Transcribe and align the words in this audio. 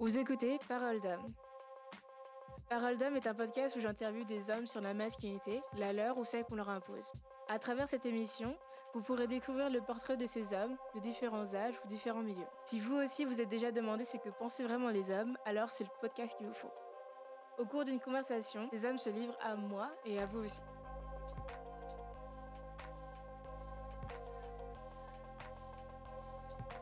Vous 0.00 0.18
écoutez 0.18 0.58
Parole 0.68 1.00
d'homme. 1.00 1.32
Parole 2.68 2.96
d'homme 2.96 3.14
est 3.14 3.28
un 3.28 3.34
podcast 3.34 3.76
où 3.76 3.80
j'interviewe 3.80 4.24
des 4.24 4.50
hommes 4.50 4.66
sur 4.66 4.80
la 4.80 4.92
masculinité, 4.92 5.62
la 5.78 5.92
leur 5.92 6.18
ou 6.18 6.24
celle 6.24 6.44
qu'on 6.44 6.56
leur 6.56 6.68
impose. 6.68 7.12
À 7.48 7.60
travers 7.60 7.88
cette 7.88 8.04
émission, 8.04 8.56
vous 8.92 9.02
pourrez 9.02 9.28
découvrir 9.28 9.70
le 9.70 9.80
portrait 9.80 10.16
de 10.16 10.26
ces 10.26 10.52
hommes 10.52 10.76
de 10.96 11.00
différents 11.00 11.54
âges 11.54 11.80
ou 11.84 11.88
différents 11.88 12.24
milieux. 12.24 12.46
Si 12.64 12.80
vous 12.80 12.96
aussi 12.96 13.24
vous 13.24 13.40
êtes 13.40 13.48
déjà 13.48 13.70
demandé 13.70 14.04
ce 14.04 14.16
que 14.16 14.30
pensaient 14.30 14.64
vraiment 14.64 14.88
les 14.88 15.12
hommes, 15.12 15.38
alors 15.44 15.70
c'est 15.70 15.84
le 15.84 15.90
podcast 16.00 16.36
qu'il 16.36 16.48
vous 16.48 16.54
faut. 16.54 16.72
Au 17.58 17.64
cours 17.64 17.84
d'une 17.84 18.00
conversation, 18.00 18.68
ces 18.72 18.84
hommes 18.84 18.98
se 18.98 19.10
livrent 19.10 19.38
à 19.40 19.54
moi 19.54 19.92
et 20.04 20.18
à 20.18 20.26
vous 20.26 20.40
aussi. 20.40 20.60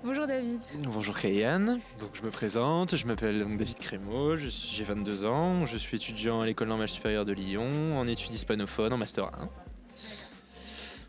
Bonjour 0.04 0.26
David. 0.26 0.60
Bonjour 0.88 1.16
Kayane, 1.16 1.80
donc 2.00 2.10
je 2.14 2.22
me 2.22 2.30
présente, 2.30 2.96
je 2.96 3.06
m'appelle 3.06 3.46
David 3.56 3.78
Crémeau, 3.78 4.34
j'ai 4.34 4.82
22 4.82 5.24
ans, 5.24 5.64
je 5.64 5.78
suis 5.78 5.96
étudiant 5.96 6.40
à 6.40 6.46
l'école 6.46 6.66
normale 6.66 6.88
supérieure 6.88 7.24
de 7.24 7.32
Lyon 7.32 7.96
en 7.96 8.08
études 8.08 8.34
hispanophones 8.34 8.92
en 8.92 8.96
master 8.96 9.30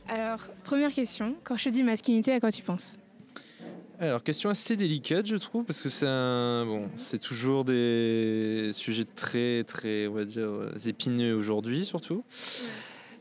1. 0.07 0.13
Alors, 0.13 0.47
première 0.63 0.91
question, 0.91 1.35
quand 1.43 1.57
je 1.57 1.63
te 1.63 1.69
dis 1.69 1.81
masculinité, 1.81 2.33
à 2.33 2.39
quoi 2.39 2.51
tu 2.51 2.61
penses? 2.61 2.97
Alors, 3.99 4.21
question 4.21 4.51
assez 4.51 4.75
délicate, 4.75 5.25
je 5.25 5.37
trouve, 5.37 5.65
parce 5.65 5.81
que 5.81 5.89
c'est 5.89 6.05
bon, 6.05 6.87
c'est 6.95 7.19
toujours 7.19 7.65
des 7.65 8.69
sujets 8.73 9.05
très, 9.05 9.63
très, 9.63 10.05
on 10.05 10.13
va 10.13 10.25
dire, 10.25 10.49
épineux 10.85 11.33
aujourd'hui, 11.33 11.83
surtout. 11.83 12.23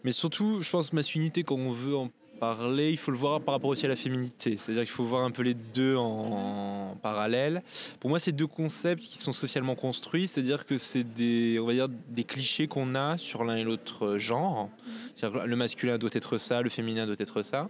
Mais 0.04 0.12
surtout, 0.12 0.60
je 0.60 0.68
pense 0.68 0.92
masculinité, 0.92 1.44
quand 1.44 1.56
on 1.56 1.72
veut 1.72 1.96
en 1.96 2.10
parler, 2.42 2.90
il 2.90 2.96
faut 2.96 3.12
le 3.12 3.16
voir 3.16 3.40
par 3.40 3.54
rapport 3.54 3.70
aussi 3.70 3.86
à 3.86 3.88
la 3.88 3.94
féminité. 3.94 4.56
C'est-à-dire 4.56 4.82
qu'il 4.82 4.90
faut 4.90 5.04
voir 5.04 5.22
un 5.22 5.30
peu 5.30 5.42
les 5.42 5.54
deux 5.54 5.94
en, 5.94 6.96
parallèle. 7.00 7.62
Pour 8.00 8.10
moi, 8.10 8.18
c'est 8.18 8.32
deux 8.32 8.48
concepts 8.48 9.00
qui 9.00 9.16
sont 9.16 9.32
socialement 9.32 9.76
construits, 9.76 10.26
c'est-à-dire 10.26 10.66
que 10.66 10.76
c'est 10.76 11.04
des, 11.04 11.60
on 11.60 11.66
va 11.66 11.72
dire, 11.72 11.88
des 11.88 12.24
clichés 12.24 12.66
qu'on 12.66 12.96
a 12.96 13.16
sur 13.16 13.44
l'un 13.44 13.54
et 13.54 13.62
l'autre 13.62 14.18
genre. 14.18 14.68
C'est-à-dire 15.14 15.42
que 15.42 15.46
le 15.46 15.54
masculin 15.54 15.98
doit 15.98 16.10
être 16.14 16.36
ça, 16.36 16.62
le 16.62 16.68
féminin 16.68 17.06
doit 17.06 17.14
être 17.16 17.42
ça. 17.42 17.68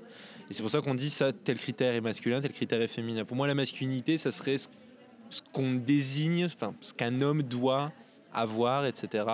Et 0.49 0.55
c'est 0.55 0.63
pour 0.63 0.71
ça 0.71 0.81
qu'on 0.81 0.95
dit 0.95 1.11
ça, 1.11 1.33
tel 1.33 1.59
critère 1.59 1.93
est 1.95 2.01
masculin, 2.01 2.41
tel 2.41 2.53
critère 2.55 2.81
est 2.81 2.87
féminin. 2.87 3.27
Pour 3.27 3.37
moi, 3.37 3.47
la 3.47 3.55
masculinité, 3.55 4.17
ça 4.17 4.33
serait 4.33 4.57
ce, 4.57 4.69
qu'on 5.53 5.75
désigne, 5.75 6.47
enfin, 6.47 6.73
ce 6.81 6.95
qu'un 6.95 7.21
homme 7.21 7.43
doit 7.43 7.93
avoir, 8.33 8.87
etc. 8.87 9.27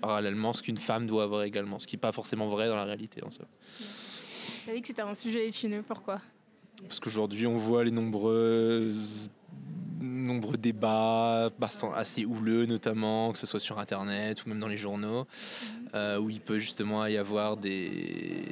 parallèlement, 0.00 0.52
ce 0.52 0.62
qu'une 0.62 0.78
femme 0.78 1.06
doit 1.06 1.22
avoir 1.22 1.44
également, 1.44 1.78
ce 1.78 1.86
qui 1.86 1.94
n'est 1.94 2.00
pas 2.00 2.10
forcément 2.10 2.48
vrai 2.48 2.66
dans 2.66 2.74
la 2.74 2.84
réalité 2.84 3.22
en 3.24 3.30
soi. 3.30 3.46
As 4.68 4.72
dit 4.72 4.80
que 4.80 4.88
c'était 4.88 5.02
un 5.02 5.14
sujet 5.14 5.48
épineux, 5.48 5.82
pourquoi? 5.86 6.20
Parce 6.86 7.00
qu'aujourd'hui, 7.00 7.46
on 7.46 7.58
voit 7.58 7.84
les 7.84 7.90
nombreux 7.90 8.94
nombreux 10.00 10.56
débats 10.56 11.50
assez 11.94 12.24
houleux 12.24 12.66
notamment, 12.66 13.32
que 13.32 13.38
ce 13.38 13.46
soit 13.46 13.60
sur 13.60 13.78
Internet 13.78 14.44
ou 14.44 14.48
même 14.48 14.58
dans 14.58 14.68
les 14.68 14.76
journaux, 14.76 15.26
euh, 15.94 16.18
où 16.18 16.30
il 16.30 16.40
peut 16.40 16.58
justement 16.58 17.04
y 17.06 17.16
avoir 17.16 17.56
des, 17.56 18.44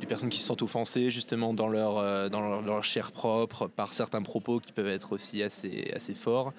des 0.00 0.06
personnes 0.06 0.28
qui 0.28 0.38
se 0.38 0.46
sentent 0.46 0.62
offensées 0.62 1.10
justement 1.10 1.54
dans 1.54 1.68
leur, 1.68 1.98
euh, 1.98 2.28
dans 2.28 2.60
leur, 2.60 2.84
chair 2.84 3.12
propre 3.12 3.66
par 3.66 3.94
certains 3.94 4.22
propos 4.22 4.60
qui 4.60 4.72
peuvent 4.72 4.86
être 4.86 5.12
aussi 5.12 5.42
assez, 5.42 5.90
assez 5.94 6.14
forts. 6.14 6.52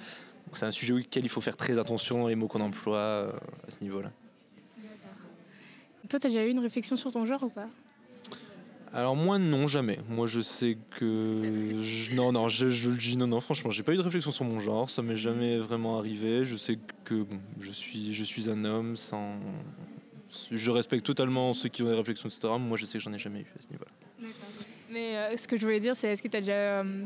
C'est 0.53 0.65
un 0.65 0.71
sujet 0.71 0.93
auquel 0.93 1.25
il 1.25 1.29
faut 1.29 1.41
faire 1.41 1.57
très 1.57 1.77
attention 1.77 2.27
les 2.27 2.35
mots 2.35 2.47
qu'on 2.47 2.61
emploie 2.61 2.97
euh, 2.97 3.31
à 3.67 3.71
ce 3.71 3.79
niveau-là. 3.81 4.11
Toi, 6.09 6.19
tu 6.19 6.27
as 6.27 6.29
déjà 6.29 6.45
eu 6.45 6.49
une 6.49 6.59
réflexion 6.59 6.95
sur 6.95 7.11
ton 7.11 7.25
genre 7.25 7.43
ou 7.43 7.49
pas? 7.49 7.67
Alors 8.93 9.15
moi 9.15 9.37
non 9.37 9.67
jamais. 9.67 9.99
Moi 10.09 10.27
je 10.27 10.41
sais 10.41 10.77
que 10.97 12.13
non 12.13 12.31
non 12.31 12.49
je, 12.49 12.69
je, 12.69 12.89
le 12.89 12.95
dis 12.95 13.17
non 13.17 13.27
non 13.27 13.39
franchement 13.41 13.69
j'ai 13.69 13.83
pas 13.83 13.93
eu 13.93 13.97
de 13.97 14.01
réflexion 14.01 14.31
sur 14.31 14.45
mon 14.45 14.59
genre 14.59 14.89
ça 14.89 15.01
m'est 15.01 15.17
jamais 15.17 15.57
vraiment 15.57 15.97
arrivé. 15.97 16.45
Je 16.45 16.55
sais 16.55 16.79
que 17.03 17.15
bon, 17.15 17.39
je 17.59 17.71
suis 17.71 18.13
je 18.13 18.23
suis 18.23 18.49
un 18.49 18.63
homme 18.65 18.95
sans 18.95 19.35
je 20.51 20.71
respecte 20.71 21.05
totalement 21.05 21.53
ceux 21.53 21.69
qui 21.69 21.83
ont 21.83 21.89
des 21.89 21.95
réflexions 21.95 22.29
etc. 22.29 22.47
moi 22.59 22.77
je 22.77 22.85
sais 22.85 22.97
que 22.97 23.03
j'en 23.03 23.13
ai 23.13 23.19
jamais 23.19 23.41
eu 23.41 23.53
à 23.57 23.61
ce 23.61 23.69
niveau-là. 23.69 24.29
Mais 24.89 25.17
euh, 25.17 25.37
ce 25.37 25.47
que 25.47 25.57
je 25.57 25.65
voulais 25.65 25.79
dire 25.79 25.95
c'est 25.95 26.07
est-ce 26.07 26.23
que 26.23 26.27
tu 26.27 26.37
as 26.37 26.41
déjà 26.41 26.53
euh, 26.53 27.05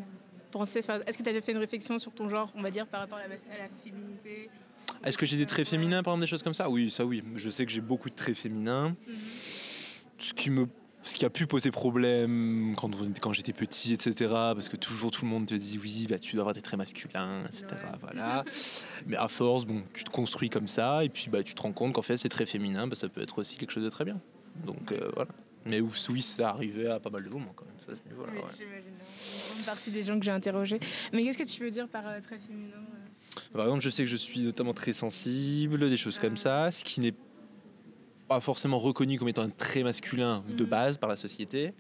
pensé 0.52 0.80
est-ce 0.80 1.18
que 1.18 1.24
tu 1.24 1.30
as 1.30 1.34
déjà 1.34 1.42
fait 1.42 1.52
une 1.52 1.58
réflexion 1.58 1.98
sur 1.98 2.12
ton 2.12 2.30
genre 2.30 2.52
on 2.56 2.62
va 2.62 2.72
dire 2.72 2.86
par 2.86 3.02
rapport 3.02 3.18
à 3.18 3.28
la, 3.28 3.38
féminité? 3.84 4.50
Est-ce 5.04 5.18
que 5.18 5.26
j'ai 5.26 5.38
des 5.38 5.48
traits 5.48 5.68
féminins 5.68 6.04
par 6.04 6.14
exemple 6.14 6.26
des 6.26 6.30
choses 6.30 6.44
comme 6.44 6.54
ça? 6.54 6.70
Oui 6.70 6.92
ça 6.92 7.06
oui 7.06 7.24
je 7.36 7.50
sais 7.50 7.66
que 7.66 7.72
j'ai 7.72 7.82
beaucoup 7.82 8.10
de 8.10 8.16
traits 8.16 8.38
féminins. 8.38 8.90
Mhm. 9.08 9.16
Ce 10.20 10.34
qui 10.34 10.52
me 10.52 10.68
ce 11.04 11.16
qui 11.16 11.26
a 11.26 11.30
pu 11.30 11.48
poser 11.48 11.72
problème 11.72 12.76
quand, 12.78 12.92
quand 13.20 13.34
j'étais 13.34 13.54
petit, 13.54 13.94
etc. 13.94 14.30
Parce 14.30 14.70
que 14.70 14.78
toujours 14.78 15.12
tout 15.12 15.26
le 15.26 15.32
monde 15.32 15.48
te 15.48 15.56
dit 15.56 15.80
oui, 15.82 16.08
bah, 16.10 16.20
tu 16.20 16.36
dois 16.36 16.42
avoir 16.42 16.54
des 16.54 16.62
traits 16.62 16.78
masculins, 16.78 17.44
etc. 17.46 17.66
Voilà. 18.02 18.44
Mais 19.08 19.18
à 19.18 19.28
force, 19.28 19.66
bon, 19.66 19.84
tu 19.94 20.04
te 20.04 20.10
construis 20.10 20.50
comme 20.50 20.68
ça 20.68 21.04
et 21.04 21.10
puis 21.10 21.28
bah, 21.30 21.44
tu 21.44 21.54
te 21.54 21.62
rends 21.62 21.74
compte 21.74 21.94
qu'en 21.94 22.02
fait 22.02 22.18
c'est 22.18 22.30
très 22.30 22.46
féminin, 22.46 22.88
bah, 22.88 22.96
ça 22.96 23.10
peut 23.10 23.22
être 23.22 23.40
aussi 23.40 23.58
quelque 23.58 23.72
chose 23.72 23.84
de 23.84 23.90
très 23.90 24.06
bien. 24.06 24.20
Donc 24.66 24.92
euh, 24.92 25.10
voilà. 25.16 25.32
Mais 25.66 25.80
oui, 25.80 26.22
ça 26.24 26.50
arrivait 26.50 26.88
à 26.88 27.00
pas 27.00 27.12
mal 27.12 27.24
de 27.24 27.30
moments 27.30 27.54
quand 27.56 27.66
même, 27.66 27.76
ça, 27.86 27.92
à 27.92 27.96
ce 27.96 28.04
niveau-là. 28.10 28.32
Oui, 28.34 28.42
j'imagine. 28.58 28.94
Une 29.58 29.64
partie 29.64 29.92
des 29.92 30.02
gens 30.02 30.18
que 30.18 30.26
j'ai 30.26 30.32
interrogés. 30.32 30.80
Mais 31.14 31.24
qu'est-ce 31.24 31.38
que 31.38 31.48
tu 31.48 31.64
veux 31.64 31.70
dire 31.70 31.88
par 31.88 32.08
euh, 32.08 32.20
très 32.20 32.40
féminin 32.40 32.78
euh? 32.78 33.40
Par 33.54 33.66
exemple, 33.66 33.82
je 33.82 33.90
sais 33.90 34.04
que 34.04 34.10
je 34.10 34.18
suis 34.18 34.40
notamment 34.40 34.74
très 34.74 34.94
sensible, 34.94 35.90
des 35.90 35.98
choses 35.98 36.18
comme 36.18 36.34
ah. 36.34 36.70
ça, 36.70 36.72
ce 36.72 36.84
qui 36.84 37.00
n'est 37.00 37.12
pas 37.12 37.31
forcément 38.40 38.80
reconnu 38.80 39.18
comme 39.18 39.28
étant 39.28 39.44
un 39.44 39.50
trait 39.50 39.84
masculin 39.84 40.44
de 40.48 40.64
mm. 40.64 40.68
base 40.68 40.98
par 40.98 41.10
la 41.10 41.16
société, 41.16 41.74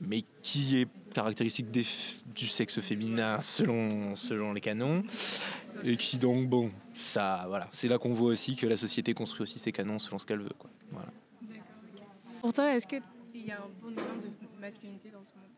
mais 0.00 0.24
qui 0.42 0.80
est 0.80 0.88
caractéristique 1.12 1.70
du 1.70 2.46
sexe 2.46 2.80
féminin 2.80 3.40
selon, 3.40 4.14
selon 4.14 4.52
les 4.52 4.60
canons. 4.60 5.02
Et 5.82 5.96
qui 5.96 6.18
donc, 6.18 6.48
bon, 6.48 6.70
ça, 6.94 7.44
voilà, 7.48 7.68
c'est 7.72 7.88
là 7.88 7.98
qu'on 7.98 8.12
voit 8.12 8.30
aussi 8.30 8.56
que 8.56 8.66
la 8.66 8.76
société 8.76 9.14
construit 9.14 9.42
aussi 9.42 9.58
ses 9.58 9.72
canons 9.72 9.98
selon 9.98 10.18
ce 10.18 10.26
qu'elle 10.26 10.40
veut. 10.40 10.52
Quoi. 10.58 10.70
Voilà. 10.92 11.08
Pour 12.40 12.52
toi, 12.52 12.74
est-ce 12.74 12.86
qu'il 12.86 13.02
y 13.34 13.50
a 13.50 13.58
un 13.58 13.68
bon 13.82 13.90
exemple 13.92 14.22
de 14.22 14.60
masculinité 14.60 15.10
dans 15.10 15.22
ce 15.24 15.32
monde? 15.34 15.50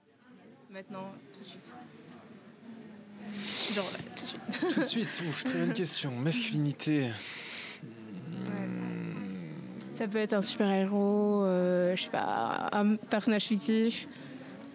Maintenant, 0.70 1.12
tout 1.32 1.40
de 1.40 1.44
suite 1.44 1.74
Genre 3.74 3.90
là, 3.92 3.98
tout 4.16 4.24
de 4.24 4.28
suite. 4.28 4.74
tout 4.74 4.80
de 4.80 4.84
suite, 4.84 5.22
ouf, 5.28 5.44
très 5.44 5.58
bonne 5.60 5.74
question. 5.74 6.10
Masculinité. 6.16 7.10
Ça 9.92 10.08
peut 10.08 10.18
être 10.18 10.32
un 10.32 10.42
super-héros, 10.42 11.44
euh, 11.44 11.94
je 11.94 12.04
sais 12.04 12.10
pas, 12.10 12.68
un 12.72 12.96
personnage 12.96 13.44
fictif, 13.44 14.08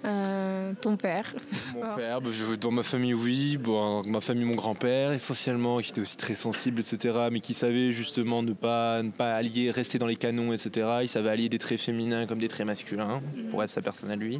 euh, 0.05 0.73
ton 0.79 0.95
père. 0.95 1.33
Mon 1.73 1.95
père, 1.95 2.22
bah, 2.22 2.29
dans 2.61 2.69
ma 2.69 2.83
famille, 2.83 3.16
oui. 3.16 3.57
Bon, 3.57 4.03
ma 4.03 4.22
famille, 4.22 4.45
mon 4.45 4.53
grand-père, 4.53 5.11
essentiellement, 5.11 5.79
qui 5.79 5.89
était 5.89 6.01
aussi 6.01 6.17
très 6.17 6.35
sensible, 6.35 6.79
etc., 6.81 7.16
mais 7.31 7.39
qui 7.39 7.56
savait 7.56 7.91
justement 7.91 8.44
ne 8.44 8.53
pas, 8.53 9.01
ne 9.01 9.09
pas 9.09 9.35
allier, 9.35 9.72
rester 9.72 9.97
dans 9.97 10.06
les 10.06 10.16
canons, 10.16 10.53
etc. 10.53 11.00
Il 11.01 11.09
savait 11.09 11.29
allier 11.29 11.50
des 11.50 11.57
traits 11.57 11.79
féminins 11.79 12.27
comme 12.27 12.39
des 12.39 12.47
traits 12.47 12.67
masculins, 12.67 13.22
pour 13.50 13.63
être 13.63 13.69
sa 13.69 13.81
personne 13.81 14.11
à 14.11 14.16
lui. 14.16 14.39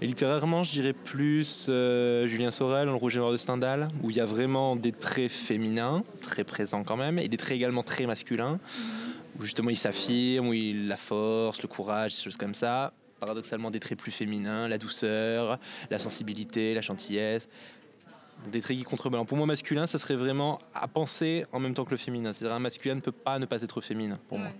Et 0.00 0.06
littérairement, 0.06 0.62
je 0.62 0.72
dirais 0.72 0.94
plus 0.94 1.66
euh, 1.68 2.26
Julien 2.26 2.50
Sorel, 2.50 2.86
Le 2.86 2.94
Rouge 2.94 3.16
et 3.16 3.18
Noir 3.18 3.32
de 3.32 3.36
Stendhal, 3.36 3.90
où 4.02 4.10
il 4.10 4.16
y 4.16 4.20
a 4.20 4.26
vraiment 4.26 4.76
des 4.76 4.92
traits 4.92 5.30
féminins, 5.30 6.04
très 6.22 6.42
présents 6.42 6.84
quand 6.84 6.96
même, 6.96 7.18
et 7.18 7.28
des 7.28 7.36
traits 7.36 7.56
également 7.56 7.82
très 7.82 8.06
masculins 8.06 8.58
où 9.38 9.42
justement 9.42 9.70
il 9.70 9.76
s'affirme, 9.76 10.48
où 10.48 10.52
il 10.52 10.88
la 10.88 10.96
force, 10.96 11.62
le 11.62 11.68
courage, 11.68 12.16
des 12.16 12.22
choses 12.22 12.36
comme 12.36 12.54
ça. 12.54 12.92
Paradoxalement, 13.20 13.70
des 13.70 13.80
traits 13.80 13.98
plus 13.98 14.12
féminins, 14.12 14.68
la 14.68 14.78
douceur, 14.78 15.58
la 15.90 15.98
sensibilité, 15.98 16.74
la 16.74 16.82
gentillesse. 16.82 17.48
Des 18.52 18.60
traits 18.60 18.76
qui 18.76 18.84
contrebalancent. 18.84 19.28
Pour 19.28 19.38
moi, 19.38 19.46
masculin, 19.46 19.86
ça 19.86 19.98
serait 19.98 20.16
vraiment 20.16 20.58
à 20.74 20.86
penser 20.88 21.46
en 21.52 21.58
même 21.58 21.74
temps 21.74 21.86
que 21.86 21.92
le 21.92 21.96
féminin. 21.96 22.34
C'est-à-dire 22.34 22.54
un 22.54 22.60
masculin 22.60 22.96
ne 22.96 23.00
peut 23.00 23.12
pas 23.12 23.38
ne 23.38 23.46
pas 23.46 23.62
être 23.62 23.80
féminin, 23.80 24.18
pour 24.28 24.38
moi. 24.38 24.50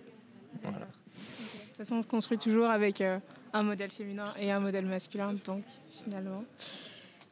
Voilà. 0.63 0.79
De 0.79 0.85
toute 0.85 1.77
façon, 1.77 1.97
on 1.97 2.03
se 2.03 2.07
construit 2.07 2.39
toujours 2.39 2.67
avec 2.67 3.03
euh, 3.03 3.19
un 3.53 3.63
modèle 3.63 3.91
féminin 3.91 4.33
et 4.39 4.51
un 4.51 4.61
modèle 4.61 4.87
masculin, 4.87 5.35
donc 5.45 5.63
finalement. 6.03 6.43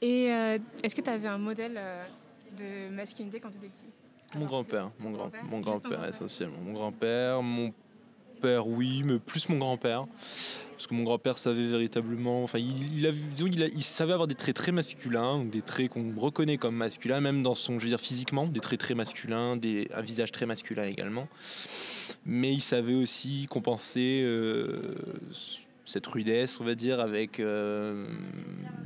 Et 0.02 0.30
euh, 0.30 0.58
est-ce 0.82 0.94
que 0.94 1.00
tu 1.00 1.08
avais 1.08 1.28
un 1.28 1.38
modèle 1.38 1.76
euh, 1.78 2.04
de 2.58 2.94
masculinité 2.94 3.40
quand 3.40 3.48
tu 3.48 3.56
étais 3.56 3.68
petit? 3.68 3.86
Mon 4.36 4.46
grand-père, 4.46 4.90
mon 5.02 5.10
grand, 5.10 5.30
mon 5.50 5.60
grand-père 5.60 6.04
essentiellement. 6.04 6.58
Mon 6.64 6.72
grand-père, 6.72 7.42
mon 7.42 7.72
père, 8.40 8.66
oui, 8.66 9.02
mais 9.04 9.18
plus 9.18 9.48
mon 9.48 9.58
grand-père, 9.58 10.06
parce 10.72 10.86
que 10.86 10.94
mon 10.94 11.04
grand-père 11.04 11.38
savait 11.38 11.66
véritablement, 11.66 12.42
enfin, 12.42 12.58
il, 12.58 13.06
a, 13.06 13.10
il, 13.40 13.82
savait 13.82 14.12
avoir 14.12 14.26
des 14.26 14.34
traits 14.34 14.56
très 14.56 14.72
masculins, 14.72 15.44
des 15.44 15.62
traits 15.62 15.90
qu'on 15.90 16.12
reconnaît 16.16 16.58
comme 16.58 16.76
masculins, 16.76 17.20
même 17.20 17.42
dans 17.42 17.54
son, 17.54 17.78
je 17.78 17.84
veux 17.84 17.90
dire, 17.90 18.00
physiquement, 18.00 18.46
des 18.46 18.60
traits 18.60 18.80
très 18.80 18.94
masculins, 18.94 19.56
des, 19.56 19.88
un 19.94 20.02
visage 20.02 20.32
très 20.32 20.46
masculin 20.46 20.84
également. 20.84 21.28
Mais 22.26 22.52
il 22.52 22.62
savait 22.62 22.94
aussi 22.94 23.46
compenser. 23.48 24.20
Euh, 24.24 24.94
cette 25.84 26.06
rudesse, 26.06 26.60
on 26.60 26.64
va 26.64 26.74
dire, 26.74 27.00
avec 27.00 27.40
euh, 27.40 28.08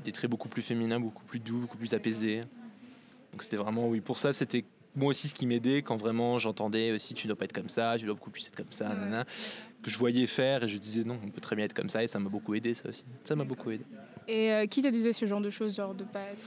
des 0.05 0.13
traits 0.13 0.31
beaucoup 0.31 0.49
plus 0.49 0.63
féminins, 0.63 1.01
beaucoup 1.01 1.25
plus 1.25 1.39
doux, 1.39 1.59
beaucoup 1.59 1.79
plus 1.79 1.95
apaisés. 1.95 2.41
Donc 3.33 3.43
c'était 3.43 3.57
vraiment, 3.57 3.89
oui, 3.89 4.01
pour 4.01 4.19
ça, 4.19 4.33
c'était 4.33 4.65
moi 4.97 5.11
aussi 5.11 5.29
ce 5.29 5.35
qui 5.35 5.47
m'aidait 5.47 5.83
quand 5.83 5.97
vraiment 5.97 6.39
j'entendais 6.39 6.93
aussi 6.93 7.15
tu 7.15 7.27
dois 7.27 7.37
pas 7.37 7.45
être 7.45 7.53
comme 7.53 7.69
ça, 7.69 7.97
tu 7.99 8.05
dois 8.07 8.15
beaucoup 8.15 8.31
plus 8.31 8.47
être 8.47 8.57
comme 8.57 8.73
ça, 8.73 8.97
que 9.83 9.91
je 9.91 9.97
voyais 9.99 10.27
faire 10.27 10.65
et 10.65 10.69
je 10.69 10.77
disais 10.77 11.05
non, 11.05 11.19
on 11.25 11.29
peut 11.29 11.41
très 11.41 11.55
bien 11.57 11.65
être 11.65 11.75
comme 11.75 11.91
ça 11.91 12.03
et 12.03 12.09
ça 12.09 12.19
m'a 12.19 12.29
beaucoup 12.29 12.55
aidé 12.55 12.75
ça 12.75 12.89
aussi. 12.89 13.05
Ça 13.25 13.37
m'a 13.37 13.45
beaucoup 13.45 13.71
aidé. 13.71 13.85
Et 14.27 14.53
euh, 14.53 14.67
qui 14.67 14.83
te 14.83 14.89
disait 14.89 15.13
ce 15.13 15.25
genre 15.25 15.41
de 15.41 15.49
choses, 15.51 15.77
genre 15.77 15.95
de 15.95 16.05
pas 16.05 16.21
être. 16.21 16.45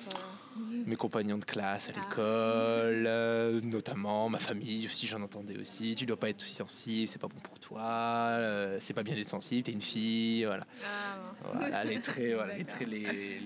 Euh, 0.59 0.83
mes 0.85 0.95
compagnons 0.97 1.38
de 1.38 1.45
classe 1.45 1.89
à 1.89 1.93
l'école, 1.93 3.05
euh, 3.07 3.61
notamment 3.61 4.27
ma 4.29 4.38
famille 4.38 4.85
aussi, 4.85 5.07
j'en 5.07 5.21
entendais 5.21 5.57
aussi. 5.57 5.95
Tu 5.95 6.05
dois 6.05 6.17
pas 6.19 6.29
être 6.29 6.41
sensible, 6.41 7.07
c'est 7.07 7.19
pas 7.19 7.27
bon 7.29 7.39
pour 7.41 7.57
toi, 7.59 7.81
euh, 7.83 8.75
c'est 8.79 8.93
pas 8.93 9.01
bien 9.03 9.15
d'être 9.15 9.29
sensible, 9.29 9.63
t'es 9.63 9.71
une 9.71 9.81
fille, 9.81 10.43
voilà. 10.45 10.65
Ah, 10.83 11.17
Voilà, 11.53 11.83
les 11.85 12.01
traits, 12.01 12.33
voilà, 12.35 12.57
les, 12.57 12.65
traits, 12.65 12.88
les, 12.88 12.99
les- 12.99 13.39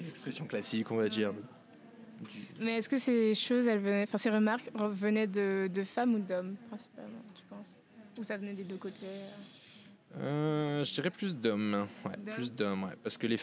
les 0.00 0.08
expressions 0.08 0.46
classiques, 0.46 0.90
on 0.90 0.96
va 0.96 1.08
dire. 1.08 1.32
Mais 2.60 2.78
est-ce 2.78 2.88
que 2.88 2.98
ces 2.98 3.34
choses, 3.34 3.66
elles 3.66 3.80
venaient, 3.80 4.04
enfin 4.04 4.18
ces 4.18 4.30
remarques 4.30 4.70
venaient 4.74 5.26
de, 5.26 5.68
de 5.72 5.84
femmes 5.84 6.14
ou 6.14 6.18
d'hommes 6.18 6.56
principalement, 6.68 7.22
tu 7.34 7.42
penses? 7.48 7.76
Ou 8.18 8.24
ça 8.24 8.36
venait 8.36 8.54
des 8.54 8.64
deux 8.64 8.76
côtés? 8.76 9.06
Euh 10.18 10.82
je 10.84 10.94
dirais 10.94 11.10
plus 11.10 11.36
d'hommes, 11.36 11.86
ouais, 12.04 12.32
plus 12.34 12.54
d'hommes, 12.54 12.84
ouais, 12.84 12.96
parce 13.02 13.18
que 13.18 13.26
les 13.26 13.38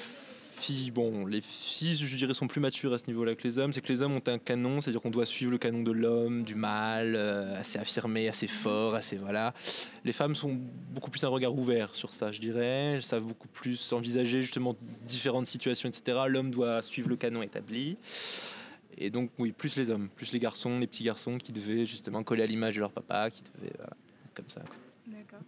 filles, 0.64 0.92
bon, 0.92 1.26
les 1.26 1.42
filles, 1.42 1.96
je 1.98 2.16
dirais, 2.16 2.34
sont 2.34 2.48
plus 2.48 2.62
matures 2.62 2.94
à 2.94 2.98
ce 2.98 3.08
niveau-là 3.08 3.36
que 3.36 3.44
les 3.44 3.60
hommes. 3.60 3.74
C'est 3.74 3.82
que 3.82 3.88
les 3.88 4.02
hommes 4.02 4.14
ont 4.14 4.22
un 4.28 4.38
canon, 4.38 4.80
c'est-à-dire 4.80 5.02
qu'on 5.02 5.10
doit 5.10 5.26
suivre 5.26 5.52
le 5.52 5.58
canon 5.58 5.84
de 5.84 5.92
l'homme, 5.92 6.44
du 6.44 6.56
mâle, 6.56 7.16
euh, 7.16 7.60
assez 7.60 7.80
affirmé, 7.80 8.30
assez 8.30 8.48
fort, 8.48 8.96
assez 8.96 9.18
voilà. 9.18 9.54
Les 10.06 10.14
femmes 10.14 10.36
sont 10.36 10.58
beaucoup 10.92 11.12
plus 11.12 11.24
un 11.24 11.28
regard 11.28 11.54
ouvert 11.54 11.94
sur 11.94 12.14
ça, 12.14 12.32
je 12.32 12.40
dirais. 12.40 12.94
Elles 12.94 13.04
savent 13.04 13.24
beaucoup 13.24 13.48
plus 13.48 13.92
envisager 13.92 14.42
justement 14.42 14.76
différentes 15.06 15.48
situations, 15.48 15.90
etc. 15.90 16.20
L'homme 16.28 16.52
doit 16.52 16.82
suivre 16.82 17.10
le 17.10 17.16
canon 17.18 17.42
établi. 17.42 17.98
Et 18.98 19.10
donc, 19.10 19.32
oui, 19.40 19.52
plus 19.52 19.76
les 19.76 19.90
hommes, 19.90 20.10
plus 20.16 20.32
les 20.32 20.40
garçons, 20.40 20.80
les 20.80 20.88
petits 20.88 21.04
garçons 21.04 21.38
qui 21.38 21.52
devaient 21.52 21.86
justement 21.86 22.24
coller 22.24 22.44
à 22.44 22.46
l'image 22.46 22.76
de 22.76 22.80
leur 22.82 22.92
papa, 22.92 23.30
qui 23.30 23.42
devaient, 23.44 23.74
voilà, 23.78 23.94
comme 24.36 24.50
ça. 24.50 24.62
D'accord. 25.08 25.40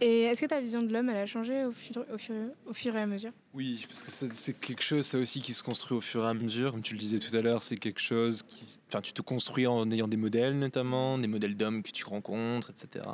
Et 0.00 0.22
est-ce 0.22 0.40
que 0.40 0.46
ta 0.46 0.60
vision 0.60 0.82
de 0.82 0.92
l'homme, 0.92 1.08
elle 1.10 1.16
a 1.16 1.26
changé 1.26 1.64
au 1.64 1.72
fur, 1.72 2.04
au 2.12 2.18
fur, 2.18 2.34
au 2.66 2.72
fur 2.72 2.94
et 2.96 3.00
à 3.00 3.06
mesure? 3.06 3.32
Oui, 3.54 3.84
parce 3.88 4.02
que 4.02 4.10
c'est 4.10 4.52
quelque 4.54 4.82
chose, 4.82 5.06
ça 5.06 5.18
aussi, 5.18 5.40
qui 5.40 5.54
se 5.54 5.62
construit 5.62 5.96
au 5.96 6.00
fur 6.00 6.24
et 6.24 6.28
à 6.28 6.34
mesure. 6.34 6.72
Comme 6.72 6.82
tu 6.82 6.94
le 6.94 7.00
disais 7.00 7.18
tout 7.18 7.34
à 7.36 7.40
l'heure, 7.40 7.62
c'est 7.62 7.76
quelque 7.76 8.00
chose 8.00 8.42
qui. 8.42 8.78
Enfin, 8.88 9.00
tu 9.00 9.12
te 9.12 9.22
construis 9.22 9.66
en 9.66 9.90
ayant 9.90 10.08
des 10.08 10.16
modèles, 10.16 10.58
notamment, 10.58 11.18
des 11.18 11.26
modèles 11.26 11.56
d'hommes 11.56 11.82
que 11.82 11.90
tu 11.90 12.04
rencontres, 12.04 12.70
etc. 12.70 13.04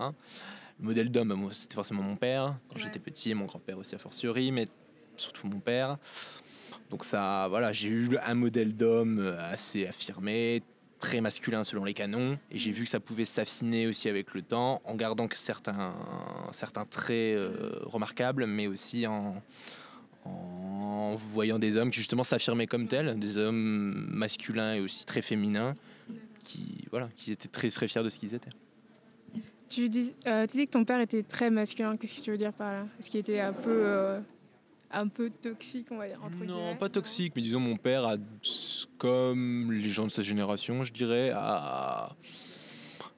Le 0.78 0.84
modèle 0.84 1.10
d'homme, 1.10 1.48
c'était 1.52 1.74
forcément 1.74 2.02
mon 2.02 2.16
père, 2.16 2.58
quand 2.68 2.76
Ouais. 2.76 2.82
j'étais 2.82 2.98
petit, 2.98 3.30
et 3.30 3.34
mon 3.34 3.46
grand-père 3.46 3.78
aussi, 3.78 3.94
a 3.94 3.98
fortiori, 3.98 4.52
mais 4.52 4.68
surtout 5.16 5.46
mon 5.46 5.60
père. 5.60 5.98
Donc, 6.90 7.04
ça, 7.04 7.46
voilà, 7.48 7.72
j'ai 7.72 7.88
eu 7.88 8.08
un 8.24 8.34
modèle 8.34 8.74
d'homme 8.74 9.18
euh, 9.18 9.52
assez 9.52 9.86
affirmé, 9.86 10.62
très 10.98 11.20
masculin 11.20 11.64
selon 11.64 11.84
les 11.84 11.94
canons, 11.94 12.38
et 12.50 12.58
j'ai 12.58 12.72
vu 12.72 12.84
que 12.84 12.90
ça 12.90 13.00
pouvait 13.00 13.24
s'affiner 13.24 13.86
aussi 13.86 14.08
avec 14.08 14.34
le 14.34 14.42
temps, 14.42 14.80
en 14.84 14.94
gardant 14.94 15.28
que 15.28 15.36
certains, 15.36 15.94
traits 16.90 17.10
euh, 17.10 17.78
remarquables, 17.82 18.46
mais 18.46 18.66
aussi 18.66 19.06
en, 19.06 19.42
voyant 21.32 21.58
des 21.58 21.76
hommes 21.76 21.90
qui 21.90 21.98
justement 21.98 22.22
s'affirmaient 22.24 22.66
comme 22.66 22.86
tels, 22.86 23.18
des 23.18 23.38
hommes 23.38 24.08
masculins 24.10 24.74
et 24.74 24.80
aussi 24.80 25.06
très 25.06 25.22
féminins, 25.22 25.74
qui, 26.44 26.84
voilà, 26.90 27.08
qui 27.16 27.32
étaient 27.32 27.48
très, 27.48 27.70
très 27.70 27.88
fiers 27.88 28.02
de 28.02 28.10
ce 28.10 28.18
qu'ils 28.18 28.34
étaient. 28.34 28.50
tu 29.70 29.88
dis, 29.88 30.12
euh, 30.26 30.46
que 30.46 30.64
ton 30.70 30.84
père 30.84 31.00
était 31.00 31.22
très 31.22 31.48
masculin. 31.50 31.96
Qu'est-ce 31.96 32.16
que 32.16 32.20
tu 32.20 32.30
veux 32.30 32.36
dire 32.36 32.52
par 32.52 32.72
là? 32.72 32.86
Est-ce 32.98 33.08
qu'il 33.08 33.20
était 33.20 33.40
un 33.40 33.54
peu, 33.54 34.20
un 34.90 35.08
peu 35.08 35.30
toxique, 35.30 35.88
on 35.90 35.96
va 35.98 36.08
dire 36.08 36.22
entre 36.22 36.38
non, 36.38 36.44
guillemets 36.46 36.78
pas 36.78 36.88
toxique, 36.88 37.34
mais 37.36 37.42
disons 37.42 37.60
mon 37.60 37.76
père 37.76 38.06
a, 38.06 38.16
comme 38.98 39.72
les 39.72 39.88
gens 39.90 40.06
de 40.06 40.10
sa 40.10 40.22
génération, 40.22 40.84
je 40.84 40.92
dirais, 40.92 41.30
a 41.34 42.16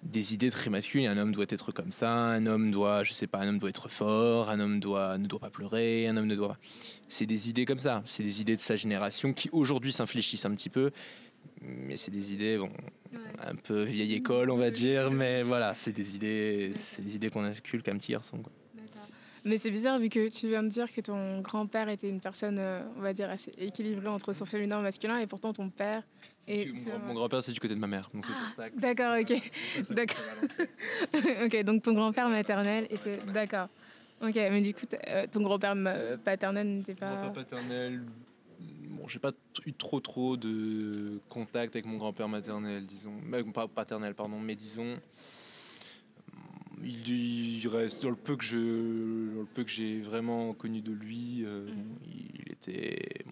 des 0.03 0.35
idées 0.35 0.51
très 0.51 0.71
masculines. 0.71 1.09
Un 1.09 1.19
homme 1.19 1.33
doit 1.33 1.45
être 1.49 1.73
comme 1.73 1.91
ça, 1.93 2.11
un 2.13 2.47
homme 2.47 2.71
doit, 2.71 3.05
je 3.05 3.13
sais 3.13 3.27
pas, 3.27 3.39
un 3.39 3.49
homme 3.49 3.59
doit 3.59 3.69
être 3.71 3.89
fort, 3.89 4.49
un 4.51 4.59
homme 4.59 4.81
doit, 4.81 5.19
ne 5.19 5.27
doit 5.27 5.39
pas 5.41 5.51
pleurer, 5.51 6.09
un 6.09 6.17
homme 6.17 6.27
ne 6.27 6.37
doit 6.37 6.49
pas. 6.49 6.59
C'est 7.09 7.27
des 7.27 7.49
idées 7.51 7.65
comme 7.67 7.79
ça, 7.79 8.03
c'est 8.05 8.23
des 8.23 8.41
idées 8.41 8.57
de 8.57 8.61
sa 8.63 8.77
génération 8.77 9.33
qui 9.33 9.49
aujourd'hui 9.53 9.93
s'infléchissent 9.93 10.47
un 10.47 10.55
petit 10.55 10.71
peu, 10.71 10.91
mais 11.61 11.97
c'est 11.97 12.11
des 12.11 12.33
idées, 12.33 12.59
bon, 12.59 12.71
Ouais. 13.13 13.19
un 13.45 13.57
peu 13.57 13.83
vieille 13.83 14.15
école, 14.15 14.51
on 14.51 14.57
va 14.57 14.71
dire, 14.71 15.11
mais 15.11 15.43
voilà, 15.43 15.75
c'est 15.75 15.91
des 15.93 16.15
idées, 16.15 16.71
c'est 16.77 17.03
des 17.03 17.17
idées 17.17 17.29
qu'on 17.29 17.43
inculque 17.43 17.89
un 17.89 17.97
petit 17.97 18.13
garçon. 18.13 18.39
quoi. 18.39 18.53
Mais 19.45 19.59
c'est 19.59 19.71
bizarre 19.71 19.99
vu 19.99 20.09
que 20.09 20.29
tu 20.29 20.49
viens 20.49 20.63
de 20.63 20.69
dire 20.69 20.93
que 20.93 21.01
ton 21.01 21.41
grand-père 21.41 21.89
était 21.89 22.09
une 22.09 22.21
personne, 22.21 22.59
euh, 22.59 22.83
on 22.97 23.01
va 23.01 23.13
dire, 23.13 23.31
assez 23.31 23.53
équilibrée 23.59 24.09
entre 24.09 24.33
son 24.33 24.45
féminin 24.45 24.81
et 24.81 24.83
masculin, 24.83 25.19
et 25.19 25.27
pourtant 25.27 25.53
ton 25.53 25.71
père 25.71 26.03
est. 26.47 26.67
Mon 26.67 26.99
mon 27.09 27.15
grand-père, 27.15 27.43
c'est 27.43 27.53
du 27.53 27.61
côté 27.61 27.75
de 27.75 27.81
ma 27.81 27.87
mère, 27.87 28.11
donc 28.13 28.25
que 28.25 28.81
d'accord, 28.81 29.17
ok. 29.21 29.95
D'accord. 29.95 30.25
ok, 31.45 31.63
donc 31.65 31.83
ton 31.83 31.93
grand-père 31.95 32.29
maternel 32.29 32.87
était. 32.91 33.19
D'accord. 33.33 33.69
Ok, 34.23 34.35
mais 34.35 34.61
du 34.61 34.75
coup, 34.75 34.85
euh, 35.09 35.27
ton 35.33 35.41
grand-père 35.41 35.75
ma- 35.75 36.17
paternel 36.19 36.67
n'était 36.79 36.93
Mon 36.93 36.99
pas. 36.99 37.15
grand-père 37.23 37.33
paternel, 37.45 38.03
bon, 38.91 39.09
j'ai 39.09 39.19
pas 39.19 39.33
eu 39.65 39.73
trop 39.73 40.01
trop 40.01 40.37
de 40.37 41.19
contact 41.31 41.75
avec 41.75 41.87
mon 41.87 41.97
grand-père 41.97 42.29
maternel, 42.29 42.85
disons, 42.85 43.15
Euh, 43.33 43.43
pas 43.53 43.67
paternel, 43.67 44.15
pardon, 44.15 44.39
mais 44.39 44.55
disons, 44.55 44.99
il, 46.85 47.09
il 47.63 47.69
reste 47.69 48.03
dans 48.03 48.11
le 48.11 48.17
peu 48.17 48.37
que 48.37 48.45
je, 48.45 48.57
dans 49.35 49.41
le 49.41 49.47
peu 49.47 49.65
que 49.65 49.71
j'ai 49.71 50.01
vraiment 50.01 50.53
connu 50.55 50.81
de 50.81 50.93
lui, 50.93 51.43
euh, 51.45 51.67
Mhm. 51.67 51.97
il 52.07 52.53
était, 52.53 53.25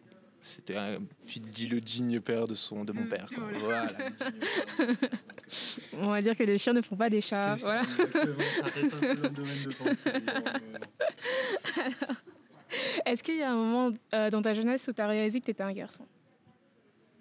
c'était 0.42 0.76
un 0.76 0.98
dit 1.26 1.66
le 1.66 1.80
digne 1.80 2.20
père 2.20 2.46
de 2.46 2.54
son, 2.54 2.84
de 2.84 2.92
mon 2.92 3.04
Mm, 3.04 3.08
père. 3.08 3.28
quoi. 3.34 3.44
voilà. 3.58 3.92
Voilà. 3.92 4.10
On 5.94 6.08
va 6.08 6.20
dire 6.22 6.36
que 6.36 6.42
les 6.42 6.58
chiens 6.58 6.72
ne 6.74 6.82
font 6.82 6.96
pas 6.96 7.08
des 7.10 7.20
chats. 7.20 7.54
C'est 7.56 7.62
ça, 7.62 7.66
Voilà. 7.66 7.82
exactement, 7.82 8.42
ça 8.56 8.64
reste 8.64 8.94
un 8.94 9.14
peu 9.14 9.26
un 9.26 9.30
domaine 9.30 9.62
de 9.62 9.70
pensée. 9.70 10.12
Est-ce 13.06 13.22
qu'il 13.22 13.36
y 13.36 13.42
a 13.42 13.50
un 13.50 13.56
moment 13.56 13.96
euh, 14.14 14.28
dans 14.30 14.42
ta 14.42 14.52
jeunesse 14.52 14.86
où 14.88 14.92
tu 14.92 15.00
as 15.00 15.06
réalisé 15.06 15.40
que 15.40 15.46
tu 15.46 15.50
étais 15.52 15.62
un 15.62 15.72
garçon? 15.72 16.06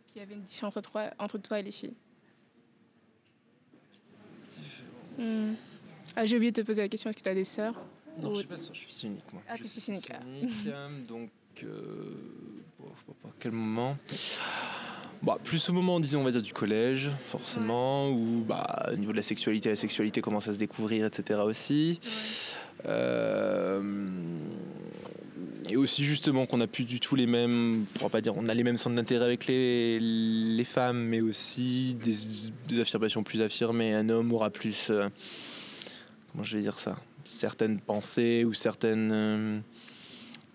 Qu'il 0.07 0.19
y 0.21 0.25
avait 0.25 0.33
une 0.33 0.41
différence 0.43 0.75
entre 0.75 0.91
toi, 0.91 1.09
entre 1.19 1.37
toi 1.37 1.59
et 1.59 1.63
les 1.63 1.71
filles? 1.71 1.95
Hmm. 5.17 5.53
Ah, 6.19 6.25
J'ai 6.25 6.35
oublié 6.37 6.51
de 6.51 6.59
te 6.61 6.65
poser 6.65 6.81
la 6.81 6.89
question 6.89 7.09
est-ce 7.11 7.17
que 7.19 7.23
tu 7.23 7.29
as 7.29 7.35
des 7.35 7.43
sœurs 7.43 7.75
Non, 8.21 8.29
Ou- 8.31 8.33
je 8.33 8.39
suis 8.39 8.47
pas 8.47 8.55
je 8.57 8.63
suis 8.77 8.87
fils 8.87 9.03
unique, 9.03 9.31
moi. 9.31 9.41
Ah, 9.47 9.53
t'es 9.55 9.61
suis 9.63 9.69
fils 9.73 9.87
unique, 9.89 10.09
unique, 10.41 11.05
donc, 11.07 11.29
euh, 11.63 11.67
sais 12.79 13.27
à 13.27 13.31
quel 13.39 13.51
moment 13.51 13.95
bah, 15.21 15.37
Plus 15.43 15.69
au 15.69 15.73
moment, 15.73 15.99
disons, 15.99 16.21
on 16.21 16.23
va 16.23 16.31
dire, 16.31 16.41
du 16.41 16.53
collège, 16.53 17.11
forcément, 17.27 18.09
où, 18.09 18.43
bah, 18.47 18.89
au 18.91 18.95
niveau 18.95 19.11
de 19.11 19.17
la 19.17 19.21
sexualité, 19.23 19.69
la 19.69 19.75
sexualité 19.75 20.19
commence 20.21 20.47
à 20.47 20.53
se 20.53 20.57
découvrir, 20.57 21.05
etc. 21.05 21.39
aussi. 21.45 21.99
Euh, 22.85 23.81
et 25.69 25.75
aussi, 25.75 26.03
justement, 26.03 26.45
qu'on 26.47 26.57
n'a 26.57 26.67
plus 26.67 26.85
du 26.85 26.99
tout 26.99 27.15
les 27.15 27.27
mêmes, 27.27 27.85
on 28.01 28.09
pas 28.09 28.21
dire, 28.21 28.35
on 28.37 28.47
a 28.47 28.53
les 28.55 28.63
mêmes 28.63 28.77
centres 28.77 28.95
d'intérêt 28.95 29.25
avec 29.25 29.45
les, 29.45 29.99
les 29.99 30.65
femmes, 30.65 30.97
mais 31.03 31.21
aussi 31.21 31.95
des, 32.01 32.15
des 32.69 32.79
affirmations 32.81 33.21
plus 33.21 33.41
affirmées. 33.41 33.93
Un 33.93 34.09
homme 34.09 34.31
aura 34.33 34.49
plus. 34.49 34.87
euh, 34.89 35.09
comment 36.37 36.45
je 36.45 36.55
vais 36.55 36.61
dire 36.61 36.77
ça? 36.77 36.97
Certaines 37.25 37.79
pensées 37.79 38.45
ou 38.45 38.53
certaines. 38.53 39.11
euh, 39.11 39.59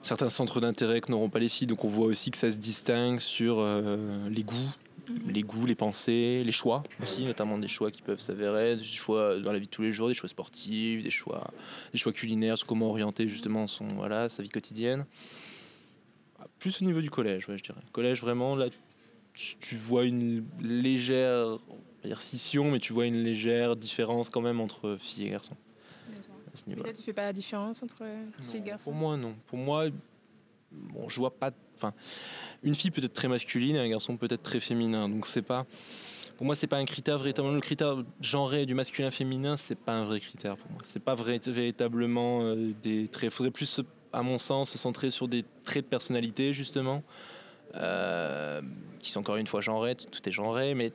certains 0.01 0.29
centres 0.29 0.61
d'intérêt 0.61 1.01
que 1.01 1.11
n'auront 1.11 1.29
pas 1.29 1.39
les 1.41 1.49
filles. 1.49 1.67
Donc 1.67 1.85
on 1.85 1.89
voit 1.89 2.07
aussi 2.07 2.31
que 2.31 2.39
ça 2.39 2.51
se 2.53 2.59
distingue 2.59 3.19
sur 3.19 3.59
euh, 3.59 4.29
les 4.31 4.45
goûts, 4.45 4.55
Mhm. 5.09 5.33
les 5.33 5.43
goûts, 5.43 5.67
les 5.67 5.75
pensées, 5.75 6.43
les 6.45 6.53
choix 6.53 6.85
aussi, 7.03 7.25
notamment 7.25 7.59
des 7.59 7.67
choix 7.67 7.91
qui 7.91 8.03
peuvent 8.03 8.21
s'avérer, 8.21 8.77
des 8.77 8.85
choix 8.85 9.39
dans 9.41 9.51
la 9.53 9.59
vie 9.59 9.67
de 9.67 9.71
tous 9.71 9.83
les 9.83 9.91
jours, 9.91 10.07
des 10.07 10.15
choix 10.15 10.29
sportifs, 10.29 11.03
des 11.03 11.11
choix, 11.11 11.51
des 11.93 11.99
choix 11.99 12.13
culinaires, 12.13 12.57
sur 12.57 12.69
comment 12.69 12.89
orienter 12.89 13.29
justement 13.29 13.67
son, 13.67 13.89
voilà, 13.89 14.29
sa 14.29 14.45
vie 14.45 14.49
quotidienne. 14.49 15.05
Plus 16.61 16.81
au 16.81 16.85
niveau 16.85 17.01
du 17.01 17.11
collège, 17.11 17.49
ouais, 17.49 17.59
je 17.59 17.65
dirais. 17.65 17.81
Collège, 17.93 18.21
vraiment, 18.23 18.55
là, 18.55 18.69
tu 19.35 19.57
tu 19.61 19.75
vois 19.77 20.05
une 20.05 20.45
légère, 20.61 21.59
on 21.69 21.77
va 22.03 22.09
dire 22.09 22.21
scission, 22.21 22.71
mais 22.71 22.79
tu 22.79 22.93
vois 22.93 23.07
une 23.07 23.23
légère 23.25 23.75
différence 23.77 24.29
quand 24.29 24.43
même 24.43 24.61
entre 24.61 24.97
filles 25.01 25.27
et 25.27 25.31
garçons 25.31 25.57
ce 26.55 26.65
Mais 26.67 26.77
toi, 26.77 26.93
tu 26.93 27.03
fais 27.03 27.13
pas 27.13 27.25
la 27.25 27.33
différence 27.33 27.83
entre 27.83 28.05
filles 28.41 28.59
et 28.59 28.61
garçons 28.61 28.91
Pour 28.91 28.99
moi, 28.99 29.17
non. 29.17 29.35
Pour 29.47 29.59
moi, 29.59 29.87
bon, 30.71 31.09
je 31.09 31.19
vois 31.19 31.35
pas. 31.35 31.51
Enfin, 31.75 31.95
une 32.63 32.75
fille 32.75 32.91
peut 32.91 33.03
être 33.03 33.15
très 33.15 33.29
masculine 33.29 33.77
et 33.77 33.81
un 33.81 33.89
garçon 33.89 34.17
peut 34.17 34.29
être 34.31 34.43
très 34.43 34.61
féminin. 34.61 35.09
Donc 35.09 35.27
c'est 35.27 35.43
pas. 35.43 35.67
Pour 36.37 36.47
moi, 36.47 36.55
c'est 36.55 36.67
pas 36.67 36.79
un 36.79 36.85
critère 36.85 37.19
véritablement. 37.19 37.55
Le 37.55 37.61
critère 37.61 38.05
genré 38.21 38.67
du 38.67 38.75
masculin-féminin, 38.75 39.57
c'est 39.57 39.79
pas 39.79 39.93
un 39.93 40.05
vrai 40.05 40.21
critère 40.21 40.57
pour 40.57 40.71
moi. 40.71 40.81
C'est 40.85 41.03
pas 41.03 41.15
vrai, 41.15 41.39
véritablement 41.47 42.43
euh, 42.43 42.73
des 42.83 43.09
traits. 43.09 43.31
Il 43.33 43.35
faudrait 43.35 43.51
plus, 43.51 43.81
à 44.13 44.23
mon 44.23 44.39
sens, 44.39 44.71
se 44.71 44.79
centrer 44.79 45.11
sur 45.11 45.29
des 45.29 45.45
traits 45.65 45.85
de 45.85 45.89
personnalité 45.89 46.53
justement, 46.53 47.03
euh, 47.77 48.61
qui 48.99 49.11
sont 49.11 49.21
encore 49.21 49.37
une 49.37 49.47
fois 49.47 49.61
genrés. 49.61 49.95
Tout 49.95 50.07
tout 50.07 50.29
est 50.29 50.33
genré, 50.33 50.75
mais 50.75 50.93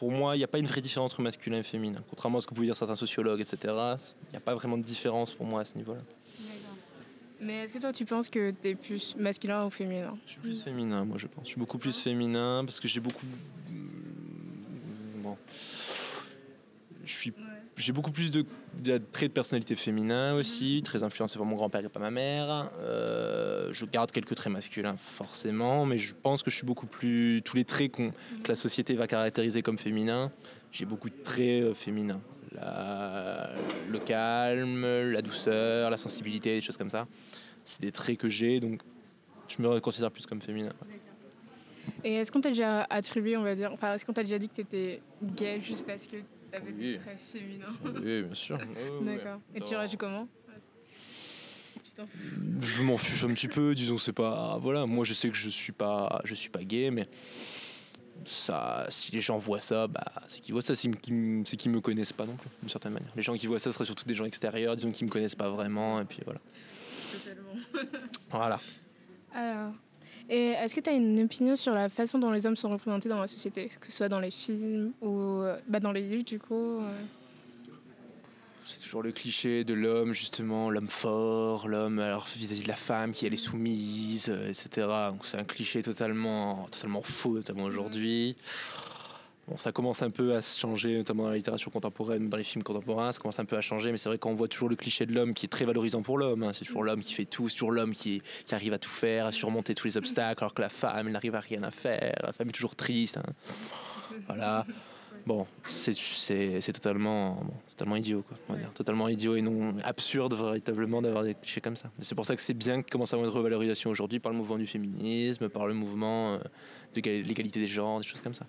pour 0.00 0.10
moi, 0.10 0.34
il 0.34 0.38
n'y 0.38 0.44
a 0.44 0.48
pas 0.48 0.58
une 0.58 0.66
vraie 0.66 0.80
différence 0.80 1.12
entre 1.12 1.20
masculin 1.20 1.58
et 1.58 1.62
féminin. 1.62 2.02
Contrairement 2.08 2.38
à 2.38 2.40
ce 2.40 2.46
que 2.46 2.54
pouvaient 2.54 2.68
dire 2.68 2.74
certains 2.74 2.96
sociologues, 2.96 3.40
etc. 3.40 3.58
Il 3.64 4.30
n'y 4.30 4.36
a 4.38 4.40
pas 4.40 4.54
vraiment 4.54 4.78
de 4.78 4.82
différence 4.82 5.34
pour 5.34 5.44
moi 5.44 5.60
à 5.60 5.64
ce 5.66 5.76
niveau-là. 5.76 6.00
Mais 7.38 7.64
est-ce 7.64 7.72
que 7.74 7.78
toi, 7.78 7.92
tu 7.92 8.06
penses 8.06 8.30
que 8.30 8.50
tu 8.50 8.68
es 8.68 8.74
plus 8.74 9.14
masculin 9.18 9.66
ou 9.66 9.70
féminin? 9.70 10.16
Je 10.24 10.32
suis 10.32 10.40
plus 10.40 10.62
féminin, 10.62 11.04
moi, 11.04 11.18
je 11.18 11.26
pense. 11.26 11.44
Je 11.44 11.50
suis 11.50 11.58
beaucoup 11.60 11.76
plus 11.76 11.98
féminin 11.98 12.62
parce 12.64 12.80
que 12.80 12.88
j'ai 12.88 13.00
beaucoup. 13.00 13.26
mm, 13.26 15.22
Bon. 15.22 15.36
Je 17.10 17.16
suis 17.16 17.32
j'ai 17.76 17.92
beaucoup 17.92 18.10
plus 18.10 18.30
de, 18.30 18.44
traits 19.12 19.30
de 19.30 19.32
personnalité 19.32 19.74
féminin 19.74 20.34
aussi, 20.34 20.76
mhm. 20.76 20.82
très 20.82 21.02
influencé 21.02 21.38
par 21.38 21.46
mon 21.46 21.56
grand-père 21.56 21.84
et 21.84 21.88
pas 21.88 22.00
ma 22.00 22.10
mère. 22.10 22.70
Euh, 22.80 23.72
je 23.72 23.86
garde 23.86 24.12
quelques 24.12 24.34
traits 24.34 24.52
masculins 24.52 24.96
forcément, 24.96 25.86
mais 25.86 25.98
je 25.98 26.14
pense 26.14 26.42
que 26.42 26.50
je 26.50 26.56
suis 26.56 26.66
beaucoup 26.66 26.86
plus 26.86 27.42
tous 27.44 27.56
les 27.56 27.64
traits 27.64 27.92
que 27.92 28.10
la 28.48 28.56
société 28.56 28.94
va 28.94 29.06
caractériser 29.06 29.62
comme 29.62 29.78
féminin. 29.78 30.30
J'ai 30.72 30.84
beaucoup 30.84 31.08
de 31.08 31.16
traits 31.24 31.62
euh, 31.62 31.74
féminins, 31.74 32.20
le 32.52 33.98
calme, 33.98 35.10
la 35.10 35.22
douceur, 35.22 35.90
la 35.90 35.96
sensibilité, 35.96 36.56
des 36.56 36.60
choses 36.60 36.76
comme 36.76 36.90
ça. 36.90 37.06
C'est 37.64 37.80
des 37.80 37.92
traits 37.92 38.18
que 38.18 38.28
j'ai, 38.28 38.60
donc 38.60 38.82
je 39.48 39.62
me 39.62 39.80
considère 39.80 40.10
plus 40.10 40.26
comme 40.26 40.42
féminin. 40.42 40.72
Et 42.04 42.16
est-ce 42.16 42.30
qu'on 42.30 42.40
t'a 42.40 42.50
déjà 42.50 42.82
attribué, 42.90 43.36
on 43.36 43.42
va 43.42 43.54
dire, 43.54 43.72
enfin, 43.72 43.94
est-ce 43.94 44.04
qu'on 44.04 44.12
t'a 44.12 44.22
déjà 44.22 44.38
dit 44.38 44.48
que 44.48 44.54
tu 44.54 44.60
étais 44.60 45.02
gay 45.22 45.60
juste 45.60 45.86
parce 45.86 46.06
que 46.06 46.16
T'avais 46.50 46.72
oui. 46.72 46.98
très 46.98 47.16
féminin. 47.16 47.66
Oui, 47.84 48.22
bien 48.22 48.34
sûr. 48.34 48.58
D'accord. 49.02 49.40
Et 49.54 49.60
tu 49.60 49.74
réagis 49.74 49.96
comment 49.96 50.28
je 52.62 52.82
m'en 52.82 52.96
fiche 52.96 53.24
un 53.24 53.34
petit 53.34 53.48
peu, 53.48 53.74
disons 53.74 53.98
c'est 53.98 54.12
pas 54.12 54.58
voilà, 54.58 54.86
moi 54.86 55.04
je 55.04 55.12
sais 55.12 55.28
que 55.28 55.36
je 55.36 55.48
suis 55.48 55.72
pas 55.72 56.20
je 56.24 56.34
suis 56.34 56.48
pas 56.48 56.64
gay 56.64 56.90
mais 56.90 57.06
ça 58.24 58.86
si 58.90 59.12
les 59.12 59.20
gens 59.20 59.38
voient 59.38 59.60
ça 59.60 59.86
bah 59.86 60.04
c'est 60.28 60.40
qu'ils 60.40 60.52
voient 60.52 60.62
ça 60.62 60.74
c'est 60.74 60.90
qu'ils 60.90 61.42
qu'ils 61.44 61.70
me 61.70 61.80
connaissent 61.80 62.12
pas 62.12 62.26
non 62.26 62.36
plus 62.36 62.50
d'une 62.60 62.68
certaine 62.68 62.92
manière. 62.92 63.12
Les 63.16 63.22
gens 63.22 63.34
qui 63.34 63.46
voient 63.46 63.58
ça 63.58 63.72
seraient 63.72 63.84
surtout 63.84 64.04
des 64.04 64.14
gens 64.14 64.24
extérieurs, 64.24 64.76
disons 64.76 64.92
qui 64.92 65.04
me 65.04 65.10
connaissent 65.10 65.34
pas 65.34 65.50
vraiment 65.50 66.00
et 66.00 66.04
puis 66.04 66.20
voilà. 66.24 66.40
Totalement. 67.12 67.88
voilà. 68.30 68.60
Alors 69.34 69.72
et 70.30 70.50
est-ce 70.52 70.74
que 70.74 70.80
tu 70.80 70.88
as 70.88 70.94
une 70.94 71.22
opinion 71.22 71.56
sur 71.56 71.74
la 71.74 71.88
façon 71.88 72.18
dont 72.18 72.30
les 72.30 72.46
hommes 72.46 72.56
sont 72.56 72.70
représentés 72.70 73.08
dans 73.08 73.20
la 73.20 73.26
société, 73.26 73.68
que 73.80 73.86
ce 73.86 73.92
soit 73.92 74.08
dans 74.08 74.20
les 74.20 74.30
films 74.30 74.92
ou 75.02 75.42
bah, 75.68 75.80
dans 75.80 75.92
les 75.92 76.02
livres 76.02 76.24
du 76.24 76.38
coup 76.38 76.80
euh? 76.80 77.00
C'est 78.70 78.80
toujours 78.82 79.02
le 79.02 79.10
cliché 79.10 79.64
de 79.64 79.74
l'homme, 79.74 80.12
justement, 80.12 80.70
l'homme 80.70 80.88
fort, 80.88 81.66
l'homme 81.66 81.98
alors 81.98 82.28
vis-à-vis 82.36 82.62
de 82.62 82.68
la 82.68 82.76
femme 82.76 83.12
qui 83.12 83.26
est 83.26 83.36
soumise, 83.36 84.28
euh, 84.28 84.48
etc. 84.48 84.86
C'est 85.24 85.38
un 85.38 85.44
cliché 85.44 85.82
totalement, 85.82 86.68
totalement 86.70 87.00
faux, 87.00 87.34
notamment 87.34 87.64
aujourd'hui. 87.64 88.36
Bon, 89.50 89.56
ça 89.56 89.72
commence 89.72 90.00
un 90.02 90.10
peu 90.10 90.36
à 90.36 90.42
se 90.42 90.60
changer, 90.60 90.96
notamment 90.96 91.24
dans 91.24 91.30
la 91.30 91.36
littérature 91.36 91.72
contemporaine, 91.72 92.28
dans 92.28 92.36
les 92.36 92.44
films 92.44 92.62
contemporains, 92.62 93.10
ça 93.10 93.18
commence 93.18 93.40
un 93.40 93.44
peu 93.44 93.56
à 93.56 93.60
changer, 93.60 93.90
mais 93.90 93.98
c'est 93.98 94.08
vrai 94.08 94.16
qu'on 94.16 94.34
voit 94.34 94.46
toujours 94.46 94.68
le 94.68 94.76
cliché 94.76 95.06
de 95.06 95.12
l'homme 95.12 95.34
qui 95.34 95.46
est 95.46 95.48
très 95.48 95.64
valorisant 95.64 96.02
pour 96.02 96.18
l'homme. 96.18 96.44
Hein. 96.44 96.52
C'est 96.54 96.64
toujours 96.64 96.84
l'homme 96.84 97.02
qui 97.02 97.14
fait 97.14 97.24
tout, 97.24 97.48
c'est 97.48 97.56
toujours 97.56 97.72
l'homme 97.72 97.92
qui, 97.92 98.22
qui, 98.46 98.54
arrive 98.54 98.74
à 98.74 98.78
tout 98.78 98.88
faire, 98.88 99.26
à 99.26 99.32
surmonter 99.32 99.74
tous 99.74 99.88
les 99.88 99.96
obstacles, 99.96 100.44
alors 100.44 100.54
que 100.54 100.62
la 100.62 100.68
femme, 100.68 101.08
elle 101.08 101.12
n'arrive 101.12 101.34
à 101.34 101.40
rien 101.40 101.64
à 101.64 101.72
faire. 101.72 102.14
La 102.22 102.32
femme 102.32 102.48
est 102.48 102.52
toujours 102.52 102.76
triste. 102.76 103.16
Hein. 103.16 103.24
Voilà. 104.26 104.64
Bon, 105.26 105.46
c'est 105.66 105.92
totalement, 106.72 107.34
bon, 107.34 107.52
totalement 107.68 107.96
idiot, 107.96 108.22
quoi, 108.22 108.38
on 108.48 108.52
va 108.52 108.58
dire. 108.60 108.72
Totalement 108.72 109.08
idiot 109.08 109.34
et 109.34 109.42
non 109.42 109.74
absurde, 109.82 110.32
véritablement, 110.32 111.02
d'avoir 111.02 111.24
des 111.24 111.34
clichés 111.34 111.60
comme 111.60 111.76
ça. 111.76 111.90
C'est 111.98 112.14
pour 112.14 112.24
ça 112.24 112.36
que 112.36 112.42
c'est 112.42 112.54
bien 112.54 112.82
qu'il 112.82 112.92
commence 112.92 113.12
à 113.12 113.16
avoir 113.16 113.28
une 113.28 113.36
revalorisation 113.36 113.90
aujourd'hui 113.90 114.20
par 114.20 114.30
le 114.30 114.38
mouvement 114.38 114.58
du 114.58 114.68
féminisme, 114.68 115.48
par 115.48 115.66
le 115.66 115.74
mouvement 115.74 116.34
euh, 116.34 116.38
de 116.94 117.00
l'égalité 117.00 117.58
des 117.58 117.66
genres, 117.66 117.98
des 117.98 118.06
choses 118.06 118.22
comme 118.22 118.34
ça. 118.34 118.46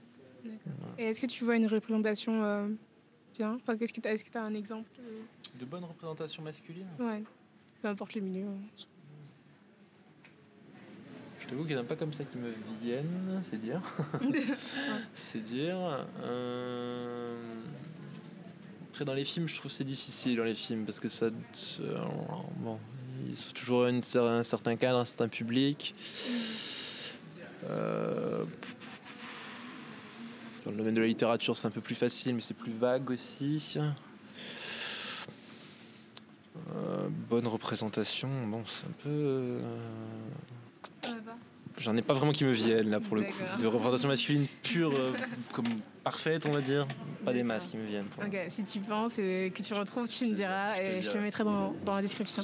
Et 0.97 1.05
est-ce 1.05 1.21
que 1.21 1.25
tu 1.25 1.43
vois 1.43 1.55
une 1.55 1.67
représentation 1.67 2.43
euh, 2.43 2.67
bien? 3.33 3.55
Enfin, 3.55 3.77
Est-ce 3.79 3.93
que 3.93 4.01
tu 4.01 4.07
as, 4.07 4.39
as, 4.39 4.43
un 4.43 4.53
exemple 4.53 4.89
De 5.59 5.65
bonne 5.65 5.83
représentation 5.83 6.43
masculine 6.43 6.87
Ouais, 6.99 7.23
peu 7.81 7.87
importe 7.87 8.15
le 8.15 8.21
milieu. 8.21 8.45
Je 11.39 11.47
t'avoue 11.47 11.63
qu'il 11.63 11.75
n'y 11.75 11.81
en 11.81 11.83
a 11.83 11.87
pas 11.87 11.95
comme 11.95 12.13
ça 12.13 12.23
qui 12.23 12.37
me 12.37 12.53
viennent, 12.81 13.39
c'est 13.41 13.59
dire. 13.59 13.81
c'est 15.13 15.41
dire. 15.41 16.05
Euh... 16.23 17.35
Après, 18.91 19.05
dans 19.05 19.13
les 19.13 19.25
films, 19.25 19.47
je 19.47 19.55
trouve 19.55 19.71
c'est 19.71 19.85
difficile 19.85 20.35
dans 20.35 20.43
les 20.43 20.53
films 20.53 20.85
parce 20.85 20.99
que 20.99 21.07
ça. 21.07 21.27
Euh, 21.27 21.97
bon, 22.57 22.77
ils 23.27 23.37
sont 23.37 23.53
toujours 23.53 23.87
une, 23.87 24.01
un 24.15 24.43
certain 24.43 24.75
cadre, 24.75 24.99
un 24.99 25.05
certain 25.05 25.29
public. 25.29 25.95
Mm. 25.97 26.33
Euh, 27.69 28.43
dans 30.65 30.71
le 30.71 30.77
domaine 30.77 30.95
de 30.95 31.01
la 31.01 31.07
littérature, 31.07 31.57
c'est 31.57 31.67
un 31.67 31.71
peu 31.71 31.81
plus 31.81 31.95
facile, 31.95 32.35
mais 32.35 32.41
c'est 32.41 32.53
plus 32.53 32.71
vague 32.71 33.09
aussi. 33.09 33.77
Euh, 36.75 37.07
bonne 37.29 37.47
représentation, 37.47 38.29
bon, 38.47 38.63
c'est 38.65 38.85
un 38.85 38.93
peu. 39.03 39.09
Euh, 39.09 39.59
J'en 41.79 41.95
ai 41.95 42.01
pas 42.01 42.13
vraiment 42.13 42.31
qui 42.31 42.43
me 42.43 42.51
viennent 42.51 42.89
là 42.89 42.99
pour 42.99 43.15
le 43.15 43.23
coup. 43.23 43.43
De 43.59 43.65
représentation 43.65 44.09
masculine 44.09 44.45
pure, 44.61 44.93
euh, 44.93 45.13
comme 45.53 45.65
parfaite, 46.03 46.45
on 46.45 46.51
va 46.51 46.61
dire. 46.61 46.85
Pas 47.25 47.33
des 47.33 47.43
masses 47.43 47.67
qui 47.67 47.77
me 47.77 47.85
viennent. 47.85 48.07
ok, 48.17 48.37
si 48.49 48.63
tu 48.63 48.79
penses 48.79 49.17
et 49.19 49.51
que 49.55 49.63
tu 49.63 49.73
retrouves, 49.73 50.07
tu 50.07 50.27
me 50.27 50.35
diras 50.35 50.77
et 50.77 51.01
je 51.01 51.09
te 51.09 51.17
mettrai 51.17 51.43
dans, 51.43 51.73
dans, 51.85 51.95
la 51.95 52.01
description. 52.01 52.43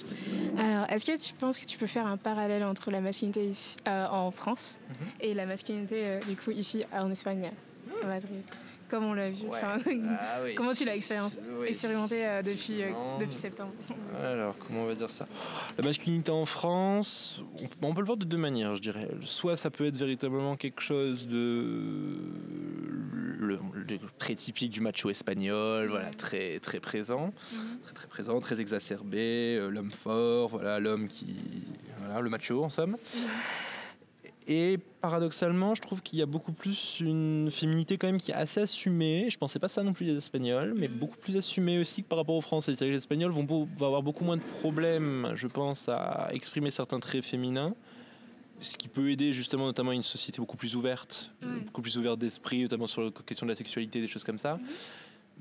Alors, 0.58 0.90
est-ce 0.90 1.06
que 1.06 1.18
tu 1.22 1.34
penses 1.34 1.60
que 1.60 1.66
tu 1.66 1.78
peux 1.78 1.88
faire 1.88 2.08
un 2.08 2.18
parallèle 2.18 2.64
entre 2.64 2.90
la 2.90 3.02
masculinité 3.02 3.52
en 3.86 4.32
France 4.32 4.80
mhm. 4.90 5.08
et 5.22 5.34
la 5.34 5.46
masculinité 5.46 6.20
du 6.28 6.36
coup 6.36 6.52
ici 6.52 6.86
en 6.92 7.12
Espagne? 7.12 7.52
Madrid 8.06 8.44
comme 8.90 9.04
on 9.04 9.14
l'a 9.14 9.30
vu. 9.30 9.46
Ah 9.54 9.78
comment 10.56 10.74
tu 10.74 10.86
l'as 10.86 10.96
expérimenté 10.96 12.26
euh, 12.26 12.42
depuis, 12.42 12.84
euh, 12.84 12.92
depuis 13.20 13.36
septembre 13.36 13.74
Alors, 14.22 14.56
comment 14.58 14.84
on 14.84 14.86
va 14.86 14.96
dire 14.96 15.12
ça? 15.12 15.28
La 15.78 15.84
masculinité 15.84 16.32
en 16.32 16.46
France, 16.46 17.42
on, 17.82 17.94
peut 17.94 18.02
le 18.02 18.06
voir 18.06 18.18
de 18.18 18.26
deux 18.26 18.38
manières, 18.38 18.76
je 18.76 18.82
dirais. 18.82 19.08
Soit 19.24 19.58
ça 19.58 19.70
peut 19.70 19.88
être 19.88 19.98
véritablement 19.98 20.56
quelque 20.56 20.82
chose 20.82 21.28
de 21.28 22.18
le, 23.40 23.60
très 24.18 24.36
typique 24.36 24.72
du 24.72 24.82
macho 24.82 25.10
espagnol, 25.10 25.90
voilà, 25.90 26.10
très 26.10 26.60
très 26.60 26.80
présent, 26.80 27.34
mhm. 27.54 27.80
très 27.84 27.94
très 27.94 28.08
présent, 28.08 28.40
très 28.40 28.60
exacerbé, 28.60 29.58
euh, 29.58 29.70
l'homme 29.70 29.92
fort, 29.92 30.50
voilà, 30.50 30.80
l'homme 30.80 31.08
qui, 31.08 31.36
voilà, 32.00 32.22
le 32.22 32.30
macho 32.30 32.64
en 32.64 32.70
somme. 32.70 32.92
Mhm. 32.92 33.30
Et 34.48 34.80
paradoxalement, 35.02 35.76
je 35.76 35.82
trouve 35.82 36.02
qu'il 36.02 36.18
y 36.20 36.22
a 36.22 36.26
beaucoup 36.26 36.54
plus 36.54 37.02
une 37.02 37.52
féminité 37.52 37.98
quand 37.98 38.08
même 38.08 38.20
qui 38.20 38.32
est 38.32 38.36
assez 38.36 38.62
assumée. 38.62 39.28
Je 39.30 39.38
pensais 39.38 39.60
pas 39.60 39.68
ça 39.68 39.84
non 39.84 39.92
plus 39.92 40.06
des 40.06 40.16
Espagnols, 40.16 40.74
mais 40.78 40.88
beaucoup 40.88 41.18
plus 41.18 41.36
assumée 41.36 41.80
aussi 41.80 42.02
que 42.02 42.08
par 42.08 42.18
rapport 42.18 42.36
aux 42.36 42.42
Français. 42.42 42.72
C'est-à-dire 42.74 42.88
que 42.88 42.94
les 42.94 42.98
Espagnols 42.98 43.32
vont, 43.32 43.46
vont, 43.46 43.86
avoir 43.86 44.02
beaucoup 44.02 44.24
moins 44.24 44.38
de 44.38 44.42
problèmes, 44.62 45.34
je 45.36 45.48
pense, 45.48 45.90
à 45.90 46.30
exprimer 46.32 46.72
certains 46.72 47.02
traits 47.02 47.26
féminins. 47.26 47.76
Ce 48.62 48.78
qui 48.78 48.88
peut 48.88 49.12
aider 49.12 49.34
justement 49.34 49.66
notamment 49.66 49.92
une 49.92 50.02
société 50.02 50.38
beaucoup 50.38 50.58
plus 50.58 50.76
ouverte, 50.76 51.30
beaucoup 51.66 51.82
plus 51.82 51.98
ouverte 51.98 52.18
d'esprit, 52.18 52.62
notamment 52.62 52.88
sur 52.88 53.02
la 53.02 53.12
question 53.12 53.46
de 53.46 53.52
la 53.52 53.56
sexualité, 53.56 54.00
des 54.00 54.08
choses 54.08 54.24
comme 54.24 54.38
ça. 54.38 54.56
Mhm. 54.56 54.66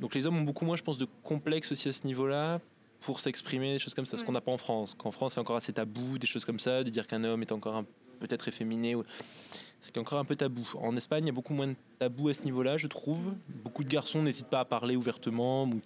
Donc 0.00 0.14
les 0.14 0.26
hommes 0.26 0.36
ont 0.36 0.42
beaucoup 0.42 0.64
moins, 0.64 0.76
je 0.76 0.82
pense, 0.82 0.98
de 0.98 1.06
complexes 1.22 1.72
aussi 1.72 1.88
à 1.88 1.92
ce 1.92 2.06
niveau-là 2.06 2.60
pour 3.00 3.20
s'exprimer, 3.20 3.74
des 3.74 3.78
choses 3.78 3.94
comme 3.94 4.04
ça, 4.04 4.16
ce 4.16 4.24
qu'on 4.24 4.32
n'a 4.32 4.40
pas 4.40 4.52
en 4.52 4.58
France. 4.58 4.94
Qu'en 4.94 5.12
France, 5.12 5.34
c'est 5.34 5.40
encore 5.40 5.56
assez 5.56 5.72
tabou, 5.72 6.18
des 6.18 6.26
choses 6.26 6.44
comme 6.44 6.58
ça, 6.58 6.82
de 6.82 6.90
dire 6.90 7.06
qu'un 7.06 7.22
homme 7.24 7.42
est 7.42 7.52
encore 7.52 7.76
un 7.76 7.86
peut-être 8.16 8.48
efféminé. 8.48 8.96
C'est 9.80 9.92
qui 9.92 9.98
est 9.98 10.02
encore 10.02 10.18
un 10.18 10.24
peu 10.24 10.36
tabou. 10.36 10.68
En 10.80 10.96
Espagne, 10.96 11.24
il 11.24 11.26
y 11.28 11.30
a 11.30 11.32
beaucoup 11.32 11.54
moins 11.54 11.68
de 11.68 11.76
tabou 11.98 12.28
à 12.28 12.34
ce 12.34 12.42
niveau-là, 12.42 12.76
je 12.76 12.86
trouve. 12.86 13.34
Beaucoup 13.48 13.84
de 13.84 13.88
garçons 13.88 14.22
n'hésitent 14.22 14.48
pas 14.48 14.60
à 14.60 14.64
parler 14.64 14.96
ouvertement, 14.96 15.64
ou 15.64 15.80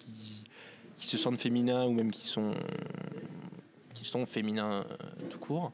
qui, 0.97 1.07
se 1.07 1.17
sentent 1.17 1.39
féminins, 1.39 1.85
ou 1.87 1.93
même 1.93 2.11
qui 2.11 2.27
sont, 2.27 2.53
qui 3.95 4.05
sont 4.05 4.25
féminins 4.25 4.73
euh, 4.73 5.29
tout 5.29 5.39
court 5.39 5.73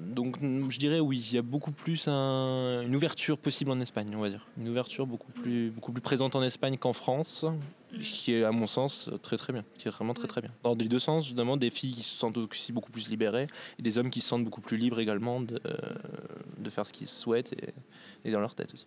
donc 0.00 0.38
je 0.40 0.78
dirais 0.78 1.00
oui, 1.00 1.24
il 1.30 1.34
y 1.34 1.38
a 1.38 1.42
beaucoup 1.42 1.72
plus 1.72 2.08
une 2.08 2.94
ouverture 2.94 3.38
possible 3.38 3.70
en 3.70 3.80
Espagne, 3.80 4.08
on 4.14 4.20
va 4.20 4.30
dire. 4.30 4.46
Une 4.58 4.68
ouverture 4.68 5.06
beaucoup 5.06 5.30
plus, 5.32 5.70
beaucoup 5.70 5.92
plus 5.92 6.00
présente 6.00 6.34
en 6.34 6.42
Espagne 6.42 6.76
qu'en 6.78 6.92
France, 6.92 7.44
qui 8.00 8.32
est 8.32 8.44
à 8.44 8.52
mon 8.52 8.66
sens 8.66 9.10
très 9.22 9.36
très 9.36 9.52
bien, 9.52 9.64
qui 9.76 9.88
est 9.88 9.90
vraiment 9.90 10.14
très 10.14 10.28
très 10.28 10.40
bien. 10.40 10.50
Dans 10.62 10.74
les 10.74 10.88
deux 10.88 10.98
sens, 10.98 11.26
justement, 11.26 11.56
des 11.56 11.70
filles 11.70 11.92
qui 11.92 12.02
se 12.02 12.16
sentent 12.16 12.38
aussi 12.38 12.72
beaucoup 12.72 12.90
plus 12.90 13.08
libérées 13.08 13.46
et 13.78 13.82
des 13.82 13.98
hommes 13.98 14.10
qui 14.10 14.20
se 14.20 14.28
sentent 14.28 14.44
beaucoup 14.44 14.60
plus 14.60 14.76
libres 14.76 15.00
également 15.00 15.40
de, 15.40 15.60
de 16.58 16.70
faire 16.70 16.86
ce 16.86 16.92
qu'ils 16.92 17.08
souhaitent 17.08 17.52
et, 17.52 17.74
et 18.24 18.32
dans 18.32 18.40
leur 18.40 18.54
tête 18.54 18.72
aussi. 18.74 18.86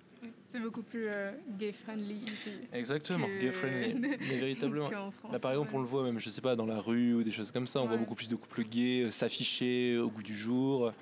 C'est 0.54 0.60
beaucoup 0.60 0.84
plus 0.84 1.08
euh, 1.08 1.32
gay-friendly 1.58 2.14
ici. 2.32 2.52
Exactement, 2.72 3.26
gay-friendly. 3.42 3.96
Mais 4.00 4.38
véritablement. 4.38 4.88
Bah, 5.32 5.40
par 5.40 5.50
exemple, 5.50 5.72
on 5.74 5.80
le 5.80 5.88
voit 5.88 6.04
même, 6.04 6.20
je 6.20 6.30
sais 6.30 6.42
pas, 6.42 6.56
dans 6.56 6.68
la 6.68 6.80
rue 6.80 7.16
ou 7.16 7.24
des 7.24 7.32
choses 7.32 7.50
comme 7.50 7.66
ça, 7.66 7.82
on 7.82 7.88
voit 7.88 7.98
beaucoup 7.98 8.14
plus 8.14 8.30
de 8.30 8.36
couples 8.36 8.62
gays 8.62 9.02
euh, 9.02 9.10
s'afficher 9.10 9.98
au 9.98 10.10
goût 10.10 10.22
du 10.22 10.38
jour. 10.38 10.94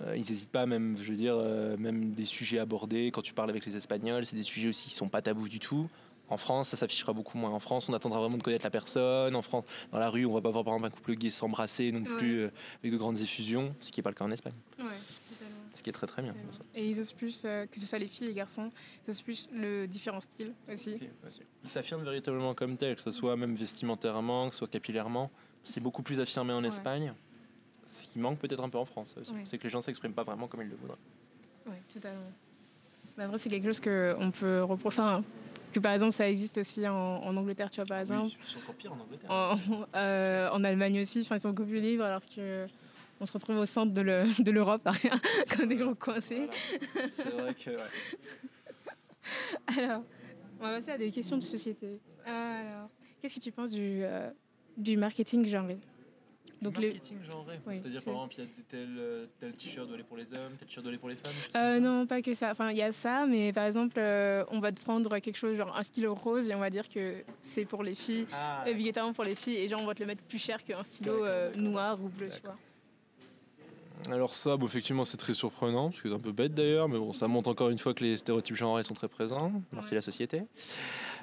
Euh, 0.00 0.16
ils 0.16 0.20
n'hésitent 0.20 0.52
pas, 0.52 0.64
même, 0.64 0.96
je 0.96 1.10
veux 1.10 1.18
dire, 1.18 1.36
même 1.78 2.12
des 2.12 2.24
sujets 2.24 2.58
abordés. 2.58 3.10
Quand 3.12 3.20
tu 3.20 3.34
parles 3.34 3.50
avec 3.50 3.66
les 3.66 3.76
Espagnols, 3.76 4.24
c'est 4.24 4.36
des 4.36 4.42
sujets 4.42 4.70
aussi 4.70 4.88
qui 4.88 4.94
sont 4.94 5.10
pas 5.10 5.20
tabous 5.20 5.50
du 5.50 5.58
tout. 5.58 5.90
En 6.30 6.38
France, 6.38 6.70
ça 6.70 6.78
s'affichera 6.78 7.12
beaucoup 7.12 7.36
moins. 7.36 7.50
En 7.50 7.58
France, 7.58 7.90
on 7.90 7.92
attendra 7.92 8.20
vraiment 8.20 8.38
de 8.38 8.42
connaître 8.42 8.64
la 8.64 8.70
personne. 8.70 9.36
En 9.36 9.42
France, 9.42 9.64
dans 9.92 9.98
la 9.98 10.08
rue, 10.08 10.24
on 10.24 10.32
va 10.32 10.40
pas 10.40 10.50
voir 10.50 10.64
par 10.64 10.72
exemple 10.72 10.94
un 10.94 10.96
couple 10.96 11.14
gay 11.16 11.28
s'embrasser 11.28 11.92
non 11.92 12.04
plus 12.04 12.44
avec 12.82 12.90
de 12.90 12.96
grandes 12.96 13.18
effusions, 13.18 13.74
ce 13.82 13.92
qui 13.92 14.00
n'est 14.00 14.02
pas 14.02 14.10
le 14.10 14.16
cas 14.16 14.24
en 14.24 14.30
Espagne. 14.30 14.54
Ouais. 14.78 14.84
Ce 15.76 15.82
qui 15.82 15.90
est 15.90 15.92
très 15.92 16.06
très 16.06 16.22
bien. 16.22 16.34
Et 16.74 16.88
ils 16.88 16.98
osent 16.98 17.12
plus, 17.12 17.42
euh, 17.44 17.66
que 17.66 17.78
ce 17.78 17.84
soit 17.86 17.98
les 17.98 18.08
filles 18.08 18.24
et 18.24 18.30
les 18.30 18.34
garçons, 18.34 18.70
ils 19.06 19.10
osent 19.10 19.20
plus 19.20 19.46
le 19.52 19.86
différent 19.86 20.20
style 20.20 20.54
aussi. 20.72 20.98
Ils 21.62 21.68
s'affirment 21.68 22.02
véritablement 22.02 22.54
comme 22.54 22.78
tel, 22.78 22.96
que 22.96 23.02
ce 23.02 23.10
soit 23.10 23.36
même 23.36 23.54
vestimentairement, 23.54 24.48
que 24.48 24.54
ce 24.54 24.60
soit 24.60 24.70
capillairement. 24.70 25.30
C'est 25.62 25.80
beaucoup 25.80 26.02
plus 26.02 26.18
affirmé 26.18 26.54
en 26.54 26.64
Espagne, 26.64 27.12
ce 27.86 28.06
qui 28.06 28.18
manque 28.18 28.38
peut-être 28.38 28.62
un 28.62 28.70
peu 28.70 28.78
en 28.78 28.86
France 28.86 29.14
C'est 29.44 29.58
que 29.58 29.64
les 29.64 29.70
gens 29.70 29.82
s'expriment 29.82 30.14
pas 30.14 30.24
vraiment 30.24 30.48
comme 30.48 30.62
ils 30.62 30.68
le 30.68 30.76
voudraient. 30.76 30.96
Oui, 31.66 31.76
totalement. 31.92 32.32
Mais 33.18 33.24
après, 33.24 33.38
c'est 33.38 33.50
quelque 33.50 33.66
chose 33.66 33.80
qu'on 33.80 34.30
peut 34.30 34.62
reprocher 34.62 35.02
que 35.74 35.80
par 35.80 35.92
exemple, 35.92 36.12
ça 36.12 36.26
existe 36.26 36.56
aussi 36.56 36.88
en, 36.88 37.36
Angleterre, 37.36 37.70
tu 37.70 37.76
vois, 37.76 37.86
par 37.86 37.98
exemple. 37.98 38.34
ils 38.42 38.50
sont 38.50 38.58
encore 38.60 38.74
pires 38.76 38.92
en 38.94 39.00
Angleterre. 39.00 39.30
En, 39.30 40.64
Allemagne 40.64 41.02
aussi, 41.02 41.20
ils 41.20 41.40
sont 41.40 41.50
beaucoup 41.50 41.68
plus 41.68 41.80
libres, 41.80 42.04
alors 42.04 42.22
que 42.24 42.66
on 43.20 43.26
se 43.26 43.32
retrouve 43.32 43.56
au 43.56 43.66
centre 43.66 43.92
de 43.92 44.50
l'Europe, 44.50 44.86
comme 45.56 45.68
des 45.68 45.76
gros 45.76 45.94
coincés. 45.94 46.48
C'est 47.10 47.30
vrai 47.30 47.54
que. 47.54 47.70
alors, 49.78 50.02
on 50.60 50.64
va 50.64 50.76
passer 50.76 50.90
à 50.92 50.98
des 50.98 51.10
questions 51.10 51.36
de 51.36 51.42
société. 51.42 51.98
Alors, 52.24 52.88
qu'est-ce 53.20 53.36
que 53.36 53.40
tu 53.40 53.52
penses 53.52 53.70
du, 53.70 54.02
euh, 54.02 54.30
du 54.76 54.96
marketing 54.96 55.46
genré? 55.46 55.78
Donc 56.62 56.78
marketing 56.78 57.18
genré? 57.22 57.60
C'est-à-dire, 57.66 58.02
par 58.02 58.14
exemple, 58.14 58.34
il 58.38 58.40
y 58.40 58.44
a 58.44 58.50
tel, 58.68 58.96
euh, 58.98 59.26
tel 59.38 59.52
t-shirt 59.52 59.86
doit 59.86 59.94
aller 59.94 60.04
pour 60.04 60.16
les 60.16 60.32
hommes, 60.32 60.56
tel 60.58 60.66
t-shirt 60.66 60.82
doit 60.82 60.90
aller 60.90 60.98
pour 60.98 61.10
les 61.10 61.16
femmes 61.16 61.32
euh, 61.54 61.80
Non, 61.80 62.06
pas 62.06 62.22
que 62.22 62.32
ça. 62.34 62.50
Enfin, 62.50 62.70
il 62.70 62.78
y 62.78 62.82
a 62.82 62.92
ça, 62.92 63.26
mais 63.26 63.52
par 63.52 63.64
exemple, 63.64 64.00
on 64.50 64.60
va 64.60 64.72
te 64.72 64.80
prendre 64.80 65.18
quelque 65.18 65.36
chose, 65.36 65.56
genre 65.56 65.76
un 65.76 65.82
stylo 65.82 66.14
rose, 66.14 66.48
et 66.48 66.54
on 66.54 66.60
va 66.60 66.70
dire 66.70 66.88
que 66.88 67.22
c'est 67.40 67.66
pour 67.66 67.82
les 67.82 67.94
filles, 67.94 68.26
ah, 68.32 68.64
obligatoirement 68.68 69.12
pour 69.12 69.24
les 69.24 69.34
filles, 69.34 69.56
et 69.56 69.68
genre, 69.68 69.82
on 69.82 69.86
va 69.86 69.94
te 69.94 70.00
le 70.00 70.06
mettre 70.06 70.22
plus 70.22 70.38
cher 70.38 70.64
qu'un 70.64 70.82
stylo 70.82 71.24
noir 71.56 72.02
ou 72.02 72.08
bleu, 72.08 72.28
tu 72.28 72.40
vois. 72.42 72.56
Alors 74.10 74.34
ça, 74.34 74.56
bon, 74.56 74.66
effectivement, 74.66 75.04
c'est 75.04 75.16
très 75.16 75.34
surprenant, 75.34 75.90
parce 75.90 76.00
que 76.00 76.08
c'est 76.08 76.14
un 76.14 76.20
peu 76.20 76.32
bête 76.32 76.54
d'ailleurs, 76.54 76.88
mais 76.88 76.98
bon, 76.98 77.12
ça 77.12 77.26
montre 77.28 77.48
encore 77.48 77.70
une 77.70 77.78
fois 77.78 77.94
que 77.94 78.04
les 78.04 78.16
stéréotypes 78.16 78.56
genrés 78.56 78.82
sont 78.82 78.94
très 78.94 79.08
présents. 79.08 79.52
Merci 79.72 79.94
la 79.94 80.02
société. 80.02 80.42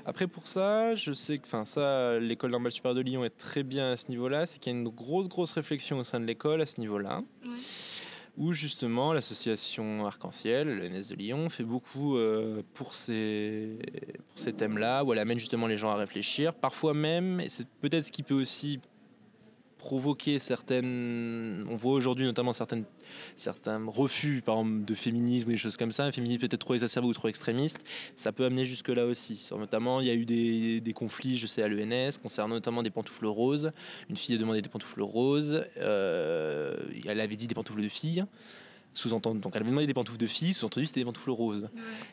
Après, 0.06 0.28
pour 0.28 0.48
ça, 0.48 0.96
je 0.96 1.14
sais 1.14 1.38
que, 1.38 1.46
enfin, 1.46 1.64
ça, 1.64 2.20
l'école 2.20 2.52
normale 2.52 2.72
supérieure 2.72 2.96
de 2.96 3.02
Lyon 3.02 3.24
est 3.24 3.38
très 3.38 3.64
bien 3.64 3.94
à 3.94 3.98
ce 3.98 4.10
niveau-là. 4.10 4.46
C'est 4.46 4.60
qu'il 4.60 4.74
y 4.74 4.76
a 4.76 4.80
une 4.80 4.90
grosse, 4.90 5.30
grosse 5.30 5.52
réflexion 5.52 5.98
au 6.00 6.04
sein 6.04 6.20
de 6.20 6.26
l'école 6.26 6.62
à 6.62 6.66
ce 6.66 6.82
niveau-là. 6.82 7.22
Où 8.36 8.52
justement 8.52 9.14
l'association 9.14 10.06
Arc-en-Ciel, 10.08 10.68
l'ENS 10.68 11.10
de 11.10 11.16
Lyon, 11.16 11.50
fait 11.50 11.64
beaucoup 11.64 12.18
euh, 12.18 12.64
pour 12.74 12.96
ces, 12.96 13.78
pour 14.32 14.40
ces 14.40 14.52
thèmes-là, 14.54 15.04
où 15.04 15.14
elle 15.14 15.20
amène 15.20 15.38
justement 15.38 15.68
les 15.68 15.78
gens 15.78 15.92
à 15.92 15.96
réfléchir. 15.96 16.54
Parfois 16.54 16.96
même, 16.96 17.40
et 17.40 17.48
c'est 17.48 17.68
peut-être 17.80 18.06
ce 18.06 18.12
qui 18.12 18.24
peut 18.24 18.34
aussi 18.34 18.82
provoquer 19.84 20.40
certaines. 20.40 21.66
On 21.70 21.76
voit 21.76 21.92
aujourd'hui 21.92 22.26
notamment 22.26 22.54
certaines, 22.54 22.86
certains 23.36 23.84
refus, 23.86 24.42
par 24.42 24.60
exemple, 24.60 24.86
de 24.86 24.94
féminisme 24.94 25.50
ou 25.50 25.52
des 25.52 25.58
choses 25.58 25.76
comme 25.76 25.92
ça. 25.92 26.06
Un 26.06 26.14
féminisme 26.14 26.40
peut-être 26.40 26.62
trop 26.62 26.74
exacerbé 26.74 27.10
ou 27.10 27.14
trop 27.14 27.28
extrémiste. 27.28 27.80
Ça 28.16 28.32
peut 28.32 28.46
amener 28.46 28.64
jusque-là 28.64 29.06
aussi. 29.06 29.50
Notamment, 29.52 30.00
il 30.00 30.08
y 30.08 30.10
a 30.10 30.14
eu 30.14 30.26
des, 30.26 30.80
des 30.80 30.94
conflits, 30.94 31.38
je 31.38 31.48
sais, 31.48 31.62
à 31.62 31.68
l'ENS, 31.68 32.18
concernant 32.22 32.56
notamment 32.56 32.82
des 32.82 32.92
pantoufles 32.92 33.26
roses. 33.26 33.72
Une 34.10 34.16
fille 34.16 34.36
a 34.36 34.38
demandé 34.38 34.62
des 34.62 34.70
pantoufles 34.70 35.02
roses. 35.02 35.66
Euh, 35.78 36.78
elle 37.06 37.20
avait 37.20 37.36
dit 37.36 37.48
des 37.48 37.56
pantoufles 37.56 37.84
de 37.84 37.90
fille 37.90 38.24
sous-entendu. 38.94 39.40
Donc 39.40 39.54
elle 39.56 39.62
avait 39.62 39.70
demandé 39.70 39.88
des 39.88 39.94
pantoufles 39.94 40.18
de 40.18 40.28
fille, 40.28 40.54
sous-entendu 40.54 40.86
c'était 40.86 41.02
des 41.02 41.06
pantoufles 41.06 41.32
roses. 41.32 41.70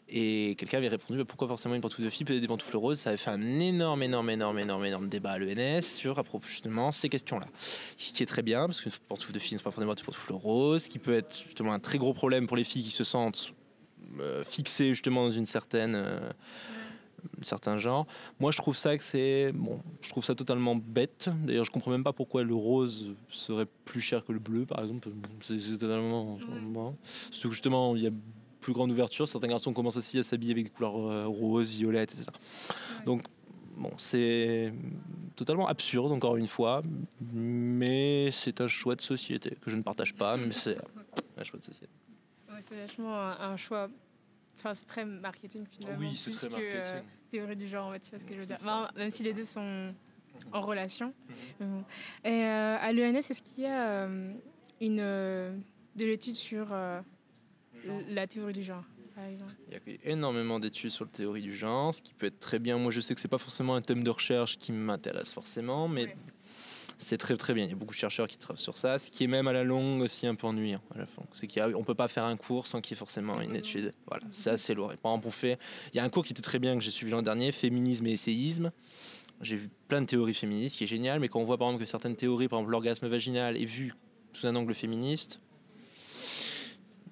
Et 0.08 0.54
quelqu'un 0.58 0.78
avait 0.78 0.88
répondu 0.88 1.18
bah, 1.18 1.24
pourquoi 1.26 1.48
forcément 1.48 1.74
une 1.74 1.80
pantoufle 1.80 2.02
de 2.02 2.10
fille 2.10 2.24
peut-être 2.24 2.40
des 2.40 2.48
pantoufles 2.48 2.76
roses? 2.76 3.00
Ça 3.00 3.10
avait 3.10 3.16
fait 3.16 3.30
un 3.30 3.60
énorme, 3.60 4.02
énorme, 4.02 4.30
énorme, 4.30 4.58
énorme, 4.58 4.84
énorme 4.84 5.08
débat 5.08 5.32
à 5.32 5.38
l'ENS 5.38 5.82
sur 5.82 6.22
justement 6.44 6.92
ces 6.92 7.08
questions-là. 7.08 7.46
Ce 7.96 8.12
qui 8.12 8.22
est 8.22 8.26
très 8.26 8.42
bien 8.42 8.66
parce 8.66 8.80
qu'une 8.80 8.92
pantoufle 9.08 9.32
de 9.32 9.38
fille 9.38 9.54
ne 9.54 9.58
sont 9.58 9.64
pas 9.64 9.70
forcément 9.70 9.94
des 9.94 10.02
pantoufles 10.02 10.32
roses, 10.32 10.84
ce 10.84 10.88
qui 10.90 10.98
peut 10.98 11.14
être 11.14 11.34
justement 11.44 11.72
un 11.72 11.80
très 11.80 11.98
gros 11.98 12.14
problème 12.14 12.46
pour 12.46 12.56
les 12.56 12.64
filles 12.64 12.84
qui 12.84 12.90
se 12.90 13.04
sentent 13.04 13.52
euh, 14.18 14.42
fixées 14.44 14.90
justement 14.90 15.26
dans 15.26 15.32
une 15.32 15.46
certaine. 15.46 15.94
Euh, 15.94 16.30
certains 17.42 17.76
genres. 17.76 18.06
Moi, 18.38 18.50
je 18.50 18.58
trouve 18.58 18.76
ça 18.76 18.96
que 18.96 19.02
c'est 19.02 19.52
bon, 19.52 19.80
je 20.00 20.10
trouve 20.10 20.24
ça 20.24 20.34
totalement 20.34 20.76
bête. 20.76 21.30
D'ailleurs, 21.44 21.64
je 21.64 21.70
comprends 21.70 21.90
même 21.90 22.04
pas 22.04 22.12
pourquoi 22.12 22.42
le 22.42 22.54
rose 22.54 23.14
serait 23.30 23.66
plus 23.84 24.00
cher 24.00 24.24
que 24.24 24.32
le 24.32 24.38
bleu, 24.38 24.66
par 24.66 24.80
exemple. 24.80 25.08
C'est 25.40 25.78
totalement. 25.78 26.38
Surtout 27.30 27.48
que 27.48 27.54
justement, 27.54 27.96
il 27.96 28.02
y 28.02 28.06
a 28.06 28.10
plus 28.60 28.72
grande 28.72 28.90
ouverture. 28.90 29.26
Certains 29.26 29.48
garçons 29.48 29.72
commencent 29.72 29.96
aussi 29.96 30.18
à 30.18 30.22
s'habiller 30.22 30.52
avec 30.52 30.64
des 30.64 30.70
couleurs 30.70 30.96
euh, 30.96 31.26
roses, 31.26 31.70
violettes, 31.70 32.12
etc. 32.12 32.26
Donc, 33.06 33.22
bon, 33.76 33.90
c'est 33.96 34.72
totalement 35.36 35.66
absurde, 35.66 36.12
encore 36.12 36.36
une 36.36 36.46
fois, 36.46 36.82
mais 37.32 38.30
c'est 38.32 38.60
un 38.60 38.68
choix 38.68 38.94
de 38.94 39.00
société 39.00 39.56
que 39.60 39.70
je 39.70 39.76
ne 39.76 39.82
partage 39.82 40.14
pas, 40.14 40.36
mais 40.36 40.52
c'est 40.52 40.76
un 41.38 41.44
choix 41.44 41.58
de 41.58 41.64
société. 41.64 41.88
c'est 42.60 42.76
vachement 42.76 43.16
un 43.16 43.56
choix 43.56 43.88
c'est 44.54 44.86
très 44.86 45.04
marketing 45.04 45.64
finalement. 45.66 45.98
Oui, 45.98 46.16
c'est 46.16 46.30
très 46.30 46.48
marketing. 46.48 46.80
Que, 46.80 46.86
euh, 46.86 47.00
théorie 47.30 47.56
du 47.56 47.68
genre, 47.68 47.94
tu 48.02 48.10
vois 48.10 48.18
ce 48.18 48.26
que 48.26 48.34
je 48.34 48.40
veux 48.40 48.46
dire. 48.46 48.58
même 48.96 49.10
si 49.10 49.22
les 49.22 49.32
deux 49.32 49.44
sont 49.44 49.94
en 50.52 50.60
relation. 50.62 51.12
Mhm. 51.60 51.84
Et 52.24 52.44
euh, 52.44 52.76
à 52.80 52.92
l'ENS, 52.92 53.16
est-ce 53.30 53.42
qu'il 53.42 53.64
y 53.64 53.66
a 53.66 53.88
euh, 53.88 54.32
une, 54.80 54.96
de 54.96 56.04
l'étude 56.04 56.34
sur 56.34 56.68
la 58.08 58.26
théorie 58.26 58.52
du 58.52 58.62
genre 58.62 58.84
par 59.14 59.24
exemple? 59.24 59.52
Il 59.68 59.74
y 59.74 59.76
a 59.76 60.10
énormément 60.10 60.58
d'études 60.58 60.90
sur 60.90 61.04
la 61.04 61.10
théorie 61.10 61.42
du 61.42 61.56
genre, 61.56 61.94
ce 61.94 62.02
qui 62.02 62.14
peut 62.14 62.26
être 62.26 62.40
très 62.40 62.58
bien. 62.58 62.78
Moi, 62.78 62.90
je 62.90 63.00
sais 63.00 63.14
que 63.14 63.20
c'est 63.20 63.28
pas 63.28 63.38
forcément 63.38 63.74
un 63.74 63.82
thème 63.82 64.02
de 64.02 64.10
recherche 64.10 64.58
qui 64.58 64.72
m'intéresse 64.72 65.32
forcément, 65.32 65.88
mais 65.88 66.16
c'est 67.00 67.16
très 67.16 67.36
très 67.36 67.54
bien. 67.54 67.64
Il 67.64 67.70
y 67.70 67.72
a 67.72 67.76
beaucoup 67.76 67.94
de 67.94 67.98
chercheurs 67.98 68.28
qui 68.28 68.36
travaillent 68.36 68.62
sur 68.62 68.76
ça, 68.76 68.98
ce 68.98 69.10
qui 69.10 69.24
est 69.24 69.26
même 69.26 69.48
à 69.48 69.52
la 69.52 69.64
longue 69.64 70.02
aussi 70.02 70.26
un 70.26 70.34
peu 70.34 70.46
ennuyant 70.46 70.80
à 70.94 70.98
la 70.98 71.06
fin. 71.06 71.22
C'est 71.32 71.48
qu'on 71.48 71.82
peut 71.82 71.94
pas 71.94 72.08
faire 72.08 72.24
un 72.24 72.36
cours 72.36 72.66
sans 72.66 72.80
qu'il 72.80 72.94
y 72.94 72.96
ait 72.96 72.98
forcément 72.98 73.40
une 73.40 73.56
étude. 73.56 73.92
Voilà, 74.06 74.24
c'est 74.32 74.50
assez 74.50 74.74
lourd. 74.74 74.92
par 75.02 75.12
exemple, 75.12 75.28
on 75.28 75.30
fait, 75.30 75.58
il 75.92 75.96
y 75.96 76.00
a 76.00 76.04
un 76.04 76.08
cours 76.08 76.24
qui 76.24 76.32
était 76.32 76.42
très 76.42 76.58
bien 76.58 76.76
que 76.76 76.82
j'ai 76.82 76.90
suivi 76.90 77.10
l'an 77.10 77.22
dernier, 77.22 77.52
féminisme 77.52 78.06
et 78.06 78.12
essayisme. 78.12 78.70
J'ai 79.40 79.56
vu 79.56 79.70
plein 79.88 80.02
de 80.02 80.06
théories 80.06 80.34
féministes, 80.34 80.76
qui 80.76 80.84
est 80.84 80.88
génial, 80.88 81.18
mais 81.18 81.28
quand 81.28 81.40
on 81.40 81.44
voit 81.44 81.56
par 81.56 81.68
exemple 81.68 81.84
que 81.84 81.88
certaines 81.88 82.16
théories, 82.16 82.48
par 82.48 82.58
exemple 82.58 82.72
l'orgasme 82.72 83.08
vaginal, 83.08 83.56
est 83.56 83.64
vu 83.64 83.94
sous 84.34 84.46
un 84.46 84.54
angle 84.54 84.74
féministe, 84.74 85.40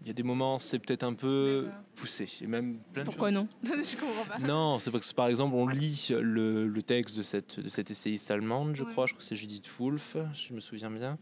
y 0.08 0.10
a 0.10 0.14
des 0.14 0.22
moments, 0.22 0.58
c'est 0.58 0.78
peut-être 0.78 1.04
un 1.04 1.14
peu 1.14 1.68
poussé. 1.94 2.26
Et 2.42 2.46
même 2.46 2.78
plein 2.92 3.04
Pourquoi 3.04 3.30
non 3.30 3.46
Je 3.62 3.96
comprends 3.96 4.24
pas. 4.24 4.38
Non, 4.38 4.78
c'est 4.78 4.90
parce 4.90 5.10
que 5.10 5.14
par 5.14 5.28
exemple, 5.28 5.54
on 5.54 5.66
lit 5.66 6.08
le, 6.10 6.66
le, 6.66 6.82
texte 6.82 7.16
de 7.16 7.22
cette, 7.22 7.60
de 7.60 7.68
cette 7.68 7.90
essayiste 7.90 8.30
allemande, 8.30 8.74
je 8.74 8.84
crois, 8.84 9.06
je 9.06 9.12
crois 9.12 9.20
que 9.20 9.24
c'est 9.24 9.36
Judith 9.36 9.68
Wolf, 9.78 10.16
je 10.32 10.54
me 10.54 10.60
souviens 10.60 10.90
bien. 10.90 11.18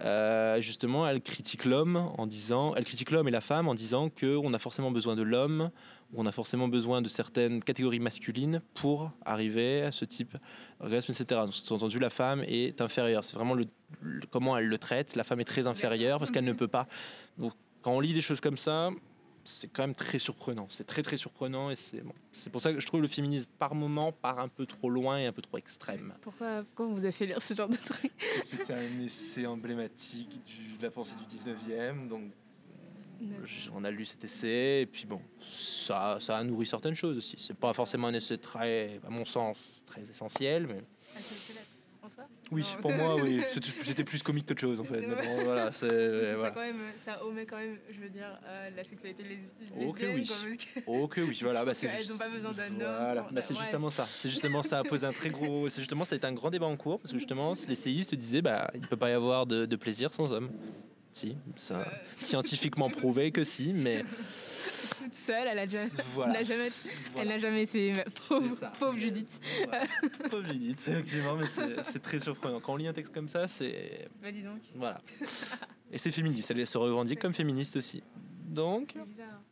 Euh, 0.00 0.60
justement, 0.60 1.06
elle 1.06 1.20
critique 1.20 1.64
l'homme 1.64 1.96
en 1.96 2.26
disant, 2.26 2.74
elle 2.74 2.84
critique 2.84 3.10
l'homme 3.10 3.28
et 3.28 3.32
la 3.32 3.40
femme 3.40 3.68
en 3.68 3.74
disant 3.74 4.08
qu'on 4.08 4.54
a 4.54 4.58
forcément 4.58 4.90
besoin 4.90 5.14
de 5.14 5.22
l'homme, 5.22 5.70
on 6.14 6.26
a 6.26 6.32
forcément 6.32 6.68
besoin 6.68 7.02
de 7.02 7.08
certaines 7.08 7.62
catégories 7.62 8.00
masculines 8.00 8.60
pour 8.74 9.10
arriver 9.24 9.82
à 9.82 9.90
ce 9.90 10.04
type 10.04 10.36
d'orgasme, 10.80 11.12
etc. 11.12 11.40
Donc, 11.46 11.54
entendu, 11.70 11.98
la 11.98 12.10
femme 12.10 12.44
est 12.46 12.80
inférieure. 12.80 13.24
C'est 13.24 13.34
vraiment 13.34 13.54
le, 13.54 13.64
comment 14.30 14.56
elle 14.56 14.66
le 14.66 14.78
traite. 14.78 15.16
La 15.16 15.24
femme 15.24 15.40
est 15.40 15.44
très 15.44 15.66
inférieure 15.66 16.18
parce 16.18 16.30
qu'elle 16.30 16.44
ne 16.44 16.52
peut 16.52 16.68
pas. 16.68 16.86
Donc, 17.38 17.52
quand 17.82 17.92
on 17.92 18.00
lit 18.00 18.14
des 18.14 18.20
choses 18.20 18.40
comme 18.40 18.56
ça, 18.56 18.90
c'est 19.44 19.68
quand 19.72 19.82
même 19.82 19.94
très 19.94 20.18
surprenant. 20.18 20.66
C'est 20.70 20.84
très 20.84 21.02
très 21.02 21.16
surprenant 21.16 21.70
et 21.70 21.76
c'est 21.76 22.00
bon. 22.00 22.14
C'est 22.32 22.50
pour 22.50 22.60
ça 22.60 22.72
que 22.72 22.80
je 22.80 22.86
trouve 22.86 23.02
le 23.02 23.08
féminisme 23.08 23.48
par 23.58 23.74
moment 23.74 24.12
part 24.12 24.38
un 24.38 24.48
peu 24.48 24.66
trop 24.66 24.88
loin 24.88 25.18
et 25.18 25.26
un 25.26 25.32
peu 25.32 25.42
trop 25.42 25.58
extrême. 25.58 26.14
Pourquoi, 26.22 26.62
pourquoi 26.62 26.86
on 26.86 26.94
vous 26.94 27.04
a 27.04 27.10
fait 27.10 27.26
lire 27.26 27.42
ce 27.42 27.54
genre 27.54 27.68
de 27.68 27.76
truc? 27.76 28.12
C'était 28.42 28.72
un 28.72 29.00
essai 29.00 29.46
emblématique 29.46 30.40
de 30.78 30.82
la 30.82 30.90
pensée 30.90 31.14
du 31.16 31.36
19e, 31.36 32.08
donc 32.08 32.30
on 33.72 33.84
a 33.84 33.90
lu 33.90 34.04
cet 34.04 34.24
essai 34.24 34.80
et 34.82 34.86
puis 34.86 35.06
bon, 35.06 35.20
ça, 35.40 36.18
ça 36.20 36.38
a 36.38 36.44
nourri 36.44 36.66
certaines 36.66 36.94
choses 36.94 37.16
aussi. 37.16 37.36
C'est 37.38 37.56
pas 37.56 37.72
forcément 37.72 38.08
un 38.08 38.14
essai 38.14 38.38
très, 38.38 39.00
à 39.06 39.10
mon 39.10 39.24
sens, 39.24 39.82
très 39.86 40.02
essentiel, 40.02 40.66
mais. 40.66 40.82
Ah, 41.14 41.20
oui, 42.50 42.64
pour 42.80 42.92
moi, 42.92 43.16
oui. 43.16 43.42
C'était 43.82 44.04
plus 44.04 44.22
comique 44.22 44.46
qu'autre 44.46 44.60
chose, 44.60 44.80
en 44.80 44.84
fait. 44.84 45.00
voilà, 45.44 45.70
ça, 45.72 45.86
quand 45.88 46.60
même, 46.60 46.80
ça 46.96 47.24
omet 47.24 47.46
quand 47.46 47.58
même, 47.58 47.78
je 47.90 48.00
veux 48.00 48.08
dire, 48.08 48.38
euh, 48.44 48.70
la 48.76 48.84
sexualité 48.84 49.22
lesbienne. 49.22 49.88
Ok, 49.88 50.00
oui. 50.02 50.28
Ok, 50.86 51.14
oui, 51.28 51.38
voilà. 51.42 51.64
Bah, 51.64 51.72
Elles 51.82 52.08
n'ont 52.08 52.18
pas 52.18 52.30
besoin 52.30 52.52
d'un 52.52 52.68
voilà. 52.70 53.28
Bah, 53.30 53.42
c'est 53.42 53.54
justement 53.56 53.90
ça. 53.90 54.06
C'est 54.06 54.28
justement 54.28 54.62
ça 54.62 54.80
a 54.80 54.84
posé 54.84 55.06
un 55.06 55.12
très 55.12 55.30
gros. 55.30 55.68
C'est 55.68 55.80
justement, 55.80 56.04
ça 56.04 56.14
a 56.14 56.18
été 56.18 56.26
un 56.26 56.32
grand 56.32 56.50
débat 56.50 56.66
en 56.66 56.76
cours, 56.76 56.98
parce 57.00 57.12
que 57.12 57.18
justement, 57.18 57.52
les 57.68 57.74
séistes 57.74 58.14
disaient, 58.14 58.42
bah, 58.42 58.70
il 58.74 58.80
ne 58.80 58.86
peut 58.86 58.96
pas 58.96 59.10
y 59.10 59.14
avoir 59.14 59.46
de, 59.46 59.66
de 59.66 59.76
plaisir 59.76 60.12
sans 60.12 60.32
homme. 60.32 60.50
Si, 61.14 61.36
ça, 61.56 61.86
scientifiquement 62.14 62.88
prouvé 62.88 63.32
que 63.32 63.44
si, 63.44 63.74
mais 63.74 64.02
toute 64.98 65.14
seule, 65.14 65.46
elle 65.46 65.58
a 65.58 65.62
elle 65.64 65.68
jamais, 65.68 66.68
elle 67.16 67.28
n'a 67.28 67.38
jamais 67.38 67.62
essayé. 67.62 68.02
Pauvre, 68.28 68.96
Judith. 68.96 69.38
Pauvre 70.30 70.46
Judith, 70.46 70.82
effectivement, 70.88 71.36
mais 71.36 71.44
c'est 71.46 72.00
très 72.00 72.18
surprenant. 72.18 72.60
Quand 72.60 72.72
on 72.72 72.76
lit 72.76 72.86
un 72.86 72.94
texte 72.94 73.12
comme 73.12 73.28
ça, 73.28 73.46
c'est. 73.46 74.08
Bah 74.22 74.32
dis 74.32 74.42
donc. 74.42 74.60
Voilà. 74.74 75.02
Et 75.90 75.98
c'est 75.98 76.12
féministe, 76.12 76.50
elle 76.50 76.66
se 76.66 76.78
revendique 76.78 77.18
comme 77.18 77.34
féministe 77.34 77.76
aussi. 77.76 78.02
Donc, 78.48 78.94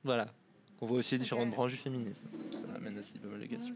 voilà. 0.03 0.33
On 0.82 0.86
voit 0.86 0.98
aussi 0.98 1.18
différentes 1.18 1.50
branches 1.50 1.72
du 1.72 1.76
féminisme. 1.76 2.24
Ça 2.50 2.66
amène 2.74 2.98
aussi 2.98 3.18
pas 3.18 3.28
mal 3.28 3.40
de 3.40 3.46
questions. 3.46 3.74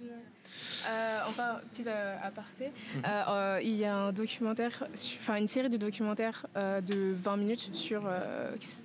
Euh, 0.89 1.21
enfin, 1.29 1.61
petit 1.71 1.85
euh, 1.87 2.17
aparté, 2.23 2.73
mhm. 2.97 3.03
euh, 3.07 3.61
il 3.63 3.77
y 3.77 3.85
a 3.85 3.95
un 3.95 4.13
documentaire, 4.13 4.87
enfin 5.19 5.37
une 5.37 5.49
série 5.49 5.69
de 5.69 5.77
documentaires 5.77 6.47
de 6.55 7.13
20 7.13 7.37
minutes 7.37 7.75
sur, 7.75 8.11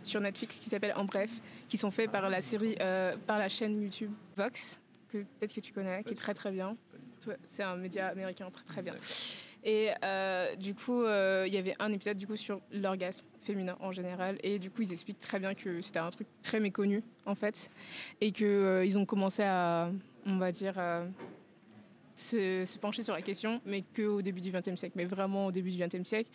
sur 0.04 0.20
Netflix 0.20 0.60
qui 0.60 0.70
s'appelle 0.70 0.94
En 0.98 1.06
Bref, 1.06 1.32
qui 1.70 1.78
sont 1.78 1.92
faits 1.92 2.12
par 2.12 2.30
la 2.30 2.42
série, 2.42 2.76
par 3.26 3.40
la 3.40 3.48
chaîne 3.48 3.82
YouTube 3.82 4.12
Vox, 4.36 4.82
que 5.10 5.20
peut-être 5.20 5.54
que 5.54 5.62
tu 5.62 5.72
connais, 5.72 6.04
qui 6.04 6.14
est 6.14 6.18
très 6.18 6.34
très 6.34 6.52
bien. 6.52 6.76
C'est 7.46 7.64
un 7.64 7.76
média 7.76 8.08
américain 8.08 8.50
très 8.52 8.66
très 8.66 8.82
bien. 8.82 8.96
Et 9.64 9.90
euh, 10.04 10.56
du 10.56 10.74
coup, 10.74 11.04
euh, 11.04 11.46
il 11.48 11.54
y 11.54 11.58
avait 11.58 11.76
un 11.80 11.92
épisode 11.92 12.18
du 12.18 12.28
coup 12.28 12.38
sur 12.38 12.62
l'orgasme 12.72 13.26
féminin 13.42 13.78
en 13.82 13.92
général. 13.92 14.38
Et 14.44 14.60
du 14.60 14.70
coup, 14.70 14.82
ils 14.82 14.92
expliquent 14.92 15.20
très 15.20 15.40
bien 15.40 15.54
que 15.54 15.82
c'était 15.82 16.00
un 16.00 16.10
truc 16.10 16.28
très 16.42 16.60
méconnu 16.60 17.04
en 17.26 17.36
fait, 17.36 17.70
et 18.22 18.32
que 18.32 18.46
euh, 18.46 18.86
ils 18.86 18.98
ont 18.98 19.06
commencé 19.06 19.44
à 19.44 19.92
on 20.26 20.38
va 20.38 20.52
dire, 20.52 20.76
se, 22.16 22.66
se 22.66 22.78
pencher 22.78 23.02
sur 23.02 23.14
la 23.14 23.22
question, 23.22 23.62
mais 23.66 23.84
qu'au 23.96 24.22
début 24.22 24.42
du 24.42 24.52
XXe 24.52 24.76
siècle. 24.76 24.94
Mais 24.96 25.06
vraiment 25.06 25.48
au 25.48 25.52
début 25.52 25.72
du 25.72 25.78
XXe 25.78 26.08
siècle. 26.08 26.30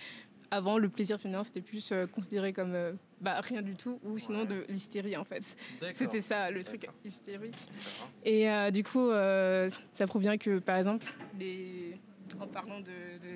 Avant, 0.50 0.78
le 0.78 0.88
plaisir 0.88 1.20
féminin, 1.20 1.42
c'était 1.42 1.60
plus 1.60 1.90
euh, 1.90 2.06
considéré 2.06 2.52
comme 2.52 2.74
euh, 2.74 2.92
bah, 3.20 3.40
rien 3.40 3.60
du 3.60 3.74
tout, 3.74 3.98
ou 4.04 4.18
sinon 4.18 4.44
de 4.44 4.64
l'hystérie, 4.68 5.16
en 5.16 5.24
fait. 5.24 5.56
C'était 5.94 6.20
ça, 6.20 6.50
le 6.50 6.62
truc 6.62 6.86
hystérique. 7.04 7.56
Et 8.24 8.48
euh, 8.48 8.70
du 8.70 8.84
coup, 8.84 9.10
ça 9.94 10.06
prouve 10.06 10.22
bien 10.22 10.38
que, 10.38 10.58
par 10.58 10.76
exemple, 10.76 11.06
les... 11.38 11.96
en 12.40 12.46
parlant 12.46 12.80
de- 12.80 12.84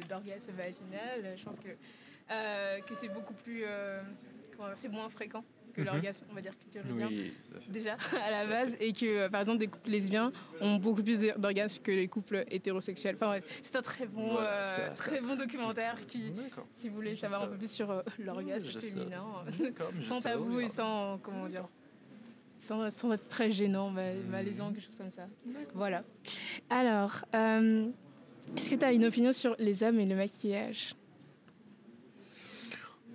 de- 0.01 0.07
d'orgasme 0.09 0.53
vaginal, 0.53 1.35
je 1.37 1.45
pense 1.45 1.59
que, 1.61 1.69
euh, 2.31 2.81
que 2.81 2.95
c'est 2.95 3.09
beaucoup 3.09 3.35
plus. 3.35 3.63
euh, 3.65 4.03
c'est 4.75 4.89
moins 4.89 5.09
fréquent 5.09 5.45
que 5.73 5.81
Mhm. 5.83 5.87
l'orgasme, 5.87 6.27
on 6.31 6.35
va 6.35 6.41
dire, 6.41 6.59
clitoridien, 6.59 7.07
Oui, 7.09 7.33
déjà, 7.69 7.97
à 8.25 8.31
la 8.33 8.47
base, 8.47 8.77
et 8.81 8.93
que, 8.93 9.07
euh, 9.07 9.29
par 9.29 9.41
exemple, 9.41 9.59
des 9.59 9.69
couples 9.69 9.89
lesbiens 9.91 10.33
ont 10.61 10.77
beaucoup 10.79 11.03
plus 11.05 11.21
d'orgasmes 11.21 11.81
que 11.83 11.93
les 11.93 12.09
couples 12.09 12.45
hétérosexuels. 12.51 13.15
Enfin 13.15 13.27
bref, 13.29 13.61
c'est 13.63 13.77
un 13.77 13.83
très 13.83 14.07
bon, 14.09 14.33
Voilà, 14.33 14.49
euh, 14.91 14.95
très 14.97 15.21
bon 15.21 15.37
documentaire 15.37 16.05
qui, 16.07 16.33
si 16.75 16.89
vous 16.89 16.97
voulez 16.97 17.15
Je 17.15 17.21
savoir 17.21 17.43
un 17.43 17.47
peu 17.49 17.57
plus 17.57 17.71
sur 17.71 17.89
euh, 17.91 18.03
l'orgasme 18.19 18.69
féminin, 18.81 19.25
sans 20.03 20.21
tabou 20.21 20.59
et 20.59 20.69
sans, 20.69 21.19
comment 21.19 21.47
dire, 21.47 21.69
sans, 22.59 22.91
sans 22.91 23.13
être 23.13 23.29
très 23.29 23.53
gênant, 23.53 23.91
Mhm. 23.91 24.27
malaisant, 24.31 24.73
quelque 24.73 24.87
chose 24.87 24.99
comme 24.99 25.11
ça. 25.11 25.29
Voilà. 25.75 26.03
Alors, 26.71 27.25
euh, 27.37 27.91
est-ce 28.57 28.71
que 28.71 28.75
tu 28.77 28.85
as 28.85 28.93
une 28.93 29.05
opinion 29.05 29.33
sur 29.33 29.55
les 29.59 29.83
hommes 29.83 30.01
et 30.01 30.07
le 30.07 30.15
maquillage? 30.17 30.95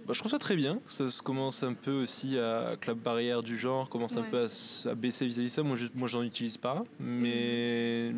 Bah, 0.05 0.11
je 0.13 0.19
trouve 0.19 0.31
ça 0.31 0.39
très 0.39 0.57
bien. 0.57 0.81
Ça 0.85 1.09
se 1.09 1.21
commence 1.21 1.63
un 1.63 1.73
peu 1.73 1.91
aussi 2.01 2.37
à 2.37 2.75
que 2.79 2.87
la 2.87 2.93
barrière 2.93 3.41
du 3.41 3.57
genre 3.57 3.89
commence 3.89 4.17
un 4.17 4.23
peu 4.23 4.47
à, 4.47 4.89
à 4.89 4.95
baisser 4.95 5.25
vis-à-vis 5.25 5.47
de 5.47 5.53
ça. 5.53 5.63
Moi, 5.63 5.77
je, 5.77 5.85
moi, 5.95 6.09
j'en 6.09 6.23
utilise 6.23 6.57
pas, 6.57 6.83
mais 6.99 8.11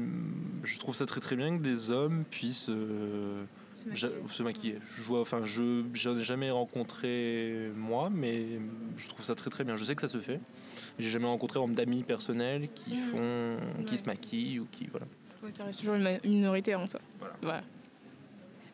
je 0.63 0.79
trouve 0.79 0.95
ça 0.95 1.05
très 1.05 1.21
très 1.21 1.35
bien 1.35 1.55
que 1.55 1.61
des 1.61 1.91
hommes 1.91 2.25
puissent 2.25 2.69
euh, 2.69 3.43
Se 3.75 3.87
maquiller. 3.87 4.09
se 4.27 4.43
maquiller. 4.43 4.77
Je 4.97 5.01
vois, 5.03 5.21
enfin, 5.21 5.43
je 5.43 5.83
j'en 5.93 6.17
ai 6.17 6.23
jamais 6.23 6.49
rencontré 6.49 7.69
moi, 7.75 8.09
mais 8.11 8.59
je 8.97 9.07
trouve 9.07 9.23
ça 9.23 9.35
très 9.35 9.51
très 9.51 9.63
bien. 9.63 9.75
Je 9.75 9.83
sais 9.83 9.93
que 9.93 10.01
ça 10.01 10.07
se 10.07 10.17
fait. 10.17 10.39
J'ai 10.97 11.09
jamais 11.09 11.27
rencontré 11.27 11.59
d'amis 11.67 12.01
personnels 12.01 12.67
qui 12.73 12.95
Mhm. 12.95 13.09
font, 13.11 13.57
qui 13.85 13.91
Ouais. 13.91 13.97
se 13.99 14.05
maquillent 14.05 14.59
ou 14.59 14.65
qui 14.71 14.87
voilà. 14.87 15.05
Ouais, 15.43 15.51
ça 15.51 15.63
reste 15.65 15.79
toujours 15.79 15.95
une 15.95 16.17
minorité 16.23 16.75
en 16.75 16.87
soi. 16.87 16.99
Voilà. 17.41 17.61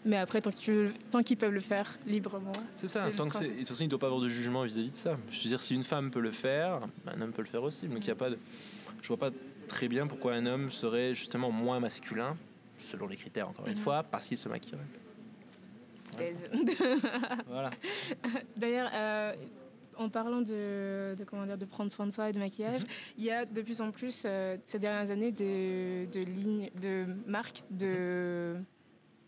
Mais 0.03 0.17
après, 0.17 0.41
tant 0.41 0.51
qu'ils 0.51 1.37
peuvent 1.37 1.51
le 1.53 1.59
faire 1.59 1.97
librement. 2.07 2.51
C'est 2.77 2.87
ça, 2.87 3.07
tant 3.15 3.27
que 3.29 3.35
c'est. 3.35 3.49
De 3.51 3.57
toute 3.59 3.67
façon, 3.67 3.81
il 3.83 3.85
ne 3.85 3.89
doit 3.91 3.99
pas 3.99 4.07
avoir 4.07 4.21
de 4.21 4.29
jugement 4.29 4.63
vis-à-vis 4.63 4.89
de 4.91 4.95
ça. 4.95 5.17
Je 5.29 5.43
veux 5.43 5.49
dire, 5.49 5.61
si 5.61 5.75
une 5.75 5.83
femme 5.83 6.09
peut 6.09 6.19
le 6.21 6.31
faire, 6.31 6.81
un 7.05 7.21
homme 7.21 7.31
peut 7.31 7.43
le 7.43 7.47
faire 7.47 7.61
aussi. 7.61 7.87
Donc 7.87 7.99
il 7.99 8.07
y 8.07 8.11
a 8.11 8.15
pas 8.15 8.31
de. 8.31 8.39
Je 9.01 9.07
vois 9.07 9.17
pas 9.17 9.29
très 9.67 9.87
bien 9.87 10.07
pourquoi 10.07 10.33
un 10.33 10.45
homme 10.47 10.71
serait 10.71 11.13
justement 11.13 11.51
moins 11.51 11.79
masculin, 11.79 12.35
selon 12.79 13.07
les 13.07 13.15
critères, 13.15 13.47
encore 13.49 13.67
une 13.67 13.75
Mhm. 13.75 13.79
fois, 13.79 14.01
parce 14.03 14.27
qu'il 14.27 14.37
se 14.37 14.49
maquillerait. 14.49 14.79
Thèse. 16.17 16.49
Voilà. 17.47 17.69
D'ailleurs, 18.57 18.89
euh, 18.93 19.33
en 19.97 20.09
parlant 20.09 20.41
de, 20.41 21.15
de, 21.17 21.23
comment 21.25 21.45
dire, 21.45 21.57
de 21.57 21.65
prendre 21.65 21.91
soin 21.91 22.05
de 22.05 22.11
soi 22.11 22.29
et 22.29 22.33
de 22.33 22.39
maquillage, 22.39 22.81
Mhm. 22.81 22.87
il 23.17 23.23
y 23.25 23.31
a 23.31 23.45
de 23.45 23.61
plus 23.61 23.81
en 23.81 23.91
plus, 23.91 24.23
euh, 24.25 24.57
ces 24.65 24.79
dernières 24.79 25.11
années, 25.11 25.31
de, 25.31 26.05
de 26.11 26.19
lignes, 26.19 26.69
de 26.81 27.05
marques, 27.27 27.63
de, 27.71 28.55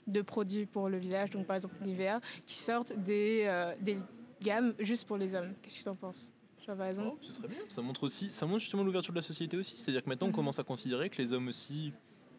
de 0.08 0.22
produits 0.22 0.66
pour 0.66 0.90
le 0.90 0.98
visage, 0.98 1.30
donc 1.32 1.46
par 1.48 1.56
exemple 1.56 1.76
Nivea, 1.84 2.20
qui 2.46 2.56
sortent 2.56 2.94
des, 3.04 3.44
euh, 3.46 3.74
des 3.82 3.98
gammes 4.42 4.74
juste 4.80 5.06
pour 5.08 5.18
les 5.18 5.36
hommes. 5.36 5.54
Qu'est-ce 5.62 5.80
que 5.80 5.84
tu 5.84 5.90
en 5.90 5.96
penses 5.96 6.32
Genre, 6.66 6.78
par 6.78 6.88
exemple 6.88 7.10
Oh, 7.14 7.20
c'est 7.22 7.34
très 7.34 7.48
bien. 7.48 7.60
Ça 7.68 7.82
montre 7.82 8.04
aussi, 8.04 8.30
ça 8.30 8.46
montre 8.46 8.60
justement 8.62 8.84
l'ouverture 8.84 9.14
de 9.14 9.20
la 9.20 9.24
société 9.24 9.58
aussi. 9.58 9.78
C'est-à-dire 9.78 10.04
que 10.04 10.10
maintenant, 10.10 10.28
Mhm. 10.28 10.34
on 10.34 10.36
commence 10.36 10.60
à 10.60 10.64
considérer 10.64 11.10
que 11.10 11.22
les 11.22 11.34
hommes 11.34 11.48
aussi 11.50 11.92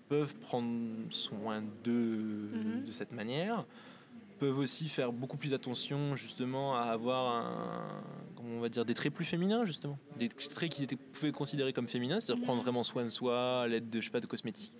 peuvent 0.09 0.35
prendre 0.37 0.97
soin 1.11 1.63
d'eux 1.83 2.51
Mhm. 2.53 2.85
de 2.87 2.91
cette 2.91 3.13
manière, 3.13 3.65
peuvent 4.45 4.59
aussi 4.59 4.89
faire 4.89 5.13
beaucoup 5.13 5.37
plus 5.39 5.55
attention 5.55 6.17
justement 6.17 6.77
à 6.77 6.83
avoir 6.83 7.35
un, 7.47 8.03
comment 8.37 8.57
on 8.57 8.61
va 8.61 8.69
dire, 8.69 8.85
des 8.85 8.95
traits 8.95 9.13
plus 9.15 9.25
féminins 9.25 9.65
justement, 9.65 9.99
des 10.19 10.29
traits 10.29 10.71
qui 10.73 10.83
étaient 10.85 10.97
pouvaient 10.97 11.33
considérer 11.33 11.73
comme 11.73 11.87
féminins, 11.87 12.21
c'est-à-dire 12.21 12.41
Mhm. 12.43 12.47
prendre 12.47 12.63
vraiment 12.63 12.85
soin 12.85 13.05
de 13.05 13.09
soi 13.09 13.63
à 13.63 13.67
l'aide 13.69 13.89
de 13.91 14.01
je 14.01 14.05
sais 14.07 14.11
pas 14.11 14.21
de 14.21 14.27
cosmétiques. 14.27 14.73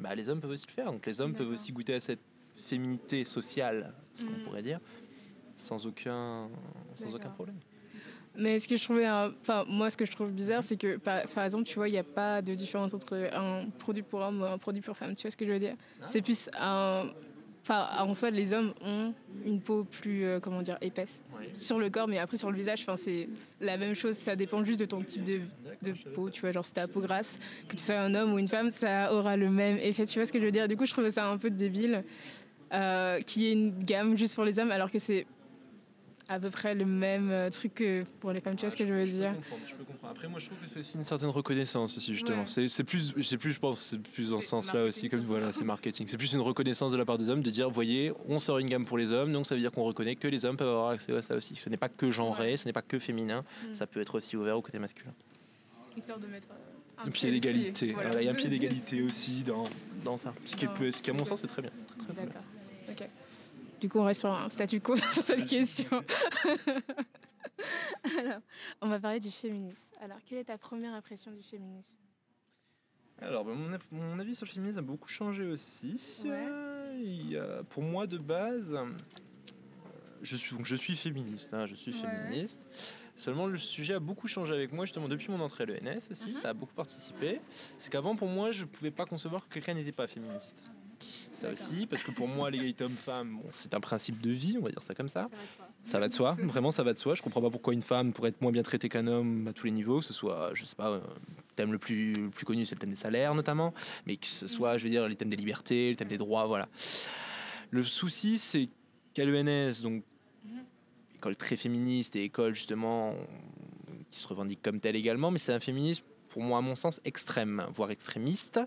Bah, 0.00 0.14
les 0.14 0.28
hommes 0.28 0.40
peuvent 0.40 0.50
aussi 0.50 0.64
le 0.66 0.72
faire. 0.72 0.86
Donc 0.92 1.06
les 1.06 1.20
hommes 1.20 1.34
peuvent 1.34 1.50
aussi 1.50 1.70
goûter 1.72 1.94
à 1.94 2.00
cette 2.00 2.20
féminité 2.54 3.24
sociale, 3.24 3.94
ce 4.12 4.24
qu'on 4.24 4.32
Mhm. 4.32 4.40
pourrait 4.44 4.62
dire, 4.62 4.80
sans 5.54 5.86
aucun, 5.86 6.48
sans 6.94 7.14
aucun 7.14 7.30
problème. 7.30 7.58
Mais 8.34 8.58
ce 8.58 8.66
que 8.66 8.76
je 8.76 8.82
trouvais, 8.84 9.04
un- 9.04 9.32
enfin 9.42 9.64
moi 9.68 9.90
ce 9.90 9.96
que 9.96 10.06
je 10.06 10.10
trouve 10.12 10.30
bizarre, 10.32 10.64
c'est 10.64 10.76
que 10.78 10.96
par, 10.96 11.22
par 11.28 11.44
exemple, 11.44 11.64
tu 11.64 11.74
vois, 11.74 11.88
il 11.88 11.92
n'y 11.92 11.98
a 11.98 12.02
pas 12.04 12.40
de 12.42 12.54
différence 12.54 12.94
entre 12.94 13.30
un 13.32 13.68
produit 13.78 14.02
pour 14.02 14.20
homme 14.20 14.40
ou 14.40 14.44
un 14.46 14.58
produit 14.58 14.80
pour 14.82 14.96
femme. 14.96 15.14
Tu 15.14 15.22
vois 15.22 15.30
ce 15.30 15.36
que 15.36 15.46
je 15.46 15.52
veux 15.52 15.58
dire? 15.60 15.76
Ah. 16.00 16.06
C'est 16.08 16.22
plus 16.22 16.48
un, 16.58 17.10
enfin 17.62 17.86
en 17.98 18.14
soi, 18.14 18.30
les 18.30 18.54
hommes 18.54 18.72
ont 18.84 19.14
une 19.46 19.60
peau 19.60 19.84
plus, 19.84 20.24
euh, 20.24 20.40
comment 20.40 20.62
dire, 20.62 20.76
épaisse 20.80 21.22
sur 21.52 21.78
le 21.78 21.90
corps, 21.90 22.08
mais 22.08 22.18
après 22.18 22.36
sur 22.36 22.50
le 22.50 22.56
visage, 22.56 22.82
enfin 22.82 22.96
c'est 22.96 23.28
la 23.60 23.76
même 23.76 23.94
chose. 23.94 24.16
Ça 24.16 24.36
dépend 24.36 24.64
juste 24.64 24.80
de 24.80 24.84
ton 24.84 25.02
type 25.02 25.24
de, 25.24 25.40
de 25.82 25.92
peau. 26.14 26.30
Tu 26.30 26.40
vois, 26.40 26.52
genre 26.52 26.64
si 26.64 26.72
t'as 26.72 26.86
peau 26.86 27.00
grasse, 27.00 27.38
que 27.68 27.76
tu 27.76 27.82
sois 27.82 27.98
un 27.98 28.14
homme 28.14 28.32
ou 28.32 28.38
une 28.38 28.48
femme, 28.48 28.70
ça 28.70 29.12
aura 29.14 29.36
le 29.36 29.50
même 29.50 29.78
effet. 29.78 30.06
Tu 30.06 30.18
vois 30.18 30.26
ce 30.26 30.32
que 30.32 30.38
je 30.40 30.44
veux 30.44 30.52
dire? 30.52 30.68
Du 30.68 30.76
coup, 30.76 30.86
je 30.86 30.92
trouvais 30.92 31.10
ça 31.10 31.26
un 31.26 31.38
peu 31.38 31.50
débile 31.50 32.04
euh, 32.72 33.20
qu'il 33.20 33.42
y 33.42 33.48
ait 33.48 33.52
une 33.52 33.84
gamme 33.84 34.16
juste 34.16 34.34
pour 34.34 34.44
les 34.44 34.58
hommes, 34.58 34.70
alors 34.70 34.90
que 34.90 34.98
c'est 34.98 35.26
à 36.32 36.40
peu 36.40 36.50
près 36.50 36.74
le 36.74 36.84
même 36.84 37.30
euh, 37.30 37.50
truc 37.50 37.74
que 37.74 38.04
pour 38.20 38.32
les 38.32 38.40
femmes. 38.40 38.56
Tu 38.56 38.62
vois 38.62 38.70
ce 38.70 38.76
que 38.76 38.86
je 38.86 38.92
veux 38.92 39.04
dire 39.06 39.30
peux 39.32 39.36
comprendre, 39.38 39.62
je 39.66 39.74
peux 39.74 39.84
comprendre. 39.84 40.12
Après, 40.12 40.28
moi, 40.28 40.38
je 40.40 40.46
trouve 40.46 40.58
que 40.58 40.66
c'est 40.68 40.78
aussi 40.80 40.96
une 40.96 41.04
certaine 41.04 41.28
reconnaissance 41.28 41.96
aussi, 41.96 42.14
justement. 42.14 42.38
Ouais. 42.38 42.46
C'est 42.46 42.68
c'est 42.68 42.84
plus, 42.84 43.14
c'est 43.22 43.36
plus, 43.38 43.52
je 43.52 43.60
pense, 43.60 43.80
c'est 43.80 43.98
plus 44.00 44.30
dans 44.30 44.40
ce 44.40 44.48
sens-là 44.48 44.84
aussi, 44.84 45.08
comme 45.08 45.20
voilà, 45.20 45.52
c'est 45.52 45.64
marketing. 45.64 46.06
C'est 46.06 46.16
plus 46.16 46.32
une 46.32 46.40
reconnaissance 46.40 46.92
de 46.92 46.96
la 46.96 47.04
part 47.04 47.18
des 47.18 47.28
hommes 47.28 47.42
de 47.42 47.50
dire, 47.50 47.68
voyez, 47.70 48.12
on 48.28 48.40
sort 48.40 48.58
une 48.58 48.68
gamme 48.68 48.84
pour 48.84 48.98
les 48.98 49.12
hommes, 49.12 49.32
donc 49.32 49.46
ça 49.46 49.54
veut 49.54 49.60
dire 49.60 49.70
qu'on 49.72 49.84
reconnaît 49.84 50.16
que 50.16 50.28
les 50.28 50.44
hommes 50.44 50.56
peuvent 50.56 50.68
avoir 50.68 50.88
accès 50.90 51.12
à 51.16 51.22
ça 51.22 51.34
aussi. 51.36 51.56
Ce 51.56 51.68
n'est 51.68 51.76
pas 51.76 51.88
que 51.88 52.10
genré, 52.10 52.52
Ouais. 52.52 52.56
ce 52.56 52.66
n'est 52.66 52.72
pas 52.72 52.82
que 52.82 52.98
féminin, 52.98 53.44
Mm. 53.70 53.74
ça 53.74 53.86
peut 53.86 54.00
être 54.00 54.14
aussi 54.14 54.36
ouvert 54.36 54.56
au 54.56 54.62
côté 54.62 54.78
masculin. 54.78 55.12
Histoire 55.96 56.18
de 56.18 56.26
mettre 56.26 56.46
euh, 56.50 57.06
Un 57.06 57.10
pied 57.10 57.30
d'égalité, 57.30 57.92
voilà. 57.92 58.08
voilà, 58.10 58.22
il 58.22 58.26
y 58.26 58.28
a 58.28 58.32
un 58.32 58.34
pied 58.34 58.48
d'égalité 58.48 59.02
aussi 59.02 59.42
dans, 59.42 59.64
dans 60.04 60.16
ça. 60.16 60.32
Ce 60.44 60.56
qui, 60.56 60.66
peut, 60.66 60.90
ce 60.92 61.02
qui, 61.02 61.10
à 61.10 61.12
mon 61.12 61.24
sens, 61.24 61.40
c'est 61.40 61.46
très 61.46 61.62
bien. 61.62 61.70
Très, 61.98 62.04
très 62.04 62.12
bien. 62.14 62.24
D'accord. 62.24 62.42
Du 63.82 63.88
coup, 63.88 63.98
on 63.98 64.04
reste 64.04 64.20
sur 64.20 64.30
un 64.32 64.48
statu 64.48 64.80
quo 64.80 64.94
sur 65.12 65.24
cette 65.24 65.44
question. 65.48 66.04
Alors, 68.16 68.38
on 68.80 68.88
va 68.88 69.00
parler 69.00 69.18
du 69.18 69.30
féminisme. 69.32 69.90
Alors, 70.00 70.18
quelle 70.24 70.38
est 70.38 70.44
ta 70.44 70.56
première 70.56 70.94
impression 70.94 71.32
du 71.32 71.42
féminisme? 71.42 71.98
Alors, 73.20 73.44
bah, 73.44 73.52
mon, 73.54 73.72
av- 73.72 73.82
mon 73.90 74.20
avis 74.20 74.36
sur 74.36 74.46
le 74.46 74.52
féminisme 74.52 74.78
a 74.78 74.82
beaucoup 74.82 75.08
changé 75.08 75.44
aussi. 75.46 76.22
Ouais. 76.24 76.30
Euh, 76.32 77.00
il 77.02 77.30
y 77.32 77.36
a- 77.36 77.64
pour 77.64 77.82
moi, 77.82 78.06
de 78.06 78.18
base, 78.18 78.72
euh, 78.72 78.86
je 80.22 80.36
suis, 80.36 80.54
donc, 80.56 80.64
je 80.64 80.76
suis 80.76 80.96
féministe. 80.96 81.52
hein, 81.52 81.66
je 81.66 81.74
suis 81.74 81.92
Ouais. 81.92 81.98
féministe. 82.08 82.64
Seulement, 83.16 83.46
le 83.48 83.58
sujet 83.58 83.94
a 83.94 84.00
beaucoup 84.00 84.28
changé 84.28 84.54
avec 84.54 84.72
moi, 84.72 84.84
justement, 84.84 85.08
depuis 85.08 85.32
mon 85.32 85.40
entrée 85.40 85.64
à 85.64 85.66
l'ENS 85.66 86.08
aussi. 86.10 86.28
Mhm. 86.28 86.34
Ça 86.34 86.50
a 86.50 86.54
beaucoup 86.54 86.74
participé. 86.74 87.40
C'est 87.80 87.90
qu'avant, 87.90 88.14
pour 88.14 88.28
moi, 88.28 88.52
je 88.52 88.62
ne 88.62 88.68
pouvais 88.68 88.92
pas 88.92 89.06
concevoir 89.06 89.48
que 89.48 89.54
quelqu'un 89.54 89.74
n'était 89.74 89.90
pas 89.90 90.06
féministe. 90.06 90.62
Ça 91.32 91.50
aussi, 91.50 91.86
parce 91.86 92.02
que 92.02 92.10
pour 92.10 92.28
moi, 92.28 92.50
l'égalité 92.50 92.84
homme-femme, 92.84 93.36
bon, 93.36 93.48
c'est 93.50 93.74
un 93.74 93.80
principe 93.80 94.20
de 94.20 94.30
vie, 94.30 94.56
on 94.58 94.62
va 94.62 94.70
dire 94.70 94.82
ça 94.82 94.94
comme 94.94 95.08
ça. 95.08 95.24
Ça 95.24 95.36
va 95.36 95.42
de 95.42 95.48
soi. 95.50 95.68
Ça 95.84 95.98
va 95.98 96.08
de 96.08 96.12
soi, 96.12 96.36
vraiment 96.48 96.70
ça 96.70 96.82
va 96.82 96.92
de 96.92 96.98
soi. 96.98 97.14
Je 97.14 97.22
comprends 97.22 97.40
pas 97.40 97.50
pourquoi 97.50 97.72
une 97.74 97.82
femme 97.82 98.12
pourrait 98.12 98.28
être 98.28 98.40
moins 98.40 98.52
bien 98.52 98.62
traitée 98.62 98.88
qu'un 98.88 99.06
homme 99.06 99.48
à 99.48 99.52
tous 99.52 99.66
les 99.66 99.72
niveaux, 99.72 100.00
que 100.00 100.04
ce 100.04 100.12
soit, 100.12 100.50
je 100.54 100.64
sais 100.64 100.76
pas, 100.76 100.90
euh, 100.90 100.98
le 101.00 101.54
thème 101.56 101.72
le 101.72 101.78
plus, 101.78 102.12
le 102.12 102.30
plus 102.30 102.44
connu 102.44 102.64
c'est 102.66 102.74
le 102.76 102.80
thème 102.80 102.90
des 102.90 102.96
salaires 102.96 103.34
notamment, 103.34 103.72
mais 104.06 104.16
que 104.16 104.26
ce 104.26 104.46
soit, 104.46 104.78
je 104.78 104.84
veux 104.84 104.90
dire, 104.90 105.08
les 105.08 105.16
thèmes 105.16 105.30
des 105.30 105.36
libertés, 105.36 105.90
le 105.90 105.96
thème 105.96 106.08
des 106.08 106.18
droits, 106.18 106.46
voilà. 106.46 106.68
Le 107.70 107.82
souci 107.82 108.38
c'est 108.38 108.68
qu'à 109.14 109.24
l'ENS, 109.24 109.80
donc 109.82 110.04
Mhm. 110.44 110.64
école 111.16 111.36
très 111.36 111.56
féministe 111.56 112.14
et 112.16 112.24
école 112.24 112.54
justement 112.54 113.14
qui 114.10 114.18
se 114.20 114.26
revendique 114.26 114.60
comme 114.62 114.80
telle 114.80 114.96
également, 114.96 115.30
mais 115.30 115.38
c'est 115.38 115.52
un 115.52 115.60
féminisme 115.60 116.04
pour 116.32 116.42
moi 116.42 116.58
à 116.58 116.60
mon 116.62 116.74
sens 116.74 117.00
extrême, 117.04 117.66
voire 117.74 117.90
extrémiste, 117.90 118.58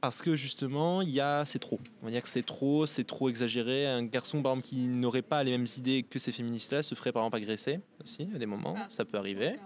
parce 0.00 0.22
que 0.22 0.36
justement 0.36 1.02
il 1.02 1.10
y 1.10 1.20
a 1.20 1.44
c'est 1.44 1.58
trop. 1.58 1.80
On 2.02 2.06
va 2.06 2.12
dire 2.12 2.22
que 2.22 2.28
c'est 2.28 2.44
trop, 2.46 2.86
c'est 2.86 3.04
trop 3.04 3.28
exagéré. 3.28 3.86
Un 3.86 4.04
garçon 4.04 4.40
par 4.42 4.52
exemple 4.52 4.68
qui 4.68 4.86
n'aurait 4.86 5.22
pas 5.22 5.42
les 5.42 5.50
mêmes 5.50 5.66
idées 5.78 6.04
que 6.08 6.18
ces 6.18 6.30
féministes-là 6.32 6.82
se 6.82 6.94
ferait 6.94 7.12
par 7.12 7.22
exemple 7.24 7.38
agresser 7.38 7.80
aussi 8.02 8.28
à 8.34 8.38
des 8.38 8.46
moments, 8.46 8.74
Ah. 8.78 8.86
ça 8.88 9.04
peut 9.04 9.18
arriver. 9.18 9.56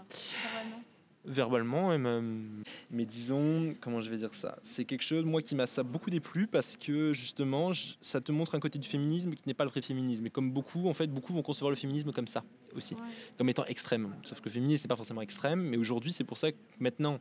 Verbalement 1.26 1.92
et 1.92 1.98
même 1.98 2.62
mais 2.90 3.04
disons 3.04 3.74
comment 3.82 4.00
je 4.00 4.08
vais 4.10 4.16
dire 4.16 4.32
ça? 4.32 4.58
C'est 4.62 4.86
quelque 4.86 5.02
chose 5.02 5.24
moi 5.26 5.42
qui 5.42 5.54
m'a 5.54 5.66
ça 5.66 5.82
beaucoup 5.82 6.08
déplu 6.08 6.46
parce 6.46 6.78
que 6.78 7.12
justement 7.12 7.72
je- 7.72 7.92
ça 8.00 8.22
te 8.22 8.32
montre 8.32 8.54
un 8.54 8.60
côté 8.60 8.78
du 8.78 8.88
féminisme 8.88 9.34
qui 9.34 9.42
n'est 9.46 9.52
pas 9.54 9.64
le 9.64 9.70
vrai 9.70 9.82
féminisme. 9.82 10.24
Et 10.26 10.30
comme 10.30 10.50
beaucoup 10.50 10.88
en 10.88 10.94
fait 10.94 11.08
beaucoup 11.08 11.34
vont 11.34 11.42
concevoir 11.42 11.68
le 11.70 11.76
féminisme 11.76 12.10
comme 12.12 12.26
ça 12.26 12.42
aussi 12.74 12.94
Ouais. 12.94 13.00
comme 13.36 13.50
étant 13.50 13.66
extrême. 13.66 14.14
Sauf 14.24 14.40
que 14.40 14.46
le 14.48 14.52
féminisme 14.54 14.84
n'est 14.84 14.88
pas 14.88 14.96
forcément 14.96 15.20
extrême 15.20 15.60
mais 15.60 15.76
aujourd'hui 15.76 16.10
c'est 16.12 16.24
pour 16.24 16.38
ça 16.38 16.52
que 16.52 16.56
maintenant 16.78 17.20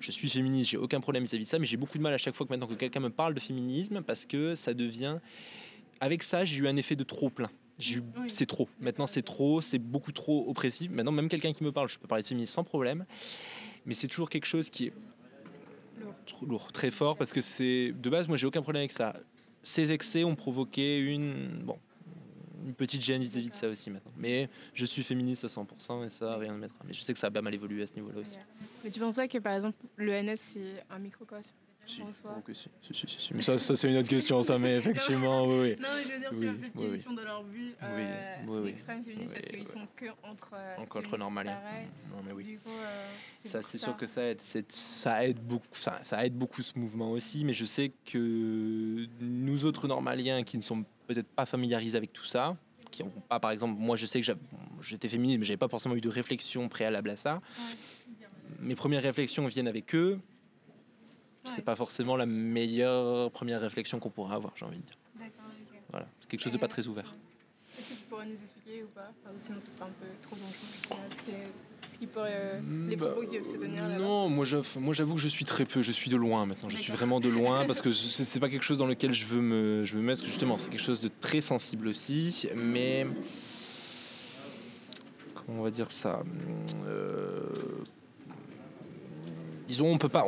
je 0.00 0.10
suis 0.10 0.28
féministe 0.28 0.68
j'ai 0.70 0.76
aucun 0.76 1.00
problème 1.00 1.24
vis-à-vis 1.24 1.44
de 1.44 1.48
ça 1.48 1.58
mais 1.58 1.64
j'ai 1.66 1.78
beaucoup 1.78 1.96
de 1.96 2.02
mal 2.02 2.12
à 2.12 2.18
chaque 2.18 2.34
fois 2.34 2.46
que 2.46 2.52
maintenant 2.52 2.66
que 2.66 2.74
quelqu'un 2.74 3.00
me 3.00 3.10
parle 3.10 3.32
de 3.32 3.40
féminisme 3.40 4.02
parce 4.02 4.26
que 4.26 4.54
ça 4.54 4.74
devient 4.74 5.16
avec 6.00 6.22
ça 6.22 6.44
j'ai 6.44 6.58
eu 6.58 6.68
un 6.68 6.76
effet 6.76 6.94
de 6.94 7.04
trop 7.04 7.30
plein 7.30 7.50
Oui. 7.78 8.28
c'est 8.28 8.46
trop 8.46 8.68
maintenant 8.80 9.06
c'est 9.06 9.22
trop 9.22 9.60
c'est 9.60 9.78
beaucoup 9.78 10.10
trop 10.10 10.48
oppressif 10.50 10.90
maintenant 10.90 11.12
même 11.12 11.28
quelqu'un 11.28 11.52
qui 11.52 11.62
me 11.62 11.70
parle 11.70 11.88
je 11.88 11.96
peux 11.98 12.08
parler 12.08 12.22
de 12.22 12.28
féminisme 12.28 12.52
sans 12.54 12.64
problème 12.64 13.06
mais 13.86 13.94
c'est 13.94 14.08
toujours 14.08 14.28
quelque 14.30 14.46
chose 14.46 14.68
qui 14.68 14.86
est 14.86 14.92
Lourd. 16.00 16.14
lourd, 16.46 16.72
très 16.72 16.90
fort, 16.90 17.16
parce 17.16 17.32
que 17.32 17.40
c'est 17.40 17.92
de 17.92 18.10
base, 18.10 18.28
moi 18.28 18.36
j'ai 18.36 18.46
aucun 18.46 18.62
problème 18.62 18.82
avec 18.82 18.92
ça. 18.92 19.14
Ces 19.62 19.90
excès 19.92 20.22
ont 20.24 20.36
provoqué 20.36 20.98
une, 20.98 21.62
bon, 21.64 21.76
une 22.64 22.74
petite 22.74 23.00
gêne 23.02 23.22
vis-à-vis 23.22 23.48
de 23.50 23.54
ça 23.54 23.68
aussi 23.68 23.90
maintenant. 23.90 24.12
Mais 24.16 24.48
je 24.74 24.84
suis 24.84 25.02
féministe 25.02 25.44
à 25.44 25.48
100% 25.48 26.04
et 26.04 26.08
ça, 26.08 26.36
rien 26.36 26.52
de 26.52 26.58
mettre. 26.58 26.74
Mais 26.86 26.92
je 26.92 27.02
sais 27.02 27.12
que 27.12 27.18
ça 27.18 27.26
a 27.28 27.30
pas 27.30 27.42
mal 27.42 27.54
évolué 27.54 27.82
à 27.82 27.86
ce 27.86 27.94
niveau-là 27.94 28.18
aussi. 28.20 28.38
Mais 28.84 28.90
tu 28.90 29.00
penses 29.00 29.16
pas 29.16 29.26
que 29.26 29.38
par 29.38 29.54
exemple 29.54 29.76
le 29.96 30.12
NS 30.22 30.36
c'est 30.36 30.84
un 30.90 30.98
microcosme? 30.98 31.54
Si, 31.88 32.02
ok, 32.02 32.54
si. 32.54 32.68
Si, 32.82 33.06
si, 33.08 33.20
si, 33.20 33.34
Mais 33.34 33.42
ça, 33.42 33.58
ça 33.58 33.76
c'est 33.76 33.90
une 33.90 33.96
autre 33.96 34.08
question, 34.08 34.42
ça, 34.42 34.58
mais 34.58 34.76
effectivement, 34.76 35.44
oui, 35.48 35.60
oui. 35.60 35.76
Non, 35.80 35.88
mais 35.94 36.02
je 36.02 36.12
veux 36.12 36.18
dire, 36.18 36.28
tu 36.30 36.36
vois, 36.36 36.52
peut-être 36.52 36.90
qu'ils 36.92 37.02
sont 37.02 37.12
dans 37.12 37.24
leur 37.24 37.44
but 37.44 37.76
euh, 37.82 38.36
oui, 38.46 38.66
l'extrême 38.66 39.04
féministe 39.04 39.32
parce 39.32 39.46
qu'ils 39.46 39.66
sont 39.66 39.88
que 39.96 40.06
entre. 40.22 40.54
Euh, 40.54 40.76
entre 40.78 41.16
normaliens. 41.16 41.58
Non, 42.10 42.22
mais 42.24 42.32
oui. 42.32 42.44
Du 42.44 42.58
coup, 42.58 42.70
euh, 42.70 43.06
ça, 43.36 43.62
c'est 43.62 43.78
sûr 43.78 43.96
que 43.96 44.06
ça 44.06 44.24
aide, 44.24 44.40
ça 44.68 45.26
aide 45.26 45.40
beaucoup, 45.40 45.66
ça, 45.72 46.00
ça 46.02 46.24
aide 46.24 46.34
beaucoup 46.34 46.62
ce 46.62 46.78
mouvement 46.78 47.12
aussi, 47.12 47.44
mais 47.44 47.52
je 47.52 47.64
sais 47.64 47.92
que 48.04 49.06
nous 49.20 49.64
autres 49.64 49.88
normaliens 49.88 50.44
qui 50.44 50.56
ne 50.56 50.62
sont 50.62 50.84
peut-être 51.06 51.28
pas 51.28 51.46
familiarisés 51.46 51.96
avec 51.96 52.12
tout 52.12 52.26
ça, 52.26 52.56
qui 52.90 53.02
n'ont 53.02 53.10
pas, 53.28 53.40
par 53.40 53.50
exemple, 53.50 53.78
moi 53.78 53.96
je 53.96 54.06
sais 54.06 54.20
que 54.20 54.32
j'étais 54.82 55.08
féministe, 55.08 55.38
mais 55.38 55.46
j'avais 55.46 55.56
pas 55.56 55.68
forcément 55.68 55.94
eu 55.96 56.00
de 56.00 56.08
réflexion 56.08 56.68
préalable 56.68 57.10
à 57.10 57.16
ça. 57.16 57.40
Mes 58.60 58.74
premières 58.74 59.02
réflexions 59.02 59.46
viennent 59.46 59.68
avec 59.68 59.94
eux 59.94 60.20
c'est 61.44 61.64
pas 61.64 61.76
forcément 61.76 62.16
la 62.16 62.26
meilleure 62.26 63.30
première 63.30 63.60
réflexion 63.60 63.98
qu'on 63.98 64.10
pourra 64.10 64.34
avoir, 64.34 64.52
j'ai 64.56 64.64
envie 64.64 64.78
de 64.78 64.82
dire. 64.82 64.98
D'accord, 65.18 65.50
Voilà, 65.90 66.06
c'est 66.20 66.28
quelque 66.28 66.42
chose 66.42 66.52
de 66.52 66.58
pas 66.58 66.68
très 66.68 66.86
ouvert. 66.86 67.14
Est-ce 67.78 67.88
que 67.90 67.94
tu 67.94 68.04
pourrais 68.08 68.26
nous 68.26 68.32
expliquer 68.32 68.82
ou 68.82 68.88
pas? 68.88 69.12
Ou 69.26 69.34
sinon, 69.38 69.60
ce 69.60 69.70
sera 69.70 69.86
un 69.86 69.90
peu 70.00 70.06
trop 70.20 70.36
long. 70.36 70.98
Ce 71.14 71.22
qui, 71.22 71.30
ce 71.88 71.98
qui 71.98 72.06
pourrait. 72.06 72.32
Euh, 72.34 72.60
les 72.88 72.96
bah, 72.96 73.10
propos 73.10 73.26
qui 73.26 73.36
peuvent 73.36 73.46
se 73.46 73.56
tenir 73.56 73.86
là 73.86 73.98
Non, 73.98 74.28
moi 74.28 74.44
j'avoue 74.44 75.14
que 75.14 75.20
je 75.20 75.28
suis 75.28 75.44
très 75.44 75.64
peu, 75.64 75.82
je 75.82 75.92
suis 75.92 76.10
de 76.10 76.16
loin 76.16 76.44
maintenant. 76.44 76.68
Je 76.68 76.76
suis 76.76 76.92
vraiment 76.92 77.20
de 77.20 77.28
loin 77.28 77.66
parce 77.66 77.80
que 77.80 77.92
c'est 77.92 78.40
pas 78.40 78.48
quelque 78.48 78.64
chose 78.64 78.78
dans 78.78 78.86
lequel 78.86 79.12
je 79.12 79.24
veux 79.26 79.40
me, 79.40 79.84
je 79.84 79.94
veux 79.94 80.00
me 80.00 80.06
mettre, 80.06 80.24
justement, 80.24 80.58
c'est 80.58 80.70
quelque 80.70 80.82
chose 80.82 81.00
de 81.00 81.10
très 81.20 81.40
sensible 81.40 81.88
aussi. 81.88 82.48
Mais. 82.54 83.06
Comment 85.34 85.60
on 85.60 85.62
va 85.62 85.70
dire 85.70 85.90
ça? 85.92 86.22
Euh, 86.86 87.48
disons, 89.68 89.92
on 89.92 89.98
peut 89.98 90.08
pas, 90.08 90.26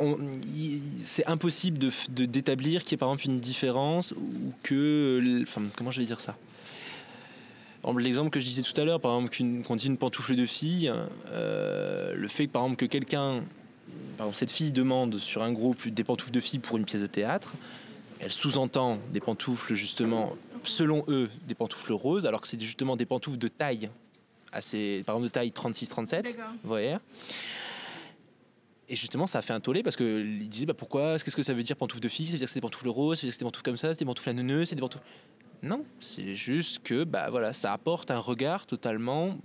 c'est 1.03 1.25
impossible 1.25 1.77
de 1.79 1.91
d'établir 2.25 2.83
qu'il 2.83 2.91
y 2.91 2.95
ait 2.95 2.97
par 2.97 3.09
exemple 3.09 3.25
une 3.25 3.39
différence 3.39 4.13
ou 4.13 4.53
que, 4.63 5.41
enfin, 5.43 5.63
comment 5.75 5.91
je 5.91 5.99
vais 5.99 6.05
dire 6.05 6.21
ça? 6.21 6.37
L'exemple 7.97 8.29
que 8.29 8.39
je 8.39 8.45
disais 8.45 8.61
tout 8.61 8.79
à 8.79 8.85
l'heure, 8.85 9.01
par 9.01 9.15
exemple, 9.15 9.35
qu'on 9.65 9.75
dit 9.75 9.87
une 9.87 9.97
pantoufle 9.97 10.35
de 10.35 10.45
fille, 10.45 10.93
euh, 11.29 12.13
le 12.13 12.27
fait 12.27 12.45
que 12.45 12.51
par 12.51 12.61
exemple 12.63 12.77
que 12.77 12.85
quelqu'un, 12.85 13.43
par 14.17 14.27
exemple 14.27 14.35
cette 14.35 14.51
fille 14.51 14.71
demande 14.71 15.17
sur 15.17 15.41
un 15.41 15.51
groupe 15.51 15.87
des 15.87 16.03
pantoufles 16.03 16.31
de 16.31 16.39
filles 16.39 16.59
pour 16.59 16.77
une 16.77 16.85
pièce 16.85 17.01
de 17.01 17.07
théâtre, 17.07 17.53
elle 18.19 18.31
sous-entend 18.31 18.99
des 19.11 19.19
pantoufles 19.19 19.73
justement, 19.73 20.35
selon 20.63 21.03
eux, 21.07 21.31
des 21.47 21.55
pantoufles 21.55 21.93
roses, 21.93 22.27
alors 22.27 22.41
que 22.41 22.47
c'est 22.47 22.61
justement 22.61 22.95
des 22.95 23.07
pantoufles 23.07 23.39
de 23.39 23.47
taille, 23.47 23.89
assez, 24.51 25.01
par 25.07 25.15
exemple 25.15 25.29
de 25.29 25.33
taille 25.33 25.49
36-37, 25.49 26.35
vous 26.35 26.67
voyez? 26.67 26.97
Et 28.91 28.95
justement, 28.97 29.25
ça 29.25 29.39
a 29.39 29.41
fait 29.41 29.53
un 29.53 29.61
tollé 29.61 29.83
parce 29.83 29.95
qu'ils 29.95 30.49
disaient 30.49 30.65
bah, 30.65 30.73
pourquoi? 30.73 31.17
Qu'est-ce 31.17 31.35
que 31.35 31.43
ça 31.43 31.53
veut 31.53 31.63
dire 31.63 31.77
pantoufle 31.77 32.01
de 32.01 32.09
fille? 32.09 32.25
Ça 32.25 32.33
veut 32.33 32.39
dire 32.39 32.45
que 32.45 32.51
c'est 32.51 32.59
des 32.59 32.61
pantoufles 32.61 32.89
roses? 32.89 33.19
Ça 33.19 33.21
veut 33.21 33.27
dire 33.27 33.31
que 33.31 33.33
c'est 33.35 33.39
des 33.39 33.45
pantoufles 33.45 33.63
comme 33.63 33.77
ça? 33.77 33.93
C'est 33.93 33.99
des 33.99 34.05
pantoufles 34.05 34.29
à 34.29 34.65
C'est 34.65 34.75
des 34.75 34.81
pantoufles. 34.81 35.05
Non, 35.63 35.85
c'est 36.01 36.35
juste 36.35 36.83
que 36.83 37.05
bah, 37.05 37.29
voilà, 37.29 37.53
ça 37.53 37.71
apporte 37.71 38.11
un 38.11 38.19
regard 38.19 38.65
totalement. 38.65 39.37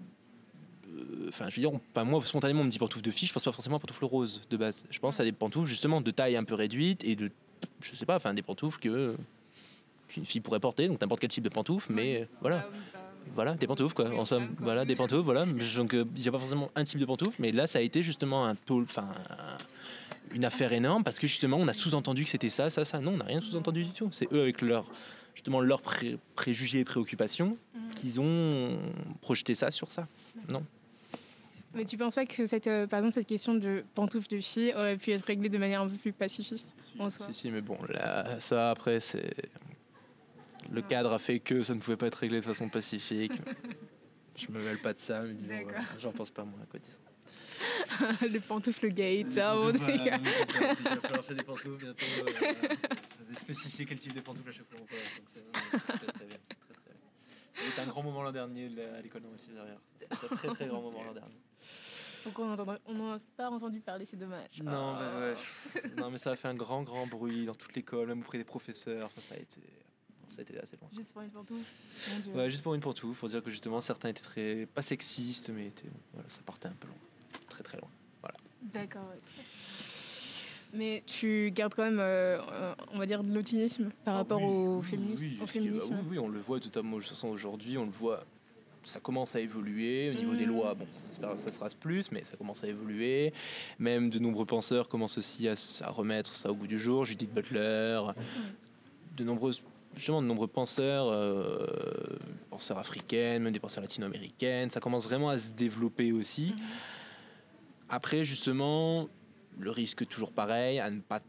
Euh, 0.89 1.29
enfin, 1.29 1.49
je 1.49 1.61
veux 1.61 1.69
dire, 1.69 2.05
moi, 2.05 2.25
spontanément, 2.25 2.63
on 2.63 2.65
me 2.65 2.71
dit 2.71 2.79
pantoufle 2.81 3.05
de 3.05 3.11
fille, 3.13 3.29
je 3.29 3.33
pense 3.33 3.45
pas 3.45 3.53
forcément 3.53 3.77
à 3.77 3.79
pantoufles 3.79 4.05
roses 4.05 4.43
de 4.51 4.57
base. 4.57 4.85
Je 4.91 4.99
pense 4.99 5.21
à 5.21 5.25
des 5.25 5.31
pantoufles 5.31 5.69
justement 5.69 6.01
de 6.01 6.11
taille 6.11 6.35
un 6.35 6.45
peu 6.45 6.55
réduite 6.55 7.05
et 7.05 7.15
de. 7.15 7.31
Je 7.83 7.95
sais 7.95 8.07
pas, 8.07 8.17
enfin, 8.17 8.35
des 8.35 8.43
pantoufles 8.43 8.81
que 8.81 9.15
qu'une 10.09 10.25
fille 10.25 10.41
pourrait 10.41 10.59
porter, 10.59 10.89
donc 10.89 11.01
n'importe 11.01 11.21
quel 11.21 11.31
type 11.31 11.45
de 11.45 11.51
pantoufle, 11.51 11.93
mais 11.93 12.27
voilà. 12.41 12.67
Ah 12.67 12.71
bah 12.73 13.06
voilà, 13.35 13.55
des 13.55 13.67
pantoufles 13.67 13.95
quoi. 13.95 14.11
En 14.11 14.25
somme, 14.25 14.55
voilà, 14.59 14.85
des 14.85 14.95
pantoufles, 14.95 15.25
voilà. 15.25 15.45
Donc 15.77 15.95
euh, 15.95 16.05
il 16.17 16.23
n'y 16.23 16.29
a 16.29 16.33
pas 16.33 16.39
forcément 16.39 16.71
un 16.75 16.85
type 16.85 16.99
de 16.99 17.05
pantoufles, 17.05 17.37
mais 17.39 17.53
là 17.53 17.67
ça 17.67 17.79
a 17.79 17.83
été 17.83 18.03
justement 18.03 18.47
un 18.47 18.55
taux, 18.55 18.83
enfin 18.83 19.09
une 20.35 20.45
affaire 20.45 20.73
énorme 20.73 21.05
parce 21.05 21.19
que 21.19 21.27
justement 21.27 21.57
on 21.57 21.69
a 21.69 21.73
sous-entendu 21.73 22.25
que 22.25 22.31
c'était 22.31 22.51
ça, 22.51 22.71
ça, 22.71 22.85
ça. 22.85 23.01
Non, 23.01 23.13
on 23.15 23.17
n'a 23.19 23.25
rien 23.25 23.41
sous-entendu 23.41 23.85
du 23.85 23.91
tout. 23.91 24.09
C'est 24.13 24.33
eux 24.33 24.43
avec 24.43 24.61
leur 24.63 24.87
justement 25.35 25.61
leurs 25.61 25.83
préjugés 26.35 26.81
et 26.81 26.85
préoccupations 26.85 27.59
mhm. 27.75 27.95
qu'ils 27.95 28.21
ont 28.21 28.79
projeté 29.21 29.55
ça 29.55 29.71
sur 29.71 29.91
ça. 29.91 30.09
Non. 30.49 30.65
Mais 31.75 31.85
tu 31.85 31.99
penses 31.99 32.15
pas 32.15 32.25
que 32.25 32.47
cette, 32.47 32.69
euh, 32.69 32.87
par 32.87 33.01
exemple, 33.01 33.15
cette 33.15 33.27
question 33.27 33.55
de 33.55 33.85
pantoufles 33.95 34.29
de 34.29 34.41
filles 34.41 34.73
aurait 34.75 34.97
pu 34.97 35.11
être 35.11 35.27
réglée 35.27 35.51
de 35.51 35.59
manière 35.59 35.83
un 35.83 35.89
peu 35.89 35.97
plus 35.97 36.13
pacifiste 36.13 36.73
en 36.99 37.11
soi? 37.11 37.27
Si, 37.27 37.35
si, 37.35 37.51
mais 37.51 37.61
bon, 37.61 37.77
là, 37.91 38.41
ça 38.41 38.71
après, 38.71 38.99
c'est 38.99 39.35
le 40.71 40.83
cadre 40.83 41.13
a 41.13 41.19
fait 41.19 41.41
que 41.41 41.63
ça 41.63 41.75
ne 41.75 41.81
pouvait 41.81 41.97
pas 41.97 42.07
être 42.07 42.17
réglé 42.17 42.41
de 42.41 42.45
façon 42.45 42.69
pacifique. 42.69 43.33
je 44.37 44.51
me 44.51 44.63
mêle 44.63 44.79
pas 44.79 44.93
de 44.93 45.01
ça, 45.01 45.23
mais 45.23 45.35
disons, 45.35 45.55
j'en 45.99 46.13
pense 46.13 46.31
pas 46.31 46.45
moi 46.45 46.59
à 46.63 46.67
quoi 46.67 46.81
dire. 46.81 46.95
le 48.33 48.39
pantoufle 48.39 48.89
gate, 48.89 49.39
ah 49.39 49.55
bon, 49.57 49.73
voilà, 49.73 50.17
Il 50.19 50.25
va 50.25 51.01
falloir 51.01 51.25
faire 51.25 51.37
des 51.37 51.43
pantoufles 51.43 51.79
bientôt. 51.79 52.05
Euh, 52.43 53.35
spécifier 53.35 53.85
quel 53.87 53.99
type 53.99 54.15
de 54.15 54.21
pantoufles 54.21 54.51
à 54.51 54.53
chaque 54.53 54.69
fois 54.69 54.79
on 54.83 54.87
passe. 54.87 54.99
C'est 55.27 55.81
très, 55.81 56.07
très, 56.13 56.27
bien. 56.27 56.37
Très, 56.49 57.71
C'était 57.71 57.81
un 57.81 57.87
grand 57.87 58.03
moment 58.03 58.23
l'an 58.23 58.33
dernier 58.33 58.71
à 58.97 59.01
l'école 59.01 59.23
normale 59.23 59.41
supérieure. 59.41 59.81
C'était 59.99 60.13
un 60.13 60.37
très 60.37 60.49
très 60.49 60.67
grand 60.67 60.83
moment 60.83 61.03
l'an 61.03 61.15
dernier. 61.15 61.41
Donc 62.25 62.39
on 62.39 62.95
n'en 62.95 63.13
a 63.15 63.21
pas 63.37 63.51
entendu 63.51 63.81
parler, 63.81 64.05
c'est 64.05 64.17
dommage. 64.17 64.61
Non, 64.63 64.95
mais 64.95 65.81
ouais. 65.81 65.91
non, 65.97 66.11
mais 66.11 66.19
ça 66.19 66.33
a 66.33 66.37
fait 66.37 66.49
un 66.49 66.55
grand 66.55 66.83
grand 66.83 67.07
bruit 67.07 67.47
dans 67.47 67.55
toute 67.55 67.75
l'école, 67.75 68.09
même 68.09 68.21
auprès 68.21 68.39
des 68.39 68.45
professeurs. 68.45 69.07
Enfin, 69.07 69.21
ça 69.21 69.35
a 69.37 69.39
été 69.39 69.61
ça 70.29 70.41
a 70.41 70.43
été 70.43 70.59
assez 70.59 70.77
loin. 70.77 70.89
Juste 70.95 71.13
pour 71.13 71.23
une 71.23 71.31
pantoufle 71.31 71.65
Ouais, 72.35 72.51
juste 72.51 72.63
pour 72.63 72.75
une 72.75 72.81
pantoufle, 72.81 73.19
pour 73.19 73.29
dire 73.29 73.43
que 73.43 73.51
justement 73.51 73.81
certains 73.81 74.09
étaient 74.09 74.23
très, 74.23 74.67
pas 74.67 74.83
sexistes, 74.83 75.51
mais 75.51 75.67
étaient, 75.67 75.89
voilà, 76.13 76.29
ça 76.29 76.41
partait 76.45 76.69
un 76.69 76.77
peu 76.79 76.89
loin. 76.89 76.97
Très 77.49 77.63
très 77.63 77.79
loin. 77.79 77.89
Voilà. 78.21 78.37
D'accord. 78.63 79.13
Mais 80.75 81.03
tu 81.07 81.51
gardes 81.55 81.75
quand 81.75 81.85
même, 81.85 82.01
euh, 82.01 82.39
on 82.93 82.99
va 82.99 83.07
dire, 83.07 83.23
de 83.23 83.33
l'optimisme 83.33 83.91
par 84.05 84.15
ah 84.15 84.19
rapport 84.19 84.43
au, 84.43 84.83
féminisme, 84.83 85.25
oui, 85.41 85.47
féminisme. 85.47 85.95
oui, 86.03 86.07
oui, 86.11 86.19
on 86.19 86.29
le 86.29 86.41
voit 86.41 86.61
totalement. 86.61 86.97
De 86.97 87.03
toute 87.03 87.11
façon, 87.11 87.29
aujourd'hui, 87.29 87.79
on 87.79 87.85
le 87.85 87.91
voit. 87.91 88.25
Ça 88.83 89.01
commence 89.01 89.35
à 89.35 89.41
évoluer 89.41 90.11
au 90.11 90.15
niveau 90.15 90.35
des 90.37 90.47
mmh. 90.47 90.51
lois. 90.51 90.75
Bon, 90.75 90.87
j'espère 91.09 91.35
que 91.35 91.43
ça 91.43 91.51
sera 91.51 91.69
plus, 91.81 92.13
mais 92.13 92.23
ça 92.23 92.37
commence 92.37 92.63
à 92.63 92.69
évoluer. 92.69 93.33
Même 93.81 94.11
de 94.11 94.21
nombreux 94.21 94.47
penseurs 94.47 94.89
commencent 94.89 95.19
aussi 95.19 95.49
à, 95.49 95.55
à 95.81 95.91
remettre 95.91 96.37
ça 96.37 96.53
au 96.53 96.55
goût 96.55 96.69
du 96.69 96.79
jour. 96.79 97.05
Judith 97.05 97.33
Butler, 97.35 98.01
mmh. 98.07 99.17
de 99.17 99.25
nombreuses 99.25 99.61
justement 99.97 100.23
de 100.23 100.27
nombreux 100.27 100.47
penseurs, 100.47 101.09
euh, 101.09 101.67
penseurs 102.51 102.79
africains, 102.79 103.39
même 103.39 103.53
des 103.53 103.61
penseurs 103.61 103.83
latino-américaines. 103.83 104.71
Ça 104.71 104.81
commence 104.81 105.05
vraiment 105.05 105.31
à 105.31 105.39
se 105.39 105.53
développer 105.53 106.13
aussi. 106.13 106.55
Mhm. 106.57 106.65
Après, 107.89 108.25
justement, 108.25 109.09
le 109.59 109.71
risque 109.71 110.07
toujours 110.07 110.33
pareil, 110.33 110.79
à 110.79 110.91
ne 110.91 111.01
pas 111.01 111.21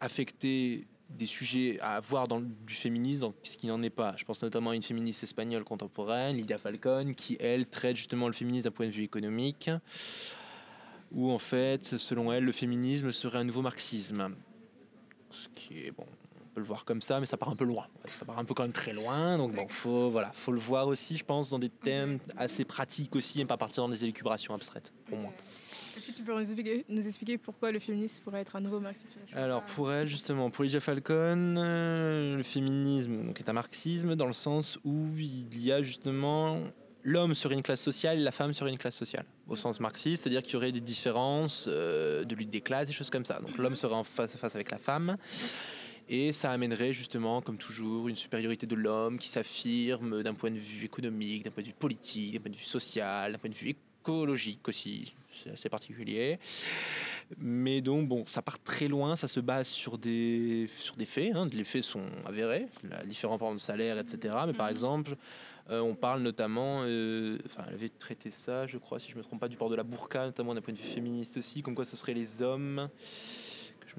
affecter 0.00 0.86
des 1.10 1.26
sujets 1.26 1.78
à 1.80 1.96
avoir 1.96 2.28
dans 2.28 2.40
du 2.40 2.74
féminisme, 2.74 3.20
dans 3.22 3.32
ce 3.42 3.56
qui 3.56 3.66
n'en 3.66 3.82
est 3.82 3.90
pas. 3.90 4.14
Je 4.16 4.24
pense 4.24 4.42
notamment 4.42 4.70
à 4.70 4.76
une 4.76 4.82
féministe 4.82 5.22
espagnole 5.22 5.64
contemporaine, 5.64 6.36
Lydia 6.36 6.58
Falcon, 6.58 7.12
qui 7.16 7.36
elle 7.40 7.66
traite 7.66 7.96
justement 7.96 8.26
le 8.26 8.34
féminisme 8.34 8.64
d'un 8.64 8.70
point 8.70 8.86
de 8.86 8.92
vue 8.92 9.04
économique, 9.04 9.70
où 11.12 11.30
en 11.30 11.38
fait, 11.38 11.96
selon 11.96 12.32
elle, 12.32 12.44
le 12.44 12.52
féminisme 12.52 13.10
serait 13.10 13.38
un 13.38 13.44
nouveau 13.44 13.62
marxisme. 13.62 14.34
Ce 15.30 15.48
qui 15.54 15.80
est 15.80 15.90
bon, 15.90 16.06
le 16.58 16.64
voir 16.64 16.84
comme 16.84 17.00
ça, 17.00 17.20
mais 17.20 17.26
ça 17.26 17.36
part 17.36 17.48
un 17.48 17.56
peu 17.56 17.64
loin. 17.64 17.86
Ça 18.08 18.24
part 18.24 18.38
un 18.38 18.44
peu 18.44 18.54
quand 18.54 18.64
même 18.64 18.72
très 18.72 18.92
loin. 18.92 19.38
Donc 19.38 19.54
bon, 19.54 19.66
faut 19.68 20.10
voilà, 20.10 20.30
faut 20.32 20.52
le 20.52 20.60
voir 20.60 20.88
aussi, 20.88 21.16
je 21.16 21.24
pense, 21.24 21.50
dans 21.50 21.58
des 21.58 21.70
thèmes 21.70 22.18
assez 22.36 22.64
pratiques 22.64 23.14
aussi, 23.16 23.40
et 23.40 23.44
pas 23.44 23.56
partir 23.56 23.82
dans 23.82 23.88
des 23.88 24.04
élucubrations 24.04 24.54
abstraites, 24.54 24.92
pour 25.06 25.18
moi. 25.18 25.32
Est-ce 25.96 26.06
que 26.06 26.12
tu 26.12 26.22
peux 26.22 26.32
nous 26.88 27.06
expliquer, 27.06 27.38
pourquoi 27.38 27.72
le 27.72 27.80
féminisme 27.80 28.22
pourrait 28.22 28.42
être 28.42 28.54
un 28.54 28.60
nouveau 28.60 28.78
marxisme 28.78 29.18
Alors 29.34 29.64
pour 29.64 29.92
elle, 29.92 30.06
justement, 30.06 30.48
pour 30.48 30.62
Lydia 30.62 30.78
Falcon, 30.78 31.56
euh, 31.56 32.36
le 32.36 32.42
féminisme 32.44 33.24
donc, 33.26 33.40
est 33.40 33.48
un 33.48 33.52
marxisme 33.52 34.14
dans 34.14 34.26
le 34.26 34.32
sens 34.32 34.78
où 34.84 35.08
il 35.16 35.60
y 35.60 35.72
a 35.72 35.82
justement 35.82 36.62
l'homme 37.02 37.34
serait 37.34 37.54
une 37.54 37.62
classe 37.62 37.82
sociale, 37.82 38.20
la 38.20 38.32
femme 38.32 38.52
serait 38.52 38.70
une 38.70 38.78
classe 38.78 38.96
sociale, 38.96 39.24
au 39.48 39.56
sens 39.56 39.80
marxiste, 39.80 40.22
c'est-à-dire 40.22 40.42
qu'il 40.42 40.54
y 40.54 40.56
aurait 40.56 40.72
des 40.72 40.80
différences 40.80 41.66
euh, 41.68 42.24
de 42.24 42.34
lutte 42.34 42.50
des 42.50 42.60
classes, 42.60 42.86
des 42.86 42.92
choses 42.92 43.10
comme 43.10 43.24
ça. 43.24 43.40
Donc 43.40 43.56
l'homme 43.58 43.76
serait 43.76 43.94
en 43.94 44.04
face 44.04 44.34
à 44.34 44.38
face 44.38 44.54
avec 44.54 44.70
la 44.70 44.78
femme. 44.78 45.16
Et 46.08 46.32
ça 46.32 46.50
amènerait 46.52 46.92
justement, 46.92 47.42
comme 47.42 47.58
toujours, 47.58 48.08
une 48.08 48.16
supériorité 48.16 48.66
de 48.66 48.74
l'homme 48.74 49.18
qui 49.18 49.28
s'affirme 49.28 50.22
d'un 50.22 50.34
point 50.34 50.50
de 50.50 50.58
vue 50.58 50.86
économique, 50.86 51.44
d'un 51.44 51.50
point 51.50 51.62
de 51.62 51.68
vue 51.68 51.74
politique, 51.74 52.34
d'un 52.34 52.40
point 52.40 52.50
de 52.50 52.56
vue 52.56 52.64
social, 52.64 53.32
d'un 53.32 53.38
point 53.38 53.50
de 53.50 53.54
vue 53.54 53.70
écologique 53.70 54.66
aussi. 54.68 55.14
C'est 55.30 55.50
assez 55.50 55.68
particulier. 55.68 56.38
Mais 57.36 57.82
donc, 57.82 58.08
bon, 58.08 58.24
ça 58.24 58.40
part 58.40 58.58
très 58.58 58.88
loin, 58.88 59.16
ça 59.16 59.28
se 59.28 59.40
base 59.40 59.68
sur 59.68 59.98
des, 59.98 60.66
sur 60.78 60.96
des 60.96 61.04
faits. 61.04 61.34
Hein. 61.34 61.48
Les 61.52 61.64
faits 61.64 61.82
sont 61.82 62.06
avérés, 62.24 62.66
la 62.88 63.04
différence 63.04 63.38
de 63.40 63.58
salaire, 63.58 63.98
etc. 63.98 64.34
Mais 64.46 64.54
par 64.54 64.66
mhm. 64.66 64.72
exemple, 64.72 65.16
euh, 65.70 65.80
on 65.80 65.94
parle 65.94 66.22
notamment, 66.22 66.82
euh, 66.84 67.36
enfin, 67.44 67.64
elle 67.68 67.74
avait 67.74 67.90
traité 67.90 68.30
ça, 68.30 68.66
je 68.66 68.78
crois, 68.78 68.98
si 68.98 69.10
je 69.10 69.14
ne 69.14 69.18
me 69.18 69.24
trompe 69.24 69.40
pas, 69.40 69.48
du 69.48 69.58
port 69.58 69.68
de 69.68 69.76
la 69.76 69.82
burqa, 69.82 70.24
notamment 70.24 70.54
d'un 70.54 70.62
point 70.62 70.72
de 70.72 70.78
vue 70.78 70.84
féministe 70.84 71.36
aussi, 71.36 71.60
comme 71.60 71.74
quoi 71.74 71.84
ce 71.84 71.96
seraient 71.96 72.14
les 72.14 72.40
hommes 72.40 72.88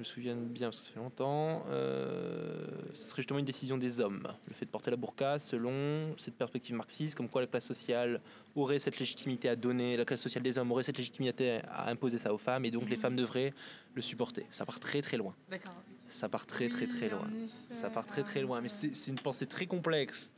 me 0.00 0.04
souvienne 0.04 0.46
bien, 0.48 0.68
parce 0.68 0.78
que 0.78 0.84
ça 0.86 0.90
fait 0.92 0.98
longtemps, 1.00 1.62
euh, 1.68 2.66
ce 2.94 3.06
serait 3.08 3.22
justement 3.22 3.38
une 3.38 3.44
décision 3.46 3.78
des 3.78 4.00
hommes. 4.00 4.26
Le 4.48 4.54
fait 4.54 4.64
de 4.66 4.70
porter 4.70 4.90
la 4.90 4.96
burqa, 4.96 5.38
selon 5.38 6.14
cette 6.16 6.34
perspective 6.34 6.74
marxiste, 6.74 7.14
comme 7.14 7.28
quoi 7.28 7.40
la 7.40 7.46
classe 7.46 7.66
sociale 7.66 8.20
aurait 8.56 8.78
cette 8.78 8.98
légitimité 8.98 9.48
à 9.48 9.56
donner, 9.56 9.96
la 9.96 10.04
classe 10.04 10.20
sociale 10.22 10.42
des 10.42 10.58
hommes 10.58 10.70
aurait 10.72 10.82
cette 10.82 10.98
légitimité 10.98 11.60
à 11.68 11.88
imposer 11.90 12.18
ça 12.18 12.34
aux 12.34 12.38
femmes, 12.38 12.64
et 12.64 12.70
donc 12.70 12.88
les 12.88 12.96
Mhm. 12.96 13.02
femmes 13.02 13.16
devraient 13.16 13.52
le 13.94 14.02
supporter. 14.02 14.46
Ça 14.50 14.64
part 14.66 14.80
très 14.80 15.00
très 15.02 15.16
loin. 15.16 15.34
D'accord. 15.50 15.74
Ça 16.08 16.28
part 16.28 16.46
très 16.46 16.68
très 16.68 16.86
très 16.86 17.08
loin. 17.08 17.28
Ça 17.68 17.88
part 17.90 18.06
très 18.06 18.22
très 18.22 18.40
loin. 18.42 18.60
Mais 18.60 18.68
c'est 18.68 19.10
une 19.10 19.18
pensée 19.18 19.46
très 19.46 19.66
complexe, 19.66 20.32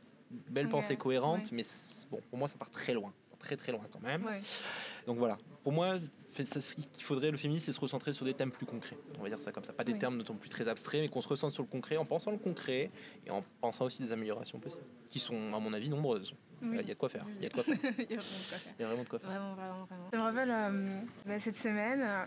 belle 0.49 0.69
pensée 0.69 0.95
cohérente, 0.97 1.51
mais 1.51 1.63
bon, 2.11 2.19
pour 2.29 2.37
moi 2.37 2.47
ça 2.47 2.57
part 2.57 2.69
très 2.69 2.93
loin. 2.93 3.11
Très 3.39 3.57
très 3.57 3.71
loin 3.73 3.81
quand 3.91 3.99
même. 4.01 4.23
Ouais. 4.23 4.39
Donc 5.05 5.17
voilà, 5.17 5.37
pour 5.63 5.71
moi, 5.71 5.95
ça 6.33 6.61
serait- 6.61 6.81
qu'il 6.91 7.03
faudrait 7.03 7.31
le 7.31 7.37
féminisme, 7.37 7.65
c'est 7.67 7.71
se 7.71 7.79
recentrer 7.79 8.11
sur 8.13 8.25
des 8.25 8.33
thèmes 8.33 8.51
plus 8.51 8.65
concrets. 8.65 8.97
On 9.19 9.23
va 9.23 9.29
dire 9.29 9.39
ça 9.41 9.51
comme 9.51 9.63
ça. 9.63 9.71
Pas 9.73 9.83
des 9.83 9.93
Oui. 9.93 9.99
termes 9.99 10.17
d'autant 10.17 10.35
plus 10.35 10.49
très 10.49 10.67
abstraits, 10.67 11.01
mais 11.01 11.07
qu'on 11.09 11.21
se 11.21 11.27
recentre 11.27 11.53
sur 11.53 11.63
le 11.63 11.69
concret 11.69 11.97
en 11.97 12.05
pensant 12.05 12.31
le 12.31 12.37
concret 12.37 12.91
et 13.25 13.29
en 13.31 13.43
pensant 13.61 13.85
aussi 13.85 14.01
des 14.03 14.11
améliorations 14.11 14.59
possibles, 14.59 14.83
qui 15.09 15.19
sont, 15.19 15.53
à 15.53 15.59
mon 15.59 15.73
avis, 15.73 15.89
nombreuses. 15.89 16.33
Il 16.61 16.69
Oui. 16.69 16.77
y 16.77 16.79
a 16.79 16.83
de 16.83 16.93
quoi 16.93 17.09
faire. 17.09 17.25
Il 17.37 17.43
y 17.43 17.45
a 17.45 17.49
de 17.49 17.53
quoi 17.53 17.63
faire. 17.63 17.75
Il 18.09 18.11
y 18.11 18.15
a 18.15 18.17
vraiment 18.17 18.23
quoi 18.23 18.57
faire. 18.57 18.73
Il 18.77 18.81
y 18.81 18.83
a 18.83 18.87
vraiment 18.87 19.03
de 19.03 19.09
quoi 19.09 19.19
faire. 19.19 19.29
Vraiment, 19.29 19.53
vraiment, 19.55 19.85
vraiment. 19.85 20.09
Ça 20.11 20.17
me 20.17 20.21
rappelle, 20.23 20.51
euh, 20.51 21.01
bah, 21.25 21.39
cette 21.39 21.57
semaine, 21.57 22.01
euh, 22.01 22.25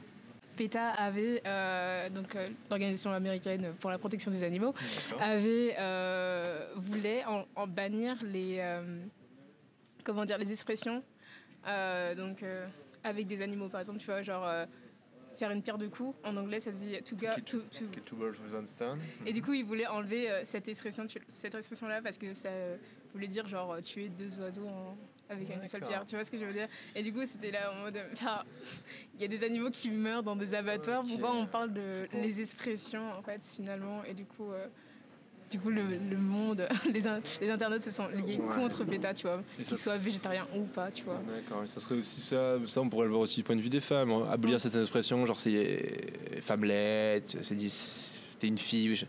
PETA 0.57 0.89
avait, 0.91 1.43
euh, 1.47 2.09
donc 2.11 2.35
euh, 2.37 2.49
l'organisation 2.71 3.11
américaine 3.13 3.75
pour 3.81 3.91
la 3.91 3.99
protection 3.99 4.31
des 4.31 4.45
animaux, 4.45 4.73
avait, 5.19 5.75
euh, 5.79 6.67
voulait 6.77 7.25
en, 7.27 7.45
en 7.57 7.67
bannir 7.67 8.17
les, 8.23 8.57
euh, 8.61 8.83
comment 10.05 10.25
dire, 10.25 10.39
les 10.39 10.51
expressions, 10.53 11.03
euh, 11.67 12.15
donc 12.15 12.43
euh, 12.43 12.67
avec 13.07 13.27
des 13.27 13.41
animaux, 13.43 13.69
par 13.69 13.81
exemple, 13.81 13.99
tu 14.01 14.07
vois, 14.07 14.23
genre 14.23 14.47
euh, 14.47 14.67
faire 15.37 15.51
une 15.51 15.63
pierre 15.63 15.79
de 15.79 15.87
coups, 15.87 16.17
en 16.25 16.37
anglais 16.37 16.61
ça 16.61 16.73
se 16.73 16.77
dit 16.79 17.01
to 17.03 17.15
go, 17.17 17.27
to, 17.45 17.59
to- 17.61 17.85
Okay, 17.87 18.01
two 18.05 18.17
birds 18.17 18.39
with 18.43 18.53
one 18.55 18.67
stone. 18.67 18.99
et 19.27 19.33
du 19.33 19.43
coup, 19.43 19.53
ils 19.53 19.65
voulaient 19.65 19.87
enlever 19.87 20.31
euh, 20.31 20.41
cette 20.45 20.67
expression, 20.69 21.07
cette 21.29 21.55
expression-là 21.55 22.01
parce 22.03 22.17
que 22.19 22.33
ça 22.35 22.49
euh, 22.49 22.77
voulait 23.13 23.29
dire 23.29 23.47
genre 23.47 23.73
euh, 23.73 23.81
tuer 23.81 24.09
deux 24.09 24.39
oiseaux 24.39 24.67
en- 24.67 24.97
avec 25.29 25.49
une 25.51 25.67
seule 25.69 25.83
pierre. 25.83 26.07
Tu 26.07 26.15
vois 26.15 26.25
ce 26.25 26.31
que 26.31 26.39
je 26.39 26.45
veux 26.45 26.53
dire? 26.53 26.69
Et 26.95 27.03
du 27.03 27.13
coup, 27.13 27.25
c'était 27.25 27.51
là 27.51 27.73
en 27.73 27.83
mode, 27.83 27.99
enfin, 28.13 28.45
il 29.15 29.21
y 29.21 29.25
a 29.25 29.29
des 29.29 29.45
animaux 29.45 29.71
qui 29.71 29.91
meurent 29.91 30.23
dans 30.23 30.37
des 30.37 30.55
abattoirs. 30.55 31.03
Ok. 31.05 31.11
Pourquoi 31.11 31.33
on 31.35 31.47
parle 31.47 31.73
de 31.73 32.09
les 32.15 32.41
expressions 32.41 33.13
en 33.13 33.23
fait 33.23 33.43
finalement? 33.45 34.05
Et 34.05 34.15
du 34.15 34.25
coup. 34.25 34.51
euh, 34.53 34.67
du 35.51 35.59
coup, 35.61 35.71
le, 35.71 35.83
le 36.11 36.17
monde, 36.17 36.67
les, 36.93 37.07
in- 37.07 37.21
les 37.41 37.51
internautes 37.51 37.83
se 37.83 37.91
sont 37.91 38.09
liés 38.09 38.39
Ouais. 38.39 38.55
contre 38.55 38.85
PETA, 38.85 39.15
tu 39.15 39.27
vois, 39.27 39.43
qu'ils 39.57 39.67
soient 39.77 39.97
végétariens 39.97 40.47
ou 40.55 40.63
pas, 40.65 40.91
tu 40.91 41.05
vois. 41.05 41.21
D'accord, 41.35 41.61
mais 41.63 41.67
ça 41.69 41.81
serait 41.81 41.95
aussi 41.97 42.21
ça, 42.21 42.57
ça 42.67 42.81
on 42.81 42.89
pourrait 42.89 43.05
le 43.07 43.11
voir 43.11 43.23
aussi 43.23 43.37
du 43.37 43.43
point 43.45 43.57
de 43.57 43.61
vue 43.61 43.69
des 43.71 43.81
femmes. 43.81 44.11
hein. 44.11 44.27
Abolir 44.31 44.57
Mm. 44.57 44.61
certaines 44.61 44.81
expressions, 44.83 45.25
genre 45.27 45.39
c'est 45.39 45.55
euh, 45.55 46.41
femmelette, 46.41 47.37
c'est 47.43 47.55
dit 47.55 47.73
t'es 48.41 48.49
une 48.49 48.59
fille, 48.59 48.95
je- 48.97 49.07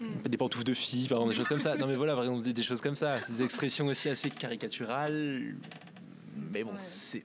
Mm. 0.00 0.28
des 0.28 0.36
pantoufles 0.36 0.64
de 0.64 0.74
fille, 0.74 1.06
par 1.06 1.18
exemple, 1.18 1.32
des 1.34 1.38
choses 1.38 1.48
comme 1.48 1.60
ça. 1.60 1.76
Non 1.78 1.86
mais 1.86 1.94
voilà, 1.94 2.14
par 2.14 2.24
exemple, 2.24 2.42
des, 2.44 2.52
des 2.52 2.62
choses 2.64 2.80
comme 2.80 2.96
ça. 2.96 3.20
C'est 3.22 3.36
des 3.36 3.44
expressions 3.44 3.86
aussi 3.86 4.08
assez 4.08 4.28
caricaturales. 4.28 5.54
Mais 6.52 6.64
bon, 6.64 6.70
Ouais. 6.70 6.76
c'est. 6.80 7.24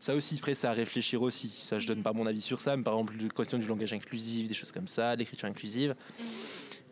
Ça 0.00 0.14
aussi, 0.14 0.36
après, 0.38 0.54
ça 0.54 0.70
à 0.70 0.72
réfléchir 0.74 1.20
aussi. 1.22 1.48
Ça, 1.50 1.78
je 1.80 1.86
donne 1.88 2.02
pas 2.02 2.12
mon 2.12 2.24
avis 2.26 2.40
sur 2.40 2.60
ça, 2.60 2.76
mais 2.76 2.82
par 2.84 2.94
exemple, 2.94 3.14
la 3.20 3.28
question 3.28 3.58
du 3.58 3.66
langage 3.66 3.92
inclusif, 3.92 4.48
des 4.48 4.54
choses 4.54 4.70
comme 4.72 4.86
ça, 4.88 5.14
l'écriture 5.16 5.48
inclusive, 5.48 5.96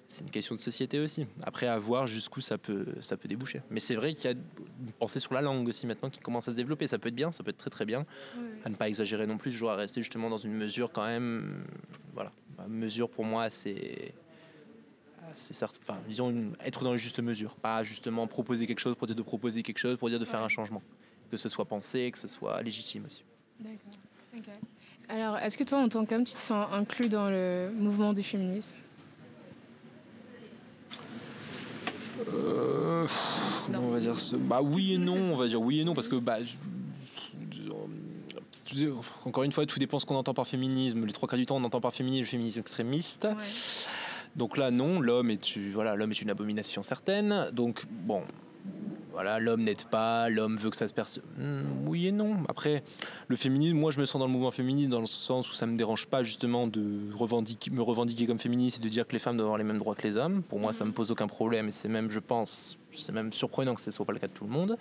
c'est 0.08 0.22
une 0.22 0.30
question 0.30 0.54
de 0.54 0.60
société 0.60 1.00
aussi. 1.00 1.26
Après, 1.42 1.66
à 1.66 1.78
voir 1.78 2.06
jusqu'où 2.06 2.40
ça 2.40 2.58
peut, 2.58 2.86
ça 3.00 3.16
peut 3.16 3.28
déboucher. 3.28 3.62
Mais 3.70 3.80
c'est 3.80 3.96
vrai 3.96 4.14
qu'il 4.14 4.30
y 4.30 4.34
a 4.34 4.36
une 4.36 4.92
pensée 4.98 5.18
sur 5.20 5.34
la 5.34 5.40
langue 5.42 5.66
aussi 5.68 5.86
maintenant 5.86 6.10
qui 6.10 6.20
commence 6.20 6.46
à 6.48 6.52
se 6.52 6.56
développer. 6.56 6.86
Ça 6.86 6.98
peut 6.98 7.08
être 7.08 7.14
bien, 7.14 7.32
ça 7.32 7.42
peut 7.42 7.50
être 7.50 7.56
très 7.58 7.70
très 7.70 7.84
bien. 7.84 8.06
À 8.64 8.68
ne 8.68 8.74
pas 8.76 8.88
exagérer 8.88 9.26
non 9.26 9.36
plus, 9.36 9.50
toujours 9.50 9.70
à 9.70 9.76
rester 9.76 10.00
justement 10.02 10.30
dans 10.30 10.36
une 10.36 10.54
mesure 10.54 10.92
quand 10.92 11.04
même. 11.04 11.64
Voilà. 12.14 12.32
Mesure 12.68 13.08
pour 13.10 13.24
moi, 13.24 13.50
c'est. 13.50 14.14
C'est 15.32 15.54
certes, 15.54 15.80
enfin, 15.82 15.98
disons, 16.06 16.30
une- 16.30 16.56
être 16.64 16.84
dans 16.84 16.92
les 16.92 16.98
justes 16.98 17.18
mesures. 17.18 17.56
Pas 17.56 17.82
justement 17.82 18.26
proposer 18.28 18.66
quelque 18.66 18.78
chose 18.78 18.94
pour 18.94 19.06
dire 19.08 19.16
de 19.16 19.22
proposer 19.22 19.62
quelque 19.64 19.78
chose, 19.78 19.96
pour 19.96 20.08
dire 20.08 20.20
de 20.20 20.24
faire 20.24 20.40
un 20.40 20.48
changement. 20.48 20.82
Que 21.30 21.36
ce 21.36 21.48
soit 21.48 21.64
pensé, 21.64 22.10
que 22.12 22.18
ce 22.18 22.28
soit 22.28 22.62
légitime 22.62 23.04
aussi. 23.06 23.24
D'accord. 23.58 23.78
Ok. 24.36 24.44
Alors, 25.08 25.36
est-ce 25.38 25.58
que 25.58 25.64
toi, 25.64 25.78
en 25.78 25.88
tant 25.88 26.06
qu'homme, 26.06 26.24
tu 26.24 26.34
te 26.34 26.38
sens 26.38 26.68
inclus 26.72 27.08
dans 27.08 27.28
le 27.28 27.70
mouvement 27.74 28.12
du 28.12 28.22
féminisme? 28.22 28.76
Euh, 32.34 33.06
comment 33.66 33.88
on 33.88 33.90
va 33.90 34.00
dire 34.00 34.18
ce... 34.18 34.36
Bah 34.36 34.60
oui 34.62 34.94
et 34.94 34.98
non, 34.98 35.16
on 35.32 35.36
va 35.36 35.46
dire 35.48 35.60
oui 35.60 35.80
et 35.80 35.84
non 35.84 35.94
parce 35.94 36.08
que 36.08 36.16
bah 36.16 36.38
je- 36.44 36.56
je- 38.74 38.90
encore 39.24 39.44
une 39.44 39.52
fois, 39.52 39.64
tout 39.66 39.78
dépend 39.78 39.98
ce 39.98 40.06
qu'on 40.06 40.16
entend 40.16 40.34
par 40.34 40.46
féminisme. 40.46 41.04
Les 41.06 41.12
trois 41.12 41.28
quarts 41.28 41.38
du 41.38 41.46
temps, 41.46 41.56
on 41.56 41.64
entend 41.64 41.80
par 41.80 41.92
féminisme 41.94 42.22
le 42.24 42.28
féminisme 42.28 42.60
extrémiste. 42.60 43.26
Donc 44.34 44.56
là, 44.56 44.70
non, 44.70 45.00
l'homme 45.00 45.30
est, 45.30 45.56
voilà, 45.72 45.94
l'homme 45.94 46.10
est 46.10 46.20
une 46.20 46.30
abomination 46.30 46.82
certaine. 46.82 47.50
Donc 47.52 47.86
bon, 47.90 48.22
voilà, 49.16 49.40
l'homme 49.40 49.62
n'aide 49.62 49.84
pas, 49.84 50.28
l'homme 50.28 50.58
veut 50.58 50.68
que 50.68 50.76
ça 50.76 50.86
se 50.86 50.92
perce. 50.92 51.20
Hmm, 51.38 51.62
oui 51.86 52.06
et 52.06 52.12
non. 52.12 52.36
Après, 52.50 52.82
le 53.28 53.36
féminisme, 53.36 53.78
moi, 53.78 53.90
je 53.90 53.98
me 53.98 54.04
sens 54.04 54.20
dans 54.20 54.26
le 54.26 54.32
mouvement 54.32 54.50
féministe 54.50 54.90
dans 54.90 55.00
le 55.00 55.06
sens 55.06 55.48
où 55.48 55.54
ça 55.54 55.64
me 55.64 55.74
dérange 55.74 56.06
pas 56.06 56.22
justement 56.22 56.66
de 56.66 56.80
me 56.80 57.82
revendiquer 57.82 58.26
comme 58.26 58.38
féministe 58.38 58.76
et 58.78 58.82
de 58.82 58.90
dire 58.90 59.06
que 59.06 59.14
les 59.14 59.18
femmes 59.18 59.38
doivent 59.38 59.46
avoir 59.46 59.56
les 59.56 59.64
mêmes 59.64 59.78
droits 59.78 59.94
que 59.94 60.02
les 60.02 60.18
hommes. 60.18 60.42
Pour 60.42 60.58
moi, 60.58 60.74
ça 60.74 60.84
me 60.84 60.92
pose 60.92 61.10
aucun 61.10 61.28
problème 61.28 61.68
et 61.68 61.70
c'est 61.70 61.88
même, 61.88 62.10
je 62.10 62.20
pense, 62.20 62.76
c'est 62.94 63.12
même 63.12 63.32
surprenant 63.32 63.74
que 63.74 63.80
ce 63.80 63.90
soit 63.90 64.04
pas 64.04 64.12
le 64.12 64.18
cas 64.18 64.28
de 64.28 64.34
tout 64.34 64.44
le 64.44 64.50
monde. 64.50 64.76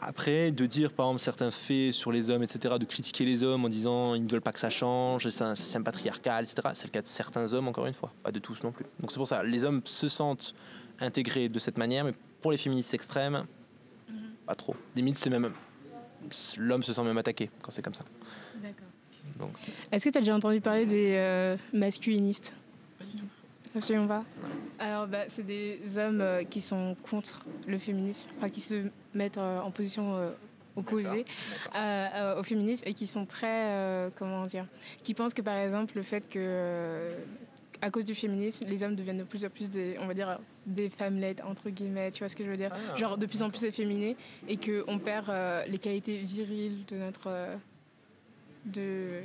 Après, 0.00 0.50
de 0.50 0.66
dire 0.66 0.92
par 0.92 1.06
exemple 1.06 1.22
certains 1.22 1.52
faits 1.52 1.92
sur 1.92 2.10
les 2.10 2.28
hommes, 2.28 2.42
etc., 2.42 2.74
de 2.80 2.84
critiquer 2.84 3.24
les 3.24 3.44
hommes 3.44 3.64
en 3.64 3.68
disant 3.68 4.16
ils 4.16 4.24
ne 4.24 4.28
veulent 4.28 4.40
pas 4.40 4.50
que 4.50 4.58
ça 4.58 4.68
change, 4.68 5.28
c'est 5.28 5.44
un 5.44 5.54
système 5.54 5.84
patriarcal, 5.84 6.42
etc., 6.42 6.70
c'est 6.74 6.88
le 6.88 6.90
cas 6.90 7.02
de 7.02 7.06
certains 7.06 7.52
hommes, 7.52 7.68
encore 7.68 7.86
une 7.86 7.94
fois, 7.94 8.12
pas 8.24 8.32
de 8.32 8.40
tous 8.40 8.64
non 8.64 8.72
plus. 8.72 8.84
Donc 8.98 9.12
c'est 9.12 9.18
pour 9.18 9.28
ça, 9.28 9.44
les 9.44 9.64
hommes 9.64 9.80
se 9.84 10.08
sentent 10.08 10.56
intégrés 10.98 11.48
de 11.48 11.58
cette 11.60 11.78
manière, 11.78 12.04
mais 12.04 12.14
pour 12.42 12.50
les 12.52 12.58
féministes 12.58 12.92
extrêmes, 12.92 13.44
pas 14.46 14.54
trop. 14.54 14.76
Limite, 14.94 15.16
c'est 15.16 15.30
même. 15.30 15.50
L'homme 16.58 16.82
se 16.82 16.92
sent 16.92 17.02
même 17.02 17.18
attaqué 17.18 17.50
quand 17.62 17.70
c'est 17.70 17.82
comme 17.82 17.94
ça. 17.94 18.04
D'accord. 18.56 18.86
Donc, 19.38 19.50
c'est- 19.56 19.70
Est-ce 19.90 20.04
que 20.04 20.10
tu 20.10 20.18
as 20.18 20.20
déjà 20.20 20.34
entendu 20.36 20.60
parler 20.60 20.84
des 20.84 21.14
euh, 21.16 21.56
masculinistes? 21.72 22.54
Absolument 23.74 24.06
pas. 24.08 24.24
Alors, 24.78 25.06
bah, 25.06 25.24
c'est 25.28 25.46
des 25.46 25.80
hommes 25.96 26.20
euh, 26.20 26.44
qui 26.44 26.60
sont 26.60 26.94
contre 27.08 27.44
le 27.66 27.78
féminisme, 27.78 28.28
enfin 28.36 28.50
qui 28.50 28.60
se 28.60 28.86
mettent 29.14 29.38
euh, 29.38 29.60
en 29.60 29.70
position 29.70 30.14
euh, 30.16 30.30
opposée 30.76 31.24
au 32.38 32.42
féminisme 32.42 32.82
et 32.86 32.92
qui 32.94 33.06
sont 33.06 33.24
très, 33.24 33.70
euh, 33.70 34.10
comment 34.16 34.44
dire, 34.46 34.66
qui 35.04 35.14
pensent 35.14 35.32
que 35.34 35.42
par 35.42 35.56
exemple 35.56 35.96
le 35.96 36.02
fait 36.02 36.28
que, 36.28 36.38
euh, 36.38 37.18
à 37.82 37.90
cause 37.90 38.04
du 38.04 38.14
féminisme, 38.14 38.64
les 38.64 38.84
hommes 38.84 38.94
deviennent 38.94 39.18
de 39.18 39.24
plus 39.24 39.44
en 39.44 39.50
plus 39.50 39.68
des, 39.68 39.96
on 39.98 40.06
va 40.06 40.14
dire, 40.14 40.38
des 40.64 40.88
femmelettes 40.88 41.44
entre 41.44 41.68
guillemets, 41.68 42.12
tu 42.12 42.20
vois 42.20 42.28
ce 42.28 42.36
que 42.36 42.44
je 42.44 42.48
veux 42.48 42.56
dire? 42.56 42.70
Ah, 42.72 42.96
Genre 42.96 43.18
de 43.18 43.26
plus 43.26 43.42
en 43.42 43.50
plus 43.50 43.64
efféminés 43.64 44.16
et 44.46 44.56
que 44.56 44.84
on 44.86 44.98
perd 45.00 45.28
euh, 45.28 45.64
les 45.66 45.78
qualités 45.78 46.16
viriles 46.18 46.84
de 46.86 46.96
notre, 46.96 47.26
euh, 47.26 47.56
de, 48.64 49.22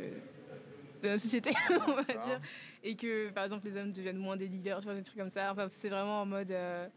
société, 1.19 1.51
on 1.87 1.93
va 1.93 2.03
D'accord. 2.03 2.25
dire, 2.25 2.41
et 2.83 2.95
que 2.95 3.29
par 3.29 3.43
exemple 3.43 3.67
les 3.67 3.77
hommes 3.77 3.91
deviennent 3.91 4.17
moins 4.17 4.35
des 4.35 4.47
leaders, 4.47 4.79
tu 4.79 4.85
vois 4.85 4.95
des 4.95 5.03
trucs 5.03 5.19
comme 5.19 5.29
ça. 5.29 5.51
Enfin, 5.51 5.67
c'est 5.69 5.89
vraiment 5.89 6.23
en 6.23 6.25
mode, 6.25 6.51
euh, 6.51 6.87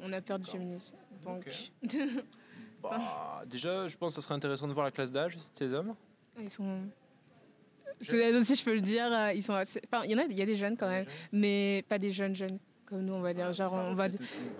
on 0.00 0.10
a 0.14 0.20
peur 0.22 0.38
du 0.38 0.46
féminisme. 0.46 0.96
Donc, 1.22 1.46
Bah, 2.82 3.42
déjà, 3.46 3.88
je 3.88 3.96
pense 3.96 4.14
que 4.14 4.20
ça 4.20 4.24
serait 4.26 4.34
intéressant 4.34 4.68
de 4.68 4.72
voir 4.72 4.84
la 4.84 4.90
classe 4.90 5.10
d'âge 5.10 5.36
ces 5.38 5.72
hommes. 5.72 5.94
Ils 6.38 6.50
sont. 6.50 6.80
C'est 8.00 8.34
aussi, 8.34 8.54
je 8.56 8.64
peux 8.64 8.74
le 8.74 8.80
dire, 8.80 9.06
euh, 9.12 9.32
ils 9.32 9.42
sont 9.42 9.54
assez. 9.54 9.80
Enfin, 9.90 10.04
il 10.04 10.10
y 10.10 10.14
en 10.14 10.18
a, 10.18 10.24
il 10.24 10.36
y 10.36 10.42
a 10.42 10.46
des 10.46 10.56
jeunes 10.56 10.76
quand 10.76 10.88
même, 10.88 11.06
mais 11.32 11.84
pas 11.88 11.98
des 11.98 12.12
jeunes 12.12 12.34
jeunes 12.34 12.58
comme 12.86 13.02
nous, 13.02 13.14
on 13.14 13.20
va 13.20 13.32
dire. 13.34 13.52
Genre, 13.52 13.72
on 13.74 13.94
va 13.94 14.08